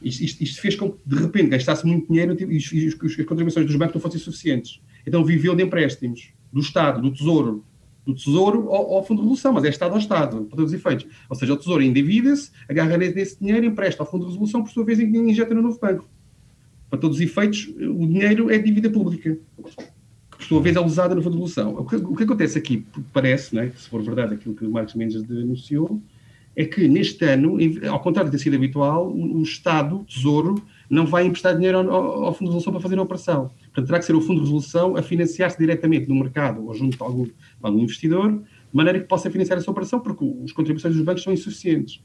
isto, 0.01 0.23
isto, 0.23 0.43
isto, 0.43 0.61
fez 0.61 0.75
com 0.75 0.91
que, 0.91 0.99
de 1.05 1.15
repente, 1.15 1.49
gastasse 1.49 1.86
muito 1.86 2.07
dinheiro 2.07 2.36
e, 2.39 2.57
e, 2.57 2.88
as 2.88 2.93
contribuições 2.93 3.65
dos 3.65 3.75
bancos 3.75 3.95
não 3.95 4.01
fossem 4.01 4.19
suficientes. 4.19 4.80
Então 5.07 5.23
viveu 5.23 5.55
de 5.55 5.63
empréstimos 5.63 6.33
do 6.51 6.59
Estado, 6.59 7.01
do 7.01 7.09
Tesouro, 7.09 7.63
do 8.05 8.13
Tesouro 8.13 8.69
ao, 8.69 8.95
ao 8.95 9.05
Fundo 9.05 9.19
de 9.19 9.23
Resolução, 9.23 9.53
mas 9.53 9.63
é 9.63 9.69
Estado 9.69 9.93
ao 9.93 9.99
Estado, 9.99 10.43
para 10.43 10.57
todos 10.57 10.71
os 10.71 10.73
efeitos. 10.73 11.07
Ou 11.29 11.35
seja, 11.35 11.53
o 11.53 11.57
Tesouro 11.57 11.81
endivida-se, 11.81 12.51
agarra 12.69 12.97
nesse 12.97 13.39
dinheiro 13.39 13.65
e 13.65 13.69
empresta 13.69 14.03
ao 14.03 14.09
Fundo 14.09 14.25
de 14.25 14.31
Resolução, 14.31 14.63
por 14.63 14.71
sua 14.71 14.83
vez, 14.83 14.99
injeta 14.99 15.53
no 15.53 15.61
novo 15.61 15.79
banco. 15.79 16.07
Para 16.89 16.99
todos 16.99 17.17
os 17.17 17.23
efeitos, 17.23 17.67
o 17.77 18.05
dinheiro 18.05 18.51
é 18.51 18.57
dívida 18.57 18.89
pública, 18.89 19.37
que 19.55 20.37
por 20.37 20.43
sua 20.43 20.61
vez 20.61 20.75
é 20.75 20.79
usada 20.79 21.15
no 21.15 21.21
Fundo 21.21 21.35
de 21.35 21.41
Resolução. 21.41 21.75
O 21.77 21.85
que, 21.85 21.95
o 21.95 22.15
que 22.15 22.23
acontece 22.23 22.57
aqui, 22.57 22.85
parece, 23.13 23.55
né, 23.55 23.71
se 23.75 23.89
for 23.89 24.01
verdade 24.01 24.35
aquilo 24.35 24.55
que 24.55 24.65
o 24.65 24.71
Marcos 24.71 24.93
Mendes 24.93 25.23
denunciou, 25.23 26.01
é 26.57 26.65
que 26.65 26.87
neste 26.87 27.23
ano, 27.23 27.57
ao 27.87 27.99
contrário 27.99 28.31
de 28.31 28.37
ter 28.37 28.43
sido 28.43 28.55
habitual, 28.55 29.09
o, 29.13 29.43
Estado, 29.43 29.97
o 29.97 30.03
Tesouro, 30.03 30.61
não 30.89 31.05
vai 31.05 31.23
emprestar 31.23 31.55
dinheiro 31.55 31.77
ao, 31.77 32.25
ao, 32.25 32.33
Fundo 32.33 32.49
de 32.49 32.55
Resolução 32.55 32.73
para 32.73 32.81
fazer 32.81 32.97
a 32.97 33.03
operação. 33.03 33.51
Portanto, 33.78 33.89
terá 33.89 33.99
que 33.99 34.05
ser 34.05 34.15
o 34.15 34.21
Fundo 34.21 34.39
de 34.39 34.45
Resolução 34.45 34.97
a 34.97 35.03
financiar-se 35.03 35.55
diretamente 35.55 36.09
no 36.09 36.15
mercado 36.15 36.65
ou 36.65 36.73
junto 36.73 37.03
a 37.03 37.05
algum, 37.05 37.28
a 37.61 37.67
algum 37.67 37.84
investidor, 37.84 38.32
de 38.32 38.43
maneira 38.73 38.99
que 38.99 39.05
possa 39.05 39.30
financiar 39.30 39.59
essa 39.59 39.69
operação, 39.69 39.99
porque 39.99 40.25
as 40.43 40.51
contribuições 40.51 40.95
dos 40.95 41.03
bancos 41.03 41.21
são 41.21 41.32
insuficientes. 41.32 42.01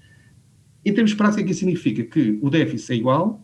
Em 0.84 0.92
termos 0.92 1.14
práticos, 1.14 1.44
aqui 1.44 1.54
significa 1.54 2.04
que 2.04 2.38
o 2.42 2.50
déficit 2.50 2.92
é 2.92 2.96
igual, 2.96 3.42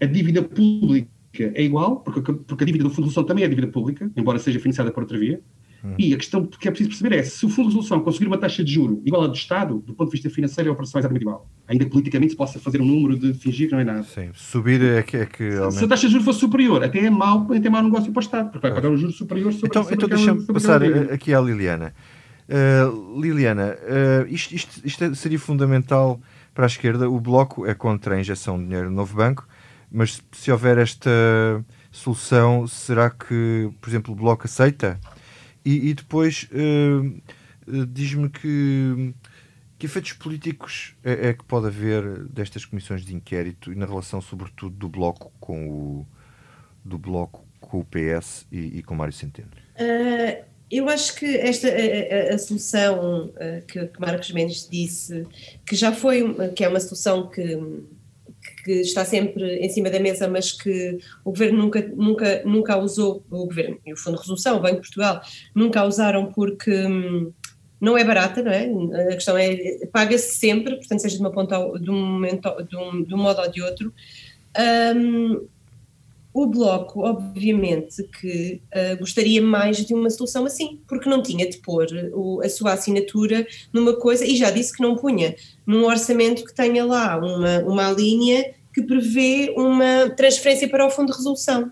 a 0.00 0.06
dívida 0.06 0.40
pública 0.42 1.06
é 1.36 1.62
igual, 1.62 2.00
porque, 2.00 2.32
porque 2.32 2.64
a 2.64 2.66
dívida 2.66 2.84
do 2.84 2.88
Fundo 2.88 3.02
de 3.02 3.08
Resolução 3.10 3.24
também 3.24 3.44
é 3.44 3.48
dívida 3.48 3.68
pública, 3.68 4.10
embora 4.16 4.38
seja 4.38 4.58
financiada 4.58 4.90
por 4.90 5.02
outra 5.02 5.18
via, 5.18 5.42
Hum. 5.84 5.94
E 5.98 6.14
a 6.14 6.16
questão 6.16 6.46
que 6.46 6.66
é 6.66 6.70
preciso 6.70 6.88
perceber 6.88 7.16
é 7.16 7.22
se 7.22 7.44
o 7.44 7.48
Fundo 7.48 7.68
de 7.68 7.74
Resolução 7.74 8.00
conseguir 8.00 8.26
uma 8.26 8.38
taxa 8.38 8.64
de 8.64 8.72
juro 8.72 9.02
igual 9.04 9.24
à 9.24 9.26
do 9.26 9.34
Estado, 9.34 9.78
do 9.86 9.92
ponto 9.92 10.08
de 10.08 10.12
vista 10.12 10.30
financeiro, 10.30 10.70
a 10.70 10.72
operação 10.72 10.98
é 10.98 11.00
exatamente 11.00 11.22
igual. 11.22 11.46
Ainda 11.68 11.84
politicamente 11.86 12.30
se 12.30 12.36
possa 12.36 12.58
fazer 12.58 12.80
um 12.80 12.86
número 12.86 13.18
de 13.18 13.34
fingir 13.34 13.68
que 13.68 13.74
não 13.74 13.80
é 13.80 13.84
nada. 13.84 14.02
Sim, 14.04 14.30
subir 14.32 14.82
é 14.82 15.02
que. 15.02 15.18
É 15.18 15.26
que 15.26 15.44
aumenta. 15.56 15.72
Se 15.72 15.84
a 15.84 15.88
taxa 15.88 16.06
de 16.06 16.12
juro 16.12 16.24
for 16.24 16.32
superior, 16.32 16.82
até 16.82 17.00
é 17.00 17.10
mau, 17.10 17.46
até 17.52 17.66
é 17.66 17.70
mau 17.70 17.82
negócio 17.82 18.10
para 18.10 18.20
o 18.20 18.22
Estado, 18.22 18.50
porque 18.50 18.66
vai 18.66 18.74
pagar 18.74 18.88
um 18.88 18.96
juro 18.96 19.12
superior 19.12 19.52
sobre 19.52 19.68
Então, 19.68 19.82
sobre 19.82 19.96
então 19.96 20.08
deixa-me 20.08 20.42
passar 20.46 20.82
aqui 21.12 21.34
à 21.34 21.40
Liliana. 21.40 21.94
Uh, 22.48 23.20
Liliana, 23.20 23.74
uh, 23.74 24.26
isto, 24.28 24.54
isto, 24.54 24.80
isto, 24.84 25.14
seria 25.14 25.38
fundamental 25.38 26.20
para 26.54 26.64
a 26.64 26.66
esquerda. 26.66 27.10
O 27.10 27.20
Bloco 27.20 27.66
é 27.66 27.74
contra 27.74 28.14
a 28.14 28.20
injeção 28.20 28.58
de 28.58 28.64
dinheiro 28.64 28.88
no 28.88 28.96
novo 28.96 29.16
banco, 29.16 29.46
mas 29.92 30.22
se 30.32 30.50
houver 30.50 30.78
esta 30.78 31.10
solução, 31.90 32.66
será 32.66 33.10
que, 33.10 33.70
por 33.80 33.88
exemplo, 33.88 34.12
o 34.12 34.16
Bloco 34.16 34.46
aceita? 34.46 34.98
E, 35.64 35.90
e 35.90 35.94
depois 35.94 36.48
uh, 36.52 37.86
diz-me 37.86 38.28
que, 38.28 39.14
que 39.78 39.86
efeitos 39.86 40.12
políticos 40.12 40.94
é, 41.02 41.28
é, 41.28 41.32
que 41.32 41.44
pode 41.44 41.66
haver 41.66 42.24
destas 42.28 42.64
comissões 42.64 43.04
de 43.04 43.14
inquérito 43.14 43.72
e 43.72 43.74
na 43.74 43.86
relação, 43.86 44.20
sobretudo, 44.20 44.76
do 44.76 44.88
Bloco 44.88 45.32
com 45.40 45.68
o, 45.68 46.06
do 46.84 46.98
bloco 46.98 47.44
com 47.60 47.80
o 47.80 47.84
PS 47.84 48.46
e, 48.52 48.78
e 48.78 48.82
com 48.82 48.94
Mário 48.94 49.12
Centeno? 49.12 49.48
Uh, 49.76 50.44
eu 50.70 50.88
acho 50.88 51.14
que 51.14 51.36
esta 51.36 51.68
a, 51.68 52.32
a, 52.32 52.34
a 52.34 52.38
solução 52.38 53.26
uh, 53.28 53.66
que, 53.66 53.86
que 53.86 54.00
Marcos 54.00 54.30
Mendes 54.32 54.68
disse, 54.68 55.26
que 55.66 55.74
já 55.74 55.92
foi, 55.92 56.52
que 56.54 56.64
é 56.64 56.68
uma 56.68 56.80
solução 56.80 57.28
que 57.28 57.56
que 58.64 58.80
está 58.80 59.04
sempre 59.04 59.58
em 59.58 59.68
cima 59.68 59.90
da 59.90 60.00
mesa, 60.00 60.26
mas 60.26 60.52
que 60.52 60.98
o 61.24 61.30
governo 61.30 61.58
nunca, 61.58 61.82
nunca, 61.94 62.42
nunca 62.44 62.76
usou, 62.78 63.22
o 63.30 63.46
governo 63.46 63.78
e 63.84 63.92
o 63.92 63.96
Fundo 63.96 64.16
de 64.16 64.22
Resolução, 64.22 64.56
o 64.56 64.60
Banco 64.60 64.76
de 64.76 64.80
Portugal, 64.80 65.20
nunca 65.54 65.84
usaram 65.84 66.32
porque 66.32 66.74
hum, 66.86 67.32
não 67.80 67.98
é 67.98 68.04
barata, 68.04 68.42
não 68.42 68.50
é? 68.50 68.64
A 69.10 69.14
questão 69.14 69.36
é, 69.36 69.56
paga-se 69.92 70.36
sempre, 70.36 70.76
portanto, 70.76 71.00
seja 71.00 71.16
de 71.16 71.20
uma 71.20 71.30
ponta, 71.30 71.56
de 71.78 71.90
um, 71.90 72.06
momento, 72.06 72.50
de 72.62 72.76
um, 72.76 73.02
de 73.02 73.14
um 73.14 73.18
modo 73.18 73.42
ou 73.42 73.50
de 73.50 73.62
outro. 73.62 73.92
Um, 74.96 75.46
o 76.34 76.48
Bloco, 76.48 77.00
obviamente, 77.00 78.02
que 78.02 78.60
uh, 78.74 78.98
gostaria 78.98 79.40
mais 79.40 79.76
de 79.86 79.94
uma 79.94 80.10
solução 80.10 80.44
assim, 80.44 80.80
porque 80.88 81.08
não 81.08 81.22
tinha 81.22 81.48
de 81.48 81.58
pôr 81.58 81.86
o, 82.12 82.40
a 82.42 82.48
sua 82.48 82.72
assinatura 82.72 83.46
numa 83.72 83.94
coisa, 83.94 84.26
e 84.26 84.34
já 84.34 84.50
disse 84.50 84.72
que 84.76 84.82
não 84.82 84.96
punha, 84.96 85.36
num 85.64 85.84
orçamento 85.84 86.44
que 86.44 86.52
tenha 86.52 86.84
lá 86.84 87.16
uma, 87.18 87.60
uma 87.60 87.90
linha 87.92 88.52
que 88.74 88.82
prevê 88.82 89.54
uma 89.56 90.10
transferência 90.10 90.68
para 90.68 90.84
o 90.84 90.90
Fundo 90.90 91.12
de 91.12 91.18
Resolução. 91.18 91.70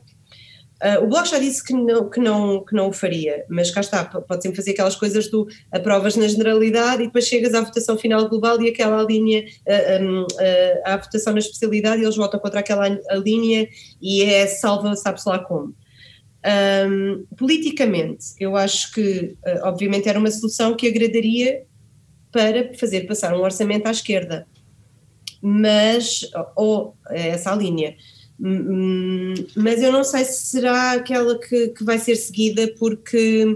Uh, 0.82 1.04
o 1.04 1.06
Bloco 1.06 1.28
já 1.28 1.38
disse 1.38 1.62
que 1.62 1.72
não, 1.72 2.10
que, 2.10 2.18
não, 2.18 2.64
que 2.64 2.74
não 2.74 2.88
o 2.88 2.92
faria, 2.92 3.44
mas 3.48 3.70
cá 3.70 3.80
está, 3.80 4.04
pode 4.04 4.42
sempre 4.42 4.56
fazer 4.56 4.72
aquelas 4.72 4.96
coisas 4.96 5.30
do 5.30 5.46
aprovas 5.70 6.16
na 6.16 6.26
generalidade 6.26 7.04
e 7.04 7.06
depois 7.06 7.28
chegas 7.28 7.54
à 7.54 7.60
votação 7.60 7.96
final 7.96 8.28
global 8.28 8.60
e 8.60 8.68
aquela 8.68 9.00
linha, 9.04 9.44
uh, 9.44 10.02
um, 10.02 10.22
uh, 10.22 10.82
à 10.84 10.96
votação 10.96 11.34
na 11.34 11.38
especialidade 11.38 12.02
e 12.02 12.04
eles 12.04 12.16
votam 12.16 12.40
contra 12.40 12.58
aquela 12.58 12.88
linha 13.14 13.68
e 14.00 14.24
é 14.24 14.44
salva, 14.48 14.96
sabe-se 14.96 15.28
lá 15.28 15.38
como. 15.38 15.72
Um, 16.44 17.26
politicamente, 17.36 18.34
eu 18.40 18.56
acho 18.56 18.92
que, 18.92 19.36
obviamente, 19.62 20.08
era 20.08 20.18
uma 20.18 20.32
solução 20.32 20.74
que 20.74 20.88
agradaria 20.88 21.62
para 22.32 22.74
fazer 22.74 23.02
passar 23.02 23.32
um 23.36 23.40
orçamento 23.42 23.86
à 23.86 23.92
esquerda, 23.92 24.48
mas, 25.40 26.28
ou 26.56 26.96
essa 27.08 27.54
linha 27.54 27.94
mas 29.56 29.80
eu 29.80 29.92
não 29.92 30.02
sei 30.02 30.24
se 30.24 30.46
será 30.46 30.92
aquela 30.92 31.38
que, 31.38 31.68
que 31.68 31.84
vai 31.84 31.98
ser 31.98 32.16
seguida, 32.16 32.66
porque 32.76 33.46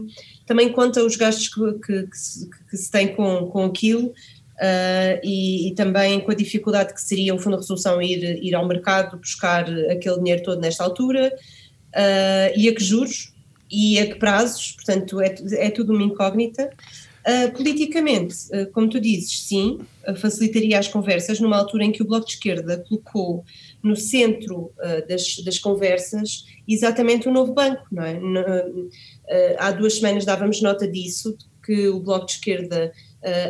também 0.46 0.70
conta 0.70 1.04
os 1.04 1.16
gastos 1.16 1.48
que, 1.48 1.72
que, 1.84 2.06
que, 2.06 2.16
se, 2.16 2.48
se, 2.72 2.90
tem 2.90 3.14
com, 3.14 3.46
com 3.46 3.64
aquilo 3.64 4.06
uh, 4.06 5.20
e, 5.24 5.68
e, 5.68 5.74
também 5.74 6.20
com 6.20 6.30
a 6.30 6.34
dificuldade 6.34 6.94
que 6.94 7.02
seria 7.02 7.34
o 7.34 7.38
Fundo 7.38 7.56
de 7.56 7.62
Resolução 7.62 8.00
ir, 8.00 8.44
ir 8.44 8.54
ao 8.54 8.66
mercado 8.66 9.18
buscar 9.18 9.68
aquele 9.90 10.18
dinheiro 10.18 10.44
todo 10.44 10.60
nesta 10.60 10.84
altura 10.84 11.32
uh, 11.34 12.52
e 12.56 12.68
a 12.68 12.74
que 12.74 12.82
juros 12.82 13.32
e 13.68 13.98
a 13.98 14.06
que 14.06 14.14
prazos, 14.14 14.70
portanto 14.70 15.20
é, 15.20 15.34
é 15.54 15.70
tudo 15.70 15.92
uma 15.92 16.04
incógnita. 16.04 16.70
Uh, 17.26 17.50
politicamente, 17.56 18.36
como 18.72 18.88
tu 18.88 19.00
dizes, 19.00 19.48
sim, 19.48 19.80
facilitaria 20.14 20.78
as 20.78 20.86
conversas 20.86 21.40
numa 21.40 21.56
altura 21.56 21.82
em 21.82 21.90
que 21.90 22.00
o 22.00 22.06
Bloco 22.06 22.24
de 22.24 22.34
Esquerda 22.34 22.84
colocou 22.88 23.44
no 23.82 23.94
centro 23.94 24.72
das, 25.08 25.36
das, 25.44 25.58
conversas 25.58 26.44
exatamente 26.66 27.28
o 27.28 27.32
novo 27.32 27.52
banco, 27.52 27.86
não 27.90 28.02
é? 28.02 28.14
No, 28.18 28.88
há 29.58 29.70
duas 29.70 29.94
semanas 29.94 30.24
dávamos 30.24 30.60
nota 30.60 30.88
disso, 30.88 31.36
que 31.64 31.88
o 31.88 32.00
Bloco 32.00 32.26
de 32.26 32.32
Esquerda, 32.32 32.92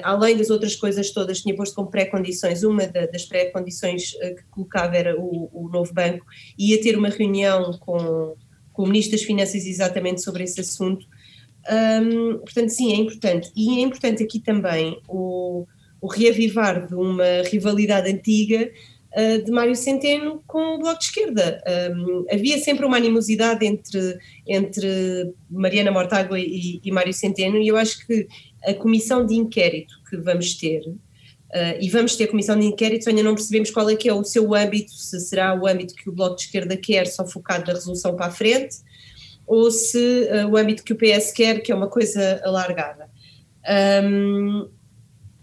além 0.03 0.37
das 0.37 0.51
outras 0.51 0.75
coisas 0.75 1.11
todas, 1.11 1.41
tinha 1.41 1.55
posto 1.55 1.75
como 1.75 1.91
pré-condições, 1.91 2.63
uma 2.63 2.87
da, 2.87 3.07
das 3.07 3.25
pré-condições 3.25 4.13
que 4.13 4.45
colocava 4.51 4.97
era 4.97 5.19
o, 5.19 5.49
o 5.53 5.69
novo 5.69 5.93
banco, 5.93 6.25
ia 6.59 6.81
ter 6.81 6.97
uma 6.99 7.09
reunião 7.09 7.73
com, 7.79 8.35
com 8.73 8.83
o 8.83 8.87
Ministro 8.87 9.17
das 9.17 9.27
Finanças 9.27 9.65
exatamente 9.67 10.23
sobre 10.23 10.45
esse 10.45 10.61
assunto, 10.61 11.07
um, 11.69 12.39
portanto, 12.39 12.69
sim, 12.71 12.93
é 12.93 12.97
importante. 12.97 13.51
E 13.57 13.79
é 13.79 13.83
importante 13.83 14.23
aqui 14.23 14.39
também 14.39 15.01
o, 15.09 15.67
o 16.01 16.07
reavivar 16.07 16.87
de 16.87 16.95
uma 16.95 17.43
rivalidade 17.51 18.11
antiga 18.11 18.71
uh, 19.13 19.45
de 19.45 19.51
Mário 19.51 19.75
Centeno 19.75 20.43
com 20.47 20.75
o 20.75 20.79
Bloco 20.79 20.99
de 20.99 21.05
Esquerda. 21.07 21.63
Um, 21.95 22.27
havia 22.31 22.59
sempre 22.59 22.85
uma 22.85 22.97
animosidade 22.97 23.65
entre, 23.67 24.19
entre 24.47 25.33
Mariana 25.51 25.91
Mortágua 25.91 26.39
e, 26.39 26.81
e 26.83 26.91
Mário 26.91 27.13
Centeno, 27.13 27.59
e 27.59 27.69
eu 27.69 27.77
acho 27.77 28.07
que 28.07 28.27
a 28.65 28.75
comissão 28.75 29.25
de 29.25 29.35
inquérito 29.35 29.95
que 30.09 30.17
vamos 30.17 30.55
ter, 30.55 30.83
Uh, 31.47 31.79
e 31.81 31.89
vamos 31.89 32.17
ter 32.17 32.25
a 32.25 32.29
comissão 32.29 32.59
de 32.59 32.67
inquérito, 32.67 33.09
ainda 33.09 33.23
não 33.23 33.35
percebemos 33.35 33.71
qual 33.71 33.89
é 33.89 33.95
que 33.95 34.09
é 34.09 34.13
o 34.13 34.25
seu 34.25 34.53
âmbito, 34.53 34.91
se 34.93 35.19
será 35.21 35.55
o 35.55 35.67
âmbito 35.67 35.95
que 35.95 36.11
o 36.11 36.13
Bloco 36.13 36.35
de 36.35 36.43
Esquerda 36.43 36.77
quer, 36.77 37.07
só 37.07 37.25
focado 37.25 37.65
na 37.69 37.73
resolução 37.73 38.17
para 38.17 38.27
a 38.27 38.31
frente, 38.33 38.77
ou 39.47 39.71
se 39.71 40.29
uh, 40.29 40.49
o 40.49 40.57
âmbito 40.57 40.83
que 40.83 40.93
o 40.93 40.97
PS 40.97 41.31
quer, 41.31 41.61
que 41.61 41.71
é 41.71 41.75
uma 41.75 41.87
coisa 41.87 42.43
alargada. 42.45 43.09
Um, 44.05 44.69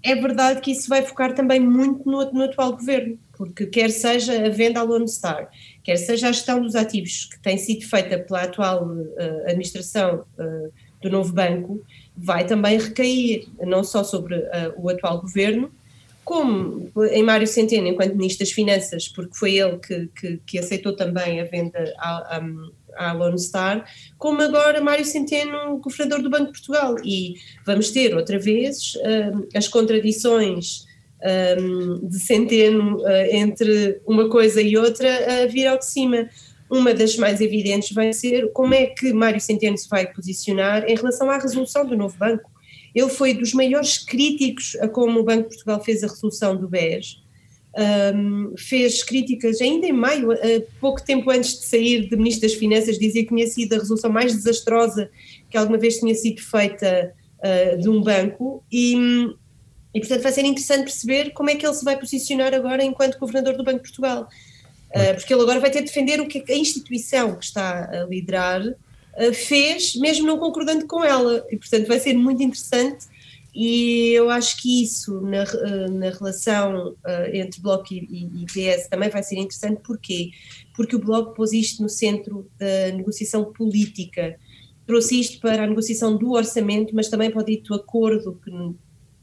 é 0.04 0.16
verdade 0.16 0.60
que 0.60 0.72
isso 0.72 0.90
vai 0.90 1.02
focar 1.02 1.34
também 1.34 1.60
muito 1.60 2.06
no, 2.06 2.32
no, 2.32 2.44
atual 2.44 2.74
governo, 2.74 3.18
porque 3.38 3.66
quer 3.66 3.90
seja 3.90 4.46
a 4.46 4.50
venda 4.50 4.80
à 4.80 4.84
Lone 4.84 5.08
Star, 5.08 5.50
quer 5.84 5.98
seja 5.98 6.30
a 6.30 6.32
gestão 6.32 6.62
dos 6.62 6.76
ativos 6.76 7.26
que 7.26 7.40
tem 7.40 7.58
sido 7.58 7.86
feita 7.86 8.20
pela 8.20 8.44
atual 8.44 8.86
uh, 8.86 9.42
administração 9.46 10.26
uh, 10.38 10.72
do 11.02 11.10
novo 11.10 11.34
banco, 11.34 11.84
vai 12.16 12.46
também 12.46 12.78
recair 12.78 13.48
não 13.60 13.84
só 13.84 14.04
sobre 14.04 14.36
o 14.78 14.88
atual 14.90 15.20
governo, 15.20 15.72
como 16.24 16.90
em 17.12 17.24
Mário 17.24 17.48
Centeno, 17.48 17.88
enquanto 17.88 18.16
Ministro 18.16 18.46
das 18.46 18.54
Finanças, 18.54 19.08
porque 19.10 19.36
foi 19.36 19.58
ele 19.58 19.78
que, 19.78 20.08
que, 20.20 20.40
que 20.46 20.60
aceitou 20.60 20.96
também 20.96 21.42
a 21.42 21.44
venda 21.44 21.94
à, 21.98 22.38
à, 22.38 23.10
à, 23.10 23.14
Lone 23.14 23.40
Star, 23.40 23.86
como 24.18 24.42
agora 24.42 24.82
Mário 24.82 25.04
Centeno, 25.04 25.78
governador 25.80 26.22
do 26.22 26.30
Banco 26.30 26.46
de 26.46 26.52
Portugal. 26.52 26.96
E 27.04 27.36
vamos 27.66 27.92
ter 27.92 28.16
outra 28.16 28.40
vez 28.40 28.96
uh, 28.96 29.48
as 29.54 29.68
contradições 29.68 30.86
um, 31.60 32.08
de 32.08 32.20
Centeno 32.20 32.98
uh, 32.98 33.08
entre 33.32 34.02
uma 34.06 34.30
coisa 34.30 34.62
e 34.62 34.78
outra 34.78 35.44
a 35.44 35.46
vir 35.48 35.68
ao 35.68 35.78
de 35.78 35.86
cima. 35.86 36.30
Uma 36.70 36.94
das 36.94 37.16
mais 37.18 37.40
evidentes 37.40 37.92
vai 37.92 38.12
ser 38.14 38.52
como 38.52 38.74
é 38.74 38.88
que 38.88 39.14
Mário 39.14 39.40
Centeno 39.40 39.78
se 39.78 39.88
vai 39.88 40.12
posicionar 40.12 40.84
em 40.90 40.96
relação 40.96 41.30
à 41.30 41.38
resolução 41.38 41.86
do 41.86 41.96
novo 41.96 42.18
banco 42.18 42.50
Ele 42.96 43.10
foi 43.10 43.34
dos 43.34 43.54
maiores 43.54 43.98
críticos 43.98 44.76
a 44.80 44.88
como 44.88 45.20
o 45.20 45.24
Banco 45.24 45.44
de 45.44 45.50
Portugal 45.50 45.84
fez 45.84 46.04
a 46.04 46.08
resolução 46.08 46.56
do 46.56 46.68
BES. 46.68 47.22
Um, 47.76 48.54
fez 48.56 49.04
críticas 49.04 49.60
ainda 49.60 49.88
em 49.88 49.92
maio, 49.92 50.30
pouco 50.80 51.04
tempo 51.04 51.32
antes 51.32 51.60
de 51.60 51.66
sair 51.66 52.08
de 52.08 52.16
Ministro 52.16 52.48
das 52.48 52.54
Finanças, 52.54 53.00
dizia 53.00 53.24
que 53.24 53.30
tinha 53.30 53.48
sido 53.48 53.74
a 53.74 53.80
resolução 53.80 54.12
mais 54.12 54.32
desastrosa 54.34 55.10
que 55.50 55.58
alguma 55.58 55.80
vez 55.80 55.98
tinha 55.98 56.14
sido 56.14 56.40
feita 56.40 57.14
uh, 57.40 57.78
de 57.80 57.90
um 57.90 58.02
banco 58.02 58.64
e, 58.72 58.96
e, 59.94 60.00
portanto, 60.00 60.22
vai 60.22 60.32
ser 60.32 60.46
interessante 60.46 60.84
perceber 60.84 61.32
como 61.32 61.50
é 61.50 61.56
que 61.56 61.66
ele 61.66 61.74
se 61.74 61.86
vai 61.86 61.98
posicionar 62.00 62.54
agora 62.54 62.84
enquanto 62.84 63.20
Governador 63.20 63.56
do 63.56 63.64
Banco 63.64 63.78
de 63.78 63.84
Portugal. 63.84 64.28
Uh, 64.90 65.16
porque 65.16 65.34
ele 65.34 65.42
agora 65.42 65.60
vai 65.60 65.72
ter 65.72 65.80
de 65.80 65.88
defender 65.88 66.20
o 66.20 66.28
que 66.28 66.44
a 66.52 66.56
instituição 66.56 67.36
que 67.36 67.46
está 67.46 67.90
a 67.90 68.06
liderar 68.06 68.62
fez, 69.32 69.96
mesmo 69.96 70.26
não 70.26 70.40
concordando 70.40 70.88
com 70.88 71.04
ela. 71.04 71.46
E, 71.52 71.58
portanto, 71.58 71.88
vai 71.88 72.00
ser 72.00 72.16
muito 72.16 72.42
interessante 72.42 73.06
e 73.54 74.10
eu 74.14 74.32
acho 74.32 74.60
que 74.60 74.84
isso 74.84 75.22
na, 75.22 75.44
eh, 75.44 75.90
na 75.90 76.10
relação 76.10 76.90
uh, 76.90 77.36
entre 77.36 77.62
Bloco 77.62 77.94
e, 77.94 78.00
e, 78.42 78.46
PS 78.46 78.88
também 78.90 79.10
vai 79.10 79.22
ser 79.22 79.36
interessante, 79.36 79.80
porquê? 79.84 80.32
Porque 80.76 80.96
o 80.96 81.00
Bloco 81.00 81.36
pôs 81.36 81.54
isto 81.54 81.84
no 81.84 81.90
centro 81.90 82.50
da 82.58 82.96
negociação 82.96 83.54
política, 83.54 84.40
trouxe 84.88 85.20
isto 85.20 85.40
para 85.40 85.64
a 85.64 85.68
negociação 85.68 86.18
do 86.18 86.32
orçamento, 86.32 86.96
mas 86.96 87.10
também 87.10 87.30
para 87.30 87.42
o 87.42 87.46
dito 87.46 87.76
acordo, 87.76 88.40
que 88.44 88.50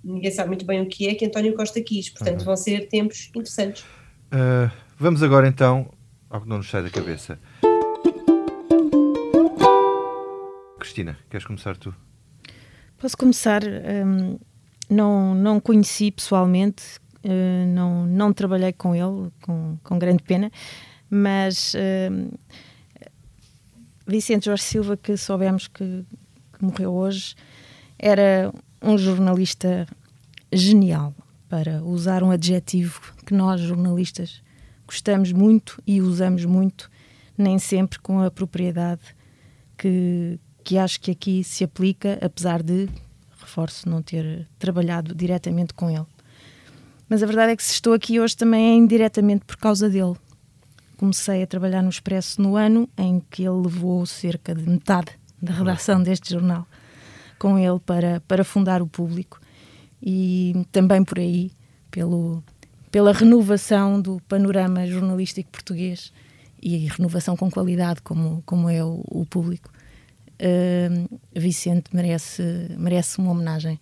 ninguém 0.03 0.31
sabe 0.31 0.49
muito 0.49 0.65
bem 0.65 0.83
o 0.83 0.87
que 0.87 1.09
é, 1.09 1.15
que 1.15 1.27
António 1.27 1.55
Costa 1.55 1.81
quis, 1.81 2.09
portanto 2.11 2.41
uhum. 2.41 2.47
vão 2.47 2.57
ser 2.57 2.89
tempos 2.89 3.29
interessantes. 3.29 3.83
Uh, 4.33 4.71
vamos 4.99 5.23
agora 5.23 5.49
então 5.49 5.93
ao 6.29 6.41
que 6.41 6.49
não 6.49 6.59
nos 6.59 6.71
sai 6.71 6.83
da 6.83 6.91
cabeça. 6.91 7.39
Cristina, 10.79 11.19
queres 11.29 11.47
começar 11.47 11.77
tu? 11.77 11.95
Posso 12.99 13.17
começar? 13.17 13.63
Um, 13.65 14.39
não, 14.89 15.35
não 15.35 15.61
conheci 15.61 16.11
pessoalmente, 16.11 16.99
uh, 17.25 17.67
não, 17.69 18.07
não 18.07 18.33
trabalhei 18.33 18.73
com 18.73 18.95
ele, 18.95 19.31
com, 19.43 19.79
com 19.83 19.99
grande 19.99 20.23
pena, 20.23 20.51
mas 21.09 21.75
uh, 21.75 22.39
Vicente 24.07 24.47
Jorge 24.47 24.63
Silva, 24.63 24.97
que 24.97 25.17
soubemos 25.17 25.69
que, 25.69 26.05
que 26.53 26.65
morreu 26.65 26.93
hoje, 26.93 27.35
era 27.99 28.53
um 28.83 28.97
jornalista 28.97 29.87
genial, 30.53 31.15
para 31.49 31.83
usar 31.83 32.23
um 32.23 32.31
adjetivo 32.31 33.01
que 33.27 33.35
nós, 33.35 33.61
jornalistas, 33.61 34.41
gostamos 34.87 35.33
muito 35.33 35.83
e 35.87 36.01
usamos 36.01 36.45
muito, 36.45 36.89
nem 37.37 37.59
sempre 37.59 37.99
com 37.99 38.21
a 38.21 38.31
propriedade 38.31 39.03
que, 39.77 40.39
que 40.63 40.79
acho 40.79 41.01
que 41.01 41.11
aqui 41.11 41.43
se 41.43 41.65
aplica, 41.65 42.19
apesar 42.23 42.63
de, 42.63 42.89
reforço, 43.41 43.89
não 43.89 44.01
ter 44.01 44.47
trabalhado 44.59 45.15
diretamente 45.15 45.75
com 45.75 45.91
ele. 45.91 46.07
Mas 47.09 47.23
a 47.23 47.27
verdade 47.27 47.53
é 47.53 47.57
que 47.57 47.65
se 47.65 47.73
estou 47.73 47.93
aqui 47.93 48.21
hoje 48.21 48.37
também 48.37 48.73
é 48.73 48.77
indiretamente 48.77 49.45
por 49.45 49.57
causa 49.57 49.91
dele. 49.91 50.15
Comecei 50.97 51.43
a 51.43 51.47
trabalhar 51.47 51.83
no 51.83 51.89
Expresso 51.89 52.41
no 52.41 52.57
ano 52.57 52.89
em 52.97 53.21
que 53.29 53.43
ele 53.43 53.63
levou 53.63 54.07
cerca 54.07 54.55
de 54.55 54.69
metade 54.69 55.19
da 55.43 55.53
redação 55.53 56.01
deste 56.01 56.31
jornal 56.31 56.67
com 57.41 57.59
ele 57.59 57.81
para, 57.81 58.21
para 58.29 58.45
fundar 58.45 58.81
o 58.81 58.87
público 58.87 59.41
e 60.01 60.65
também 60.71 61.03
por 61.03 61.19
aí 61.19 61.51
pelo, 61.91 62.45
pela 62.93 63.13
renovação 63.13 64.01
do 64.01 64.21
panorama 64.29 64.87
jornalístico 64.87 65.51
português 65.51 66.13
e 66.63 66.87
renovação 66.87 67.37
com 67.37 67.51
qualidade 67.51 68.03
como, 68.03 68.43
como 68.47 68.71
é 68.71 68.85
o, 68.85 69.03
o 69.09 69.27
público 69.27 69.73
uh, 70.41 71.21
Vicente 71.35 71.95
merece, 71.95 72.43
merece 72.79 73.19
uma 73.19 73.31
homenagem. 73.33 73.79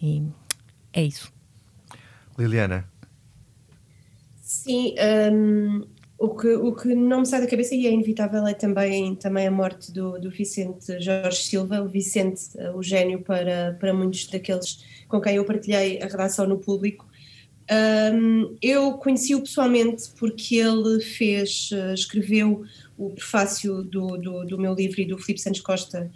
E 0.00 0.22
é 0.92 1.02
isso. 1.02 1.32
Liliana. 2.38 2.88
Sim, 4.40 4.94
um, 5.32 5.84
o, 6.18 6.30
que, 6.30 6.48
o 6.48 6.74
que 6.74 6.94
não 6.94 7.20
me 7.20 7.26
sai 7.26 7.40
da 7.40 7.46
cabeça 7.46 7.74
e 7.74 7.86
é 7.86 7.92
inevitável 7.92 8.44
é 8.46 8.52
também, 8.52 9.14
também 9.14 9.46
a 9.46 9.50
morte 9.50 9.92
do, 9.92 10.18
do 10.18 10.30
Vicente 10.30 11.00
Jorge 11.00 11.44
Silva, 11.44 11.80
o 11.80 11.88
Vicente, 11.88 12.42
o 12.74 12.82
gênio 12.82 13.20
para, 13.22 13.76
para 13.78 13.94
muitos 13.94 14.26
daqueles 14.26 14.84
com 15.06 15.20
quem 15.20 15.36
eu 15.36 15.44
partilhei 15.44 16.02
a 16.02 16.06
redação 16.06 16.46
no 16.46 16.58
público. 16.58 17.06
Um, 17.70 18.56
eu 18.62 18.94
conheci-o 18.94 19.40
pessoalmente 19.40 20.04
porque 20.18 20.56
ele 20.56 21.00
fez, 21.00 21.70
uh, 21.72 21.92
escreveu 21.92 22.64
o 22.96 23.10
prefácio 23.10 23.82
do, 23.82 24.16
do, 24.16 24.44
do, 24.44 24.58
meu 24.58 24.74
livro 24.74 25.00
e 25.02 25.04
do 25.04 25.18
Filipe 25.18 25.40
Santos 25.40 25.60
Costa 25.60 26.10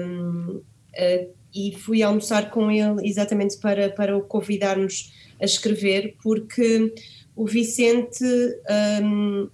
um, 0.00 0.56
uh, 0.56 1.34
e 1.54 1.76
fui 1.76 2.02
almoçar 2.02 2.50
com 2.50 2.70
ele 2.70 3.06
exatamente 3.06 3.58
para, 3.58 3.90
para 3.90 4.16
o 4.16 4.22
convidarmos 4.22 5.12
a 5.40 5.44
escrever, 5.44 6.16
porque 6.22 6.92
o 7.38 7.46
Vicente, 7.46 8.24
um, 9.00 9.48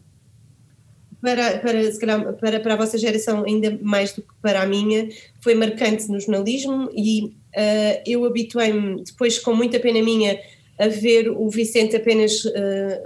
para, 1.21 1.59
para, 1.59 1.99
calhar, 1.99 2.33
para, 2.35 2.61
para 2.61 2.75
a 2.75 2.77
vossa 2.79 2.97
geração, 2.97 3.45
ainda 3.47 3.79
mais 3.83 4.15
do 4.15 4.23
que 4.23 4.35
para 4.41 4.63
a 4.63 4.67
minha, 4.67 5.11
foi 5.43 5.55
marcante 5.55 6.09
no 6.09 6.19
jornalismo 6.19 6.89
e 6.97 7.25
uh, 7.25 8.03
eu 8.07 8.25
habituei-me, 8.25 9.05
depois 9.05 9.39
com 9.39 9.55
muita 9.55 9.79
pena 9.79 10.03
minha, 10.03 10.41
a 10.79 10.89
ver 10.89 11.29
o 11.29 11.49
Vicente 11.51 11.95
apenas 11.95 12.43
uh, 12.47 12.53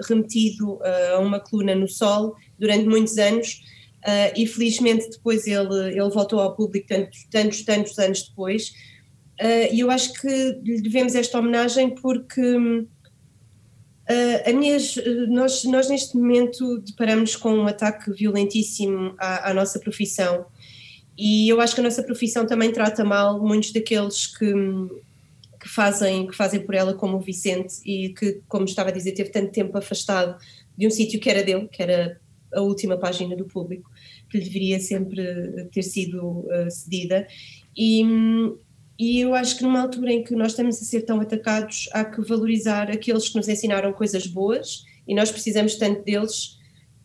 remetido 0.09 0.75
uh, 0.75 1.17
a 1.17 1.19
uma 1.19 1.41
coluna 1.41 1.75
no 1.75 1.89
Sol 1.89 2.37
durante 2.57 2.87
muitos 2.87 3.19
anos 3.19 3.61
uh, 4.05 4.33
e 4.37 4.47
felizmente 4.47 5.11
depois 5.11 5.45
ele, 5.45 5.89
ele 5.89 6.11
voltou 6.11 6.39
ao 6.39 6.55
público 6.55 6.87
tantos, 6.87 7.27
tantos, 7.29 7.63
tantos 7.65 7.99
anos 7.99 8.29
depois. 8.29 8.73
E 9.73 9.79
eu 9.79 9.89
acho 9.89 10.15
que 10.15 10.29
lhe 10.65 10.81
devemos 10.81 11.15
esta 11.15 11.39
homenagem 11.39 11.91
porque 11.91 12.59
minhas, 14.55 14.95
nós, 15.29 15.65
nós 15.65 15.89
neste 15.89 16.17
momento 16.17 16.79
deparamos 16.79 17.37
com 17.37 17.53
um 17.53 17.67
ataque 17.67 18.11
violentíssimo 18.13 19.15
à, 19.19 19.51
à 19.51 19.55
nossa 19.55 19.79
profissão 19.79 20.47
e 21.17 21.49
eu 21.49 21.61
acho 21.61 21.75
que 21.75 21.81
a 21.81 21.85
nossa 21.85 22.03
profissão 22.03 22.47
também 22.47 22.73
trata 22.73 23.05
mal 23.05 23.41
muitos 23.41 23.73
daqueles 23.73 24.27
que 24.27 24.53
que 25.59 25.69
fazem, 25.69 26.27
que 26.27 26.37
fazem 26.37 26.61
por 26.61 26.75
ela, 26.75 26.95
como 26.95 27.17
o 27.17 27.21
Vicente, 27.21 27.75
e 27.85 28.11
que, 28.11 28.41
como 28.49 28.65
estava 28.65 28.91
a 28.91 28.93
dizer, 28.93 29.13
teve 29.13 29.31
tanto 29.31 29.51
tempo 29.51 29.77
afastado 29.77 30.39
de 30.77 30.87
um 30.87 30.91
sítio 30.91 31.21
que 31.21 31.29
era 31.29 31.43
dele, 31.43 31.69
que 31.69 31.83
era 31.83 32.21
a 32.55 32.61
última 32.61 32.97
página 32.97 33.37
do 33.37 33.45
público, 33.45 33.91
que 34.31 34.39
lhe 34.39 34.45
deveria 34.45 34.81
sempre 34.81 35.69
ter 35.73 35.83
sido 35.83 36.23
uh, 36.23 36.71
cedida. 36.71 37.27
E, 37.77 38.03
e 38.99 39.21
eu 39.21 39.33
acho 39.33 39.57
que 39.57 39.63
numa 39.63 39.81
altura 39.81 40.13
em 40.13 40.25
que 40.25 40.35
nós 40.35 40.53
estamos 40.53 40.83
a 40.83 40.85
ser 40.85 41.03
tão 41.03 41.21
atacados, 41.21 41.89
há 41.93 42.05
que 42.05 42.21
valorizar 42.21 42.91
aqueles 42.91 43.29
que 43.29 43.37
nos 43.37 43.49
ensinaram 43.49 43.93
coisas 43.93 44.27
boas, 44.27 44.85
e 45.07 45.15
nós 45.15 45.31
precisamos 45.31 45.77
tanto 45.77 46.03
deles. 46.03 46.59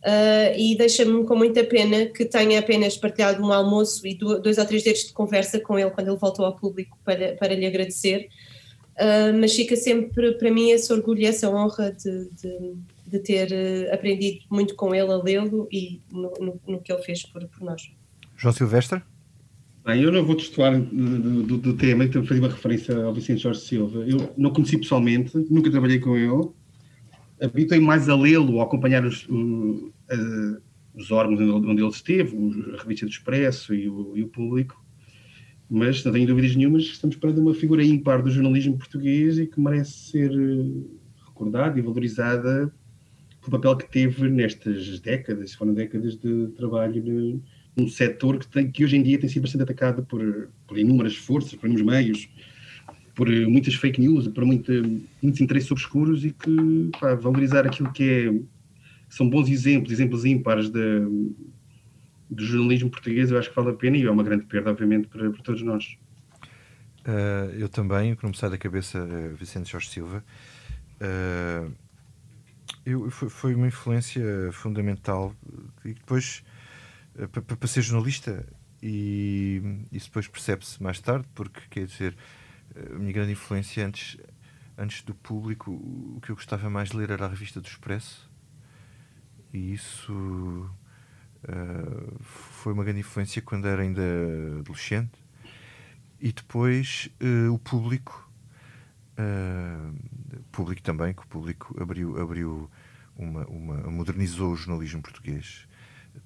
Uh, 0.03 0.51
e 0.57 0.75
deixa-me 0.75 1.23
com 1.23 1.33
muita 1.33 1.63
pena 1.63 2.07
que 2.07 2.25
tenha 2.25 2.59
apenas 2.59 2.97
partilhado 2.97 3.41
um 3.41 3.53
almoço 3.53 4.05
e 4.05 4.15
dois 4.15 4.57
ou 4.57 4.65
três 4.65 4.83
dedos 4.83 5.05
de 5.05 5.13
conversa 5.13 5.61
com 5.61 5.79
ele 5.79 5.91
quando 5.91 6.09
ele 6.09 6.17
voltou 6.17 6.43
ao 6.43 6.57
público 6.57 6.97
para, 7.05 7.35
para 7.35 7.55
lhe 7.55 7.65
agradecer, 7.65 8.27
uh, 8.97 9.33
mas 9.39 9.55
fica 9.55 9.77
sempre 9.77 10.33
para 10.33 10.51
mim 10.51 10.71
esse 10.71 10.91
orgulho 10.91 11.25
essa 11.25 11.49
honra 11.49 11.93
de, 11.93 12.29
de, 12.31 12.75
de 13.07 13.19
ter 13.19 13.49
uh, 13.53 13.93
aprendido 13.93 14.41
muito 14.49 14.75
com 14.75 14.93
ele 14.93 15.09
a 15.09 15.15
lê-lo 15.15 15.69
e 15.71 16.01
no, 16.11 16.33
no, 16.37 16.61
no, 16.67 16.81
que 16.81 16.91
ele 16.91 17.01
fez 17.01 17.23
por, 17.23 17.47
por 17.47 17.61
nós. 17.61 17.89
João 18.35 18.53
Silvestre? 18.53 19.01
Bem, 19.85 20.01
eu 20.01 20.13
não 20.13 20.23
vou 20.23 20.37
testuar 20.37 20.79
do, 20.79 21.43
do, 21.43 21.57
do 21.57 21.73
tema, 21.75 22.05
então 22.05 22.23
fazer 22.23 22.39
uma 22.39 22.47
referência 22.47 22.95
ao 23.03 23.13
Vicente 23.13 23.41
Jorge 23.41 23.59
Silva. 23.59 23.99
Eu 24.07 24.33
não 24.37 24.49
conheci 24.49 24.77
pessoalmente, 24.77 25.37
nunca 25.51 25.69
trabalhei 25.69 25.99
com 25.99 26.15
ele, 26.15 26.49
habituei 27.41 27.81
mais 27.81 28.07
a 28.07 28.15
lê-lo, 28.15 28.61
a 28.61 28.63
acompanhar 28.63 29.05
os, 29.05 29.27
os 30.95 31.11
órgãos 31.11 31.41
onde 31.65 31.81
ele 31.81 31.91
esteve, 31.91 32.33
a 32.73 32.81
revista 32.81 33.05
do 33.05 33.11
Expresso 33.11 33.73
e 33.73 33.89
o, 33.89 34.15
e 34.15 34.23
o 34.23 34.29
público, 34.29 34.81
mas 35.69 36.01
não 36.05 36.13
tenho 36.13 36.27
dúvidas 36.27 36.55
nenhumas 36.55 36.85
que 36.85 36.93
estamos 36.93 37.17
perante 37.17 37.41
uma 37.41 37.53
figura 37.53 37.83
ímpar 37.83 38.23
do 38.23 38.31
jornalismo 38.31 38.77
português 38.77 39.37
e 39.37 39.47
que 39.47 39.59
merece 39.59 40.11
ser 40.11 40.31
eh, 40.31 40.87
recordada 41.27 41.77
e 41.77 41.81
valorizada 41.81 42.73
pelo 43.41 43.51
papel 43.51 43.75
que 43.75 43.91
teve 43.91 44.29
nestas 44.29 45.01
décadas, 45.01 45.53
foram 45.53 45.73
décadas 45.73 46.15
de 46.15 46.47
trabalho 46.55 47.03
num 47.75 47.87
setor 47.87 48.39
que, 48.39 48.47
tem, 48.47 48.71
que 48.71 48.83
hoje 48.83 48.97
em 48.97 49.03
dia 49.03 49.19
tem 49.19 49.29
sido 49.29 49.41
bastante 49.41 49.63
atacado 49.63 50.03
por, 50.03 50.49
por 50.67 50.77
inúmeras 50.77 51.15
forças, 51.15 51.55
por 51.55 51.67
inúmeros 51.67 51.91
meios, 51.91 52.29
por 53.15 53.31
eh, 53.31 53.45
muitas 53.45 53.75
fake 53.75 53.99
news, 53.99 54.27
por 54.27 54.45
muita, 54.45 54.73
muitos 55.21 55.41
interesses 55.41 55.71
obscuros 55.71 56.23
e 56.25 56.31
que 56.31 56.89
pá, 56.99 57.15
valorizar 57.15 57.65
aquilo 57.65 57.91
que 57.91 58.03
é 58.03 58.53
são 59.13 59.29
bons 59.29 59.47
exemplos, 59.47 59.91
exemplos 59.91 60.25
ímpares 60.25 60.71
de, 60.71 61.01
do 62.27 62.43
jornalismo 62.43 62.89
português, 62.89 63.29
eu 63.29 63.37
acho 63.37 63.49
que 63.49 63.55
vale 63.55 63.69
a 63.69 63.73
pena 63.73 63.95
e 63.95 64.03
é 64.03 64.09
uma 64.09 64.23
grande 64.23 64.43
perda, 64.45 64.71
obviamente, 64.71 65.07
para, 65.07 65.29
para 65.29 65.43
todos 65.43 65.61
nós. 65.61 65.97
Uh, 67.05 67.53
eu 67.55 67.69
também, 67.69 68.15
que 68.15 68.25
me 68.25 68.35
sai 68.35 68.49
da 68.49 68.57
cabeça, 68.57 68.97
uh, 69.03 69.35
Vicente 69.35 69.71
Jorge 69.71 69.89
Silva, 69.89 70.23
uh, 70.99 71.71
eu, 72.83 73.11
foi, 73.11 73.29
foi, 73.29 73.53
uma 73.53 73.67
influência 73.67 74.23
fundamental 74.51 75.35
e 75.85 75.93
depois, 75.93 76.43
para 77.13 77.67
ser 77.67 77.81
jornalista, 77.81 78.45
e 78.81 79.61
isso 79.91 80.07
depois 80.07 80.27
percebe-se 80.27 80.81
mais 80.81 80.99
tarde, 80.99 81.27
porque 81.33 81.61
quer 81.69 81.85
dizer, 81.85 82.17
a 82.75 82.97
minha 82.97 83.13
grande 83.13 83.31
influência 83.31 83.85
antes, 83.85 84.17
antes 84.77 85.01
do 85.03 85.13
público, 85.13 85.71
o 85.71 86.19
que 86.21 86.31
eu 86.31 86.35
gostava 86.35 86.69
mais 86.69 86.89
de 86.89 86.97
ler 86.97 87.11
era 87.11 87.25
a 87.25 87.29
revista 87.29 87.61
do 87.61 87.67
Expresso. 87.67 88.29
E 89.53 89.73
isso 89.73 90.69
uh, 91.43 92.23
foi 92.23 92.73
uma 92.73 92.83
grande 92.83 93.01
influência 93.01 93.41
quando 93.41 93.67
era 93.67 93.83
ainda 93.83 94.01
adolescente. 94.59 95.11
E 96.19 96.31
depois 96.31 97.09
uh, 97.21 97.53
o 97.53 97.59
público, 97.59 98.31
uh, 99.19 100.43
público 100.51 100.81
também, 100.81 101.13
que 101.13 101.21
o 101.21 101.27
público 101.27 101.75
abriu, 101.81 102.19
abriu 102.19 102.69
uma, 103.15 103.45
uma, 103.45 103.75
modernizou 103.91 104.53
o 104.53 104.55
jornalismo 104.55 105.01
português. 105.01 105.67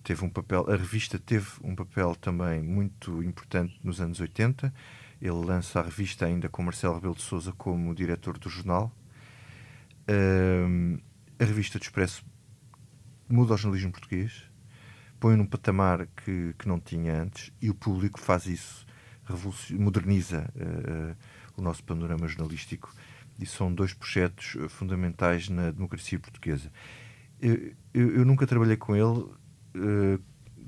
Teve 0.03 0.25
um 0.25 0.29
papel, 0.29 0.65
a 0.69 0.75
revista 0.75 1.17
teve 1.17 1.47
um 1.63 1.75
papel 1.75 2.15
também 2.15 2.61
muito 2.61 3.23
importante 3.23 3.79
nos 3.83 4.01
anos 4.01 4.19
80. 4.19 4.73
Ele 5.21 5.31
lança 5.31 5.79
a 5.79 5.83
revista 5.83 6.25
ainda 6.25 6.49
com 6.49 6.61
Marcelo 6.61 6.95
Rebelo 6.95 7.15
de 7.15 7.21
Souza 7.21 7.51
como 7.53 7.95
diretor 7.95 8.37
do 8.37 8.49
jornal. 8.49 8.91
Uh, 10.09 10.99
a 11.39 11.43
revista 11.43 11.77
do 11.77 11.83
Expresso 11.83 12.25
muda 13.29 13.53
o 13.53 13.57
jornalismo 13.57 13.91
português, 13.91 14.43
põe 15.19 15.35
num 15.35 15.45
patamar 15.45 16.07
que, 16.07 16.53
que 16.57 16.67
não 16.67 16.79
tinha 16.79 17.21
antes 17.21 17.51
e 17.61 17.69
o 17.69 17.75
público 17.75 18.19
faz 18.19 18.45
isso, 18.45 18.85
moderniza 19.71 20.49
uh, 20.55 21.15
o 21.57 21.61
nosso 21.61 21.83
panorama 21.83 22.27
jornalístico 22.27 22.93
e 23.39 23.45
são 23.45 23.73
dois 23.73 23.93
projetos 23.93 24.55
eh, 24.59 24.67
fundamentais 24.67 25.47
na 25.47 25.69
democracia 25.71 26.19
portuguesa. 26.19 26.71
Eu, 27.39 27.73
eu, 27.93 28.15
eu 28.17 28.25
nunca 28.25 28.47
trabalhei 28.47 28.77
com 28.77 28.95
ele, 28.95 29.25
uh, 29.77 30.19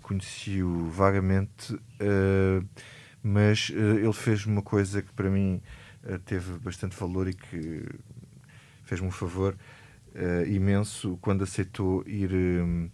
conheci-o 0.02 0.90
vagamente, 0.90 1.74
uh, 1.74 2.66
mas 3.22 3.70
uh, 3.70 4.00
ele 4.00 4.14
fez 4.14 4.46
uma 4.46 4.62
coisa 4.62 5.02
que 5.02 5.12
para 5.14 5.30
mim 5.30 5.62
teve 6.26 6.58
bastante 6.60 6.96
valor 6.96 7.28
e 7.28 7.34
que 7.34 7.84
fez-me 8.84 9.08
um 9.08 9.12
favor 9.12 9.56
imenso 10.48 11.18
quando 11.22 11.44
aceitou 11.44 12.08
ir 12.08 12.32
um, 12.34 12.90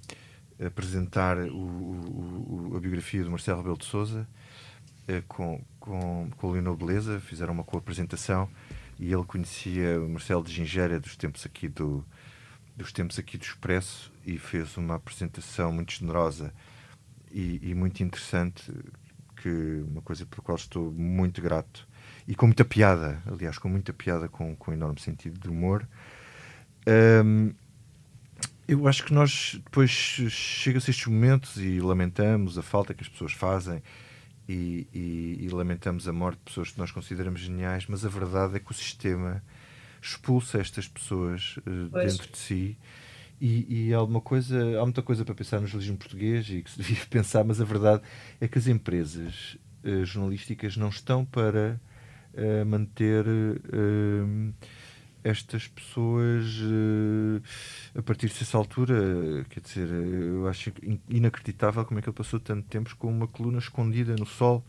apresentar 0.59 1.37
o, 1.37 2.71
o, 2.71 2.73
a 2.75 2.79
biografia 2.79 3.23
do 3.23 3.29
Marcelo 3.29 3.59
Rebelo 3.59 3.77
de 3.77 3.85
Souza 3.85 4.27
com, 5.27 5.63
com, 5.79 6.31
com 6.35 6.53
a 6.55 6.75
Beleza, 6.75 7.19
fizeram 7.19 7.53
uma 7.53 7.63
co-apresentação 7.63 8.49
e 8.99 9.13
ele 9.13 9.23
conhecia 9.23 10.01
o 10.01 10.09
Marcelo 10.09 10.43
de 10.43 10.51
Gingéria 10.51 10.99
dos 10.99 11.15
tempos 11.15 11.45
aqui 11.45 11.67
do 11.67 12.03
dos 12.75 12.91
tempos 12.91 13.17
aqui 13.17 13.37
do 13.37 13.43
Expresso 13.43 14.11
e 14.25 14.37
fez 14.37 14.75
uma 14.77 14.95
apresentação 14.95 15.71
muito 15.71 15.93
generosa 15.93 16.53
e, 17.31 17.59
e 17.69 17.75
muito 17.75 18.03
interessante 18.03 18.71
que 19.35 19.83
uma 19.89 20.01
coisa 20.01 20.25
pela 20.25 20.41
qual 20.41 20.55
estou 20.55 20.91
muito 20.91 21.41
grato. 21.41 21.87
E 22.27 22.35
com 22.35 22.47
muita 22.47 22.65
piada 22.65 23.21
aliás 23.25 23.57
com 23.57 23.69
muita 23.69 23.93
piada 23.93 24.27
com, 24.27 24.55
com 24.55 24.73
enorme 24.73 24.99
sentido 24.99 25.39
de 25.39 25.49
humor. 25.49 25.87
Um, 26.87 27.53
eu 28.67 28.87
acho 28.87 29.03
que 29.05 29.13
nós 29.13 29.59
depois 29.63 29.91
chega-se 29.91 30.89
estes 30.89 31.05
momentos 31.05 31.57
e 31.57 31.79
lamentamos 31.79 32.57
a 32.57 32.63
falta 32.63 32.93
que 32.93 33.03
as 33.03 33.09
pessoas 33.09 33.31
fazem 33.31 33.81
e, 34.49 34.87
e, 34.93 35.37
e, 35.41 35.49
lamentamos 35.49 36.07
a 36.07 36.13
morte 36.13 36.37
de 36.39 36.45
pessoas 36.45 36.71
que 36.71 36.77
nós 36.77 36.91
consideramos 36.91 37.41
geniais, 37.41 37.85
mas 37.87 38.05
a 38.05 38.09
verdade 38.09 38.55
é 38.55 38.59
que 38.59 38.71
o 38.71 38.73
sistema 38.73 39.43
expulsa 40.05 40.59
estas 40.59 40.87
pessoas 40.87 41.57
uh, 41.57 41.89
dentro 41.89 42.31
de 42.31 42.37
si. 42.37 42.77
E, 43.41 43.87
e 43.87 43.93
há 43.93 43.97
alguma 43.97 44.21
coisa, 44.21 44.79
há 44.79 44.83
muita 44.83 45.01
coisa 45.01 45.25
para 45.25 45.35
pensar 45.35 45.59
no 45.59 45.67
jornalismo 45.67 45.97
português 45.97 46.49
e 46.49 46.61
que 46.61 46.71
se 46.71 46.77
devia 46.79 47.05
pensar, 47.09 47.43
mas 47.43 47.59
a 47.59 47.65
verdade 47.65 48.01
é 48.39 48.47
que 48.47 48.57
as 48.57 48.67
empresas 48.67 49.57
uh, 49.83 50.05
jornalísticas 50.05 50.77
não 50.77 50.89
estão 50.89 51.25
para 51.25 51.81
uh, 52.33 52.65
manter 52.65 53.25
estas 55.23 55.67
pessoas 55.67 56.45
a 57.97 58.01
partir 58.03 58.27
dessa 58.27 58.55
altura, 58.59 59.43
quer 59.49 59.59
dizer, 59.59 59.89
eu 59.89 60.47
acho 60.47 60.71
inacreditável 61.09 61.83
como 61.83 61.99
é 61.99 62.03
que 62.03 62.07
ele 62.07 62.15
passou 62.15 62.39
tanto 62.39 62.67
tempo 62.67 62.95
com 62.95 63.09
uma 63.09 63.27
coluna 63.27 63.57
escondida 63.57 64.15
no 64.15 64.25
sol. 64.27 64.63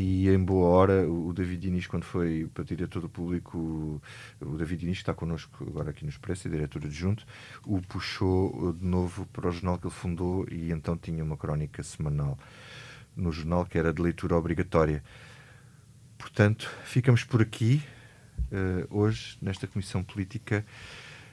E 0.00 0.28
em 0.28 0.38
boa 0.38 0.68
hora, 0.68 1.10
o 1.10 1.32
David 1.32 1.60
Diniz, 1.60 1.88
quando 1.88 2.04
foi 2.04 2.48
para 2.54 2.62
diretor 2.62 3.00
do 3.02 3.08
público, 3.08 4.00
o 4.40 4.56
David 4.56 4.82
Diniz, 4.82 4.98
que 4.98 5.02
está 5.02 5.12
connosco 5.12 5.64
agora 5.68 5.90
aqui 5.90 6.04
no 6.04 6.08
Expresso, 6.08 6.46
é 6.46 6.50
diretor 6.52 6.84
adjunto, 6.84 7.26
o 7.66 7.82
puxou 7.82 8.72
de 8.74 8.86
novo 8.86 9.26
para 9.32 9.48
o 9.48 9.50
jornal 9.50 9.76
que 9.76 9.88
ele 9.88 9.92
fundou 9.92 10.46
e 10.48 10.70
então 10.70 10.96
tinha 10.96 11.24
uma 11.24 11.36
crónica 11.36 11.82
semanal 11.82 12.38
no 13.16 13.32
jornal 13.32 13.66
que 13.66 13.76
era 13.76 13.92
de 13.92 14.00
leitura 14.00 14.36
obrigatória. 14.36 15.02
Portanto, 16.16 16.70
ficamos 16.84 17.24
por 17.24 17.42
aqui 17.42 17.82
uh, 18.52 18.96
hoje 18.96 19.36
nesta 19.42 19.66
Comissão 19.66 20.04
Política, 20.04 20.64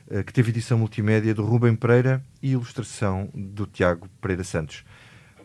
uh, 0.08 0.24
que 0.24 0.34
teve 0.34 0.50
edição 0.50 0.80
multimédia 0.80 1.36
do 1.36 1.46
Rubem 1.46 1.76
Pereira 1.76 2.20
e 2.42 2.54
ilustração 2.54 3.30
do 3.32 3.68
Tiago 3.68 4.10
Pereira 4.20 4.44
Santos. 4.44 4.84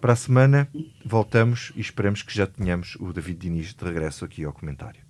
Para 0.01 0.15
a 0.15 0.17
semana 0.17 0.67
voltamos 1.05 1.73
e 1.77 1.81
esperamos 1.81 2.23
que 2.23 2.35
já 2.35 2.47
tenhamos 2.47 2.97
o 2.99 3.13
David 3.13 3.39
Diniz 3.39 3.75
de 3.75 3.85
regresso 3.85 4.25
aqui 4.25 4.45
ao 4.45 4.53
comentário. 4.53 5.10